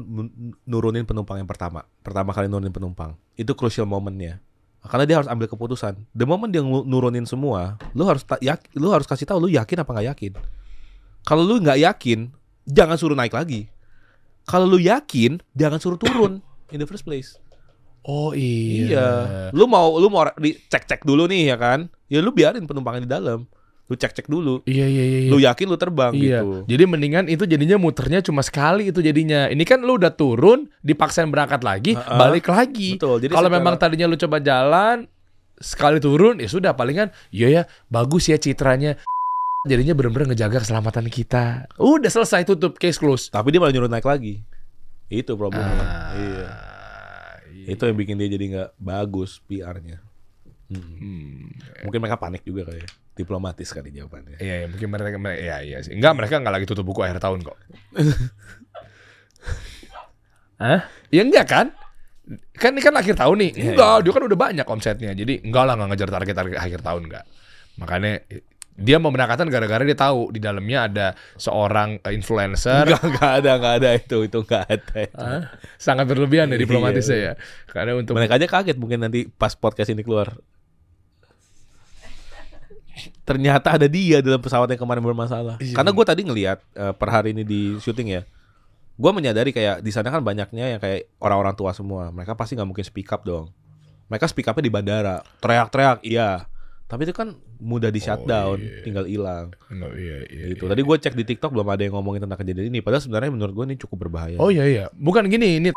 [0.65, 1.85] nurunin penumpang yang pertama.
[2.01, 3.13] Pertama kali nurunin penumpang.
[3.37, 4.41] Itu crucial momennya.
[4.81, 5.97] Karena dia harus ambil keputusan.
[6.11, 9.81] The moment dia nurunin semua, lu harus ta- yak- lu harus kasih tahu lu yakin
[9.81, 10.33] apa nggak yakin.
[11.21, 12.29] Kalau lu nggak yakin,
[12.65, 13.65] jangan suruh naik lagi.
[14.45, 16.41] Kalau lu yakin, jangan suruh turun
[16.73, 17.37] in the first place.
[18.01, 19.49] Oh Iya.
[19.49, 21.89] Lu mau lu mau dicek-cek dulu nih ya kan?
[22.05, 23.49] Ya lu biarin penumpangnya di dalam.
[23.85, 24.65] Lu cek-cek dulu.
[24.65, 25.19] Iya iya iya.
[25.23, 25.29] iya.
[25.29, 26.41] Lu yakin lu terbang Iya.
[26.41, 26.65] gitu.
[26.65, 29.45] Jadi mendingan itu jadinya muternya cuma sekali itu jadinya.
[29.45, 32.17] Ini kan lu udah turun, dipaksain berangkat lagi, Ha-ha.
[32.17, 32.97] balik lagi.
[32.97, 33.21] Betul.
[33.21, 35.05] Jadi Kalau secara- memang tadinya lu coba jalan
[35.55, 38.97] sekali turun, ya sudah palingan iya ya bagus ya citranya.
[39.63, 41.65] Jadinya bener-bener ngejaga keselamatan kita.
[41.75, 43.29] Udah selesai tutup case close.
[43.29, 44.41] Tapi dia malah nyuruh naik lagi.
[45.07, 45.69] Itu problemnya.
[45.75, 46.47] Ah, Iya.
[47.53, 47.67] iya.
[47.69, 50.01] Itu yang bikin dia jadi nggak bagus PR-nya.
[50.65, 50.81] Hmm.
[50.81, 51.49] Hmm.
[51.81, 52.89] Mungkin mereka panik juga kali ya.
[53.15, 54.37] Diplomatis kali jawabannya.
[54.37, 55.95] Iya, iya, mungkin mereka, mereka ya iya sih.
[55.95, 57.57] Enggak, mereka enggak lagi tutup buku akhir tahun kok.
[60.55, 60.79] Hah?
[61.11, 61.67] Ya enggak kan?
[62.55, 63.51] Kan ini kan akhir tahun nih.
[63.53, 65.11] Iya, enggak, dia kan udah banyak omsetnya.
[65.13, 67.25] Jadi enggak lah enggak ngejar target target akhir tahun enggak.
[67.75, 68.11] Makanya
[68.75, 71.07] dia mau menangkatan gara-gara dia tahu di dalamnya ada
[71.39, 74.95] seorang eh, influencer Enggak, enggak ada, enggak ada itu, itu enggak ada.
[74.99, 75.15] itu.
[75.15, 75.41] Hah?
[75.79, 76.63] sangat berlebihan ya Iya.
[76.67, 77.33] diplomatisnya ya.
[77.71, 80.35] Karena untuk Mereka aja kaget mungkin nanti pas podcast ini keluar.
[83.27, 85.59] Ternyata ada dia dalam pesawat yang kemarin bermasalah.
[85.59, 85.75] Iya.
[85.75, 88.21] Karena gue tadi ngelihat eh, per hari ini di syuting ya,
[88.95, 92.09] gue menyadari kayak di sana kan banyaknya yang kayak orang-orang tua semua.
[92.13, 93.51] Mereka pasti nggak mungkin speak up dong.
[94.07, 96.45] Mereka speak upnya di bandara, teriak-teriak, iya.
[96.85, 98.85] Tapi itu kan mudah di shutdown, iya.
[98.85, 99.49] tinggal hilang.
[99.73, 100.69] Enggak, iya, iya, gitu.
[100.69, 100.71] iya.
[100.77, 102.85] Tadi gue cek di TikTok belum ada yang ngomongin tentang kejadian ini.
[102.85, 104.37] Padahal sebenarnya menurut gue ini cukup berbahaya.
[104.37, 105.69] Oh iya iya, bukan gini ini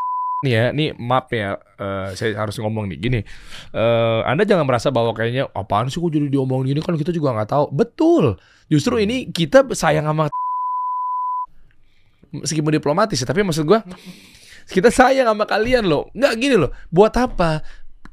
[0.46, 3.20] nih ya, nih maaf ya, eh, saya harus ngomong nih gini.
[3.74, 7.34] Eh, anda jangan merasa bahwa kayaknya apaan sih kok jadi diomongin gini kan kita juga
[7.34, 7.64] nggak tahu.
[7.74, 8.38] Betul,
[8.70, 10.30] justru ini kita sayang sama
[12.42, 13.82] meskipun diplomatis ya, tapi maksud gua
[14.70, 16.06] kita sayang sama kalian loh.
[16.14, 17.64] Nggak gini loh, buat apa?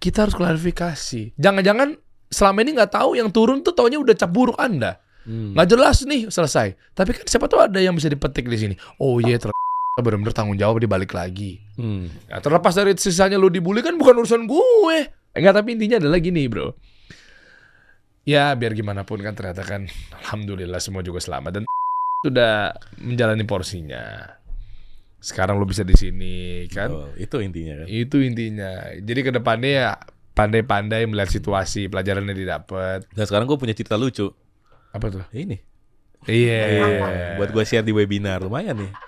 [0.02, 1.38] Kita harus klarifikasi.
[1.38, 1.94] Jangan-jangan
[2.34, 4.98] selama ini nggak tahu yang turun tuh taunya udah cap buruk anda.
[5.30, 5.54] Hmm.
[5.54, 6.74] Nggak jelas nih selesai.
[6.98, 8.76] Tapi kan siapa tahu ada yang bisa dipetik di sini.
[8.98, 11.64] Oh iya ternyata benar-benar tanggung jawab dia balik lagi.
[11.80, 12.12] Hmm.
[12.28, 14.98] Ya, terlepas dari sisanya lu dibully kan bukan urusan gue.
[15.32, 16.76] Enggak tapi intinya adalah gini bro.
[18.28, 19.88] Ya biar gimana pun kan ternyata kan
[20.20, 21.64] alhamdulillah semua juga selamat dan
[22.28, 24.36] sudah menjalani porsinya.
[25.24, 26.92] Sekarang lu bisa di sini kan.
[26.92, 27.10] Betul.
[27.16, 27.88] Itu intinya kan.
[27.88, 28.72] Itu intinya.
[29.00, 29.90] Jadi ke depannya ya
[30.36, 33.08] pandai-pandai melihat situasi, pelajaran yang didapat.
[33.16, 34.28] Dan sekarang gue punya cerita lucu.
[34.92, 35.24] Apa tuh?
[35.32, 35.75] Ini.
[36.26, 36.62] Iya.
[37.36, 38.92] Buat gue share di webinar lumayan nih.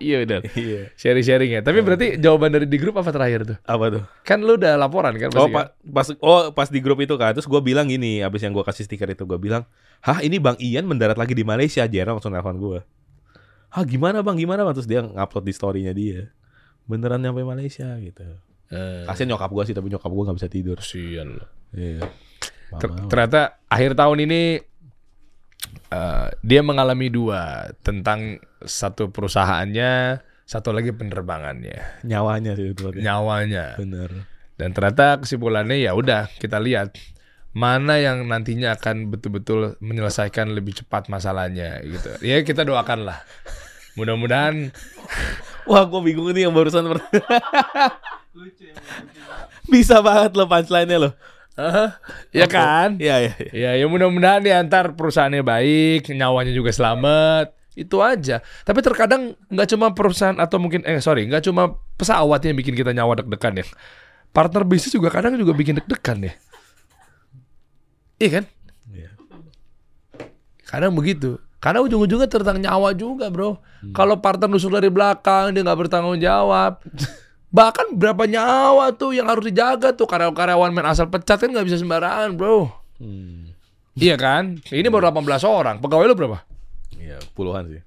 [0.00, 0.40] Iya benar.
[0.50, 0.90] Iya.
[0.96, 1.60] Sharing-sharing ya.
[1.60, 3.58] Tapi berarti jawaban dari di grup apa terakhir tuh?
[3.62, 4.02] Apa tuh?
[4.22, 5.54] Kan lu udah laporan kan Oh, pasti kan?
[5.54, 8.64] pa- pas oh pas di grup itu kan terus gue bilang gini abis yang gue
[8.64, 9.68] kasih stiker itu gue bilang
[10.00, 12.80] hah ini bang Ian mendarat lagi di Malaysia Jero langsung nelfon gue
[13.68, 16.32] hah gimana bang gimana bang terus dia ngupload di storynya dia
[16.82, 18.24] beneran nyampe Malaysia gitu
[18.68, 21.44] Eh, kasian nyokap gue sih tapi nyokap gue nggak bisa tidur kasian lu.
[21.72, 22.06] iya
[22.72, 23.04] Ter- Mama.
[23.06, 24.40] ternyata akhir tahun ini
[25.90, 33.78] eh, dia mengalami dua tentang satu perusahaannya, satu lagi penerbangannya, nyawanya sih itu nyawanya.
[33.78, 34.28] bener
[34.60, 36.92] Dan ternyata kesimpulannya ya udah kita lihat
[37.50, 42.20] mana yang nantinya akan betul-betul menyelesaikan lebih cepat masalahnya gitu.
[42.20, 43.24] Ya kita doakan lah.
[43.96, 44.70] Mudah-mudahan
[45.70, 46.86] wah gue bingung nih yang barusan
[49.72, 51.10] bisa banget lo punchline-nya lo
[52.30, 52.96] ya kan?
[52.96, 53.52] iya iya iya.
[53.52, 57.52] Ya, ya mudah-mudahan ya antar perusahaannya baik, nyawanya juga selamat.
[57.76, 58.42] Itu aja.
[58.66, 62.90] Tapi terkadang nggak cuma perusahaan atau mungkin eh sorry, nggak cuma pesawat yang bikin kita
[62.96, 63.66] nyawa deg-degan ya.
[64.30, 66.34] Partner bisnis juga kadang juga bikin deg-degan ya.
[68.20, 68.44] Iya kan?
[68.92, 69.10] Iya.
[70.68, 71.40] Kadang begitu.
[71.60, 73.60] Karena ujung-ujungnya tentang nyawa juga, bro.
[73.92, 76.80] Kalau partner nusuk dari belakang dia nggak bertanggung jawab.
[77.50, 81.82] Bahkan berapa nyawa tuh yang harus dijaga tuh karyawan-karyawan main asal pecat kan nggak bisa
[81.82, 82.70] sembarangan, bro.
[83.02, 83.50] Hmm.
[83.98, 84.62] Iya kan?
[84.62, 85.76] Ini baru 18 orang.
[85.82, 86.46] Pegawai lu berapa?
[86.94, 87.82] Iya, puluhan sih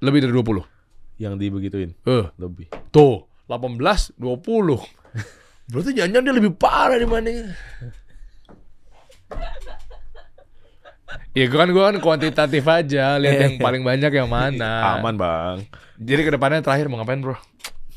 [0.00, 0.66] Lebih dari 20.
[1.14, 3.78] yang dibegituin Eh, lebih tuh, 18,
[4.18, 4.82] 20.
[5.70, 7.54] Berarti jangan dia lebih parah dibanding.
[11.30, 14.98] Ya gue kan gue kan kuantitatif aja, lihat yang paling banyak yang mana.
[14.98, 15.56] aman bang
[15.96, 17.38] Jadi ke depannya terakhir mau ngapain bro?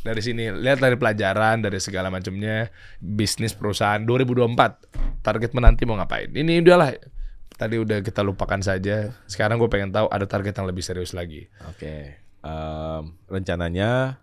[0.08, 2.72] Dari sini lihat dari pelajaran dari segala macamnya
[3.04, 6.32] bisnis perusahaan 2024 target menanti mau ngapain?
[6.32, 6.96] Ini udahlah
[7.60, 9.12] tadi udah kita lupakan saja.
[9.28, 11.52] Sekarang gue pengen tahu ada target yang lebih serius lagi.
[11.68, 14.22] oke um, rencananya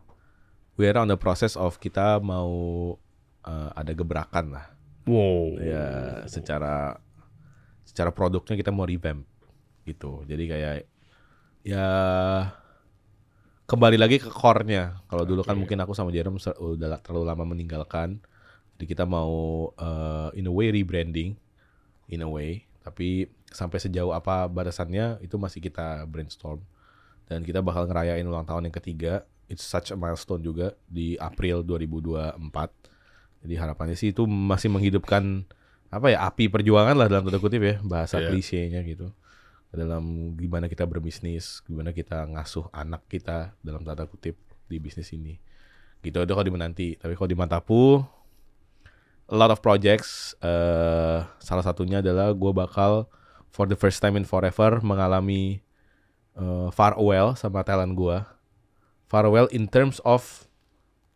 [0.81, 2.51] we are on the process of kita mau
[3.45, 4.67] uh, ada gebrakan lah.
[5.05, 5.61] Wow.
[5.61, 5.87] Ya,
[6.25, 6.99] secara
[7.85, 9.29] secara produknya kita mau revamp
[9.85, 10.25] gitu.
[10.25, 10.75] Jadi kayak
[11.65, 11.89] ya
[13.65, 15.01] kembali lagi ke core-nya.
[15.07, 18.21] Kalau dulu kan mungkin aku sama Jerome se- udah la- terlalu lama meninggalkan.
[18.77, 19.31] Jadi kita mau
[19.73, 21.39] uh, in a way rebranding
[22.07, 26.61] in a way, tapi sampai sejauh apa batasannya itu masih kita brainstorm.
[27.25, 29.25] Dan kita bakal ngerayain ulang tahun yang ketiga.
[29.45, 32.37] It's such a milestone juga di April 2024.
[33.45, 35.45] Jadi harapannya sih itu masih menghidupkan
[35.89, 38.33] apa ya api perjuangan lah dalam tanda kutip ya bahasa Iya.
[38.33, 39.15] klisenya gitu
[39.75, 44.39] dalam gimana kita berbisnis, gimana kita ngasuh anak kita dalam tanda kutip
[44.71, 45.37] di bisnis ini.
[46.01, 46.89] Gitu itu kalau di Menanti.
[46.97, 48.03] Tapi kalau di Mantapu,
[49.29, 50.37] a lot of projects.
[50.45, 53.09] eh salah satunya adalah gue bakal
[53.51, 55.63] for the first time in forever mengalami
[56.37, 58.19] eh, farewell sama talent gue.
[59.09, 60.49] Farewell in terms of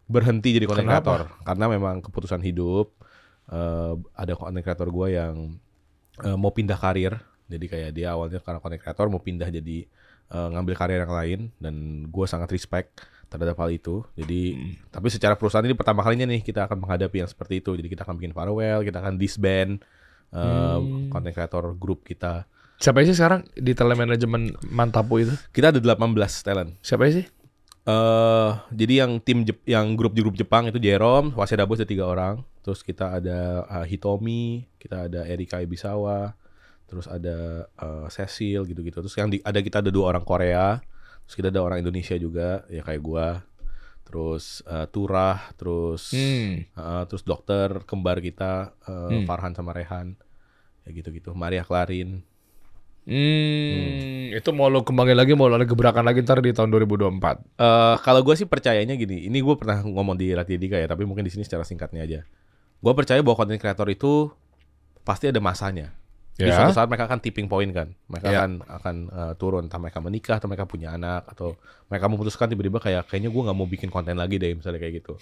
[0.08, 1.04] berhenti jadi content Kenapa?
[1.04, 2.96] creator karena memang keputusan hidup.
[3.48, 5.56] eh, ada content creator gue yang
[6.24, 7.16] eh, mau pindah karir
[7.48, 9.88] jadi kayak dia awalnya karena content creator mau pindah jadi
[10.28, 11.74] eh, ngambil karir yang lain dan
[12.06, 14.04] gue sangat respect terhadap hal itu.
[14.14, 14.56] Jadi
[14.88, 17.72] tapi secara perusahaan ini pertama kalinya nih kita akan menghadapi yang seperti itu.
[17.74, 19.80] Jadi kita akan bikin farewell, kita akan disband
[20.28, 21.08] eh, Hmm.
[21.08, 22.44] content creator grup kita.
[22.76, 25.34] Siapa sih sekarang di telemanajemen Mantapu itu?
[25.50, 26.76] Kita ada 18 talent.
[26.80, 27.26] Siapa sih?
[27.88, 32.04] eh jadi yang tim Jep- yang grup di grup Jepang itu Jerome, Wasedabo ada tiga
[32.04, 32.44] orang.
[32.60, 36.36] Terus kita ada eh, Hitomi, kita ada Erika Ibisawa,
[36.88, 38.98] terus ada eh, Cecil gitu-gitu.
[38.98, 40.80] Terus yang di- ada kita ada dua orang Korea,
[41.22, 43.44] terus kita ada orang Indonesia juga, ya kayak gua.
[44.02, 46.64] Terus eh, Turah, terus Hmm.
[46.64, 49.28] eh, terus dokter kembar kita eh, Hmm.
[49.28, 50.16] Farhan sama Rehan,
[50.82, 51.36] ya gitu-gitu.
[51.36, 52.24] Maria Clarin.
[53.08, 57.40] Hmm, itu mau lo kembangin lagi, mau lo ada gebrakan lagi ntar di tahun 2024.
[57.56, 61.24] Eh kalau gue sih percayanya gini, ini gue pernah ngomong di Raditya ya, tapi mungkin
[61.24, 62.20] di sini secara singkatnya aja.
[62.78, 64.28] Gue percaya bahwa content creator itu
[65.02, 65.96] pasti ada masanya.
[66.38, 66.54] Di Ya.
[66.54, 68.38] suatu saat mereka akan tipping point kan, mereka Ya.
[68.46, 71.58] akan akan eh, turun, entah mereka menikah, atau mereka punya anak, atau
[71.90, 75.18] mereka memutuskan tiba-tiba kayak kayaknya gue nggak mau bikin konten lagi deh, misalnya kayak gitu.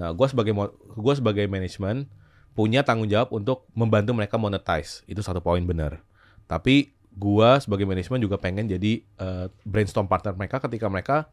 [0.00, 0.56] Nah, gue sebagai
[0.96, 2.08] gue sebagai manajemen
[2.56, 6.00] punya tanggung jawab untuk membantu mereka monetize, itu satu poin benar.
[6.48, 11.28] Tapi gua sebagai manajemen juga pengen jadi eh, brainstorm partner mereka ketika mereka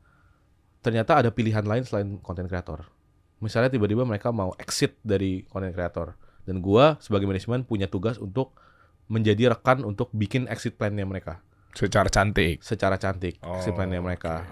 [0.83, 2.83] ternyata ada pilihan lain selain content creator.
[3.39, 8.51] Misalnya tiba-tiba mereka mau exit dari content creator dan gua sebagai manajemen punya tugas untuk
[9.07, 11.43] menjadi rekan untuk bikin exit plan-nya mereka
[11.73, 12.61] Secara cantik.
[12.61, 14.45] secara cantik Oh, exit plan-nya mereka.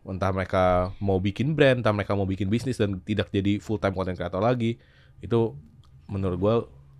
[0.00, 3.92] Entah mereka mau bikin brand, entah mereka mau bikin bisnis dan tidak jadi full time
[3.92, 4.80] content creator lagi.
[5.20, 5.58] Itu
[6.08, 6.54] menurut gua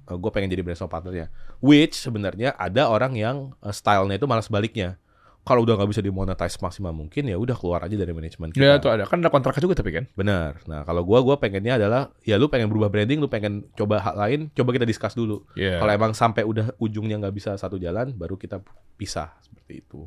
[0.06, 1.32] eh, gua pengen jadi brainstorm partnernya.
[1.64, 5.00] Which sebenarnya ada orang yang eh, stylenya itu malah sebaliknya.
[5.40, 8.60] Kalau udah nggak bisa dimonetize maksimal mungkin ya udah keluar aja dari manajemen kita.
[8.60, 10.04] Ya itu ada, kan ada kontraknya juga tapi kan.
[10.12, 10.60] Benar.
[10.68, 14.20] Nah, kalau gua gua pengennya adalah ya lu pengen berubah branding, lu pengen coba hal
[14.20, 15.48] lain, coba kita discuss dulu.
[15.56, 15.80] Iya.
[15.80, 18.60] Kalau emang sampai udah ujungnya nggak bisa satu jalan, baru kita
[19.00, 20.04] pisah seperti itu.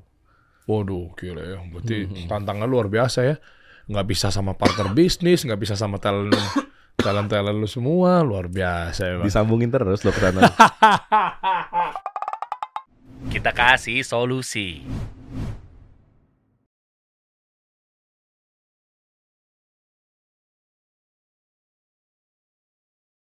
[0.70, 1.58] Waduh, gila ya.
[1.66, 2.30] Berarti Hmm.
[2.30, 3.36] tantangan luar biasa ya.
[3.90, 6.32] Nggak bisa sama partner bisnis, nggak bisa sama talent
[6.96, 9.14] talent talent lu semua, luar biasa ya.
[9.20, 9.26] Bang.
[9.28, 10.46] Disambungin terus lo ke sana.
[13.34, 14.84] Kita kasih solusi.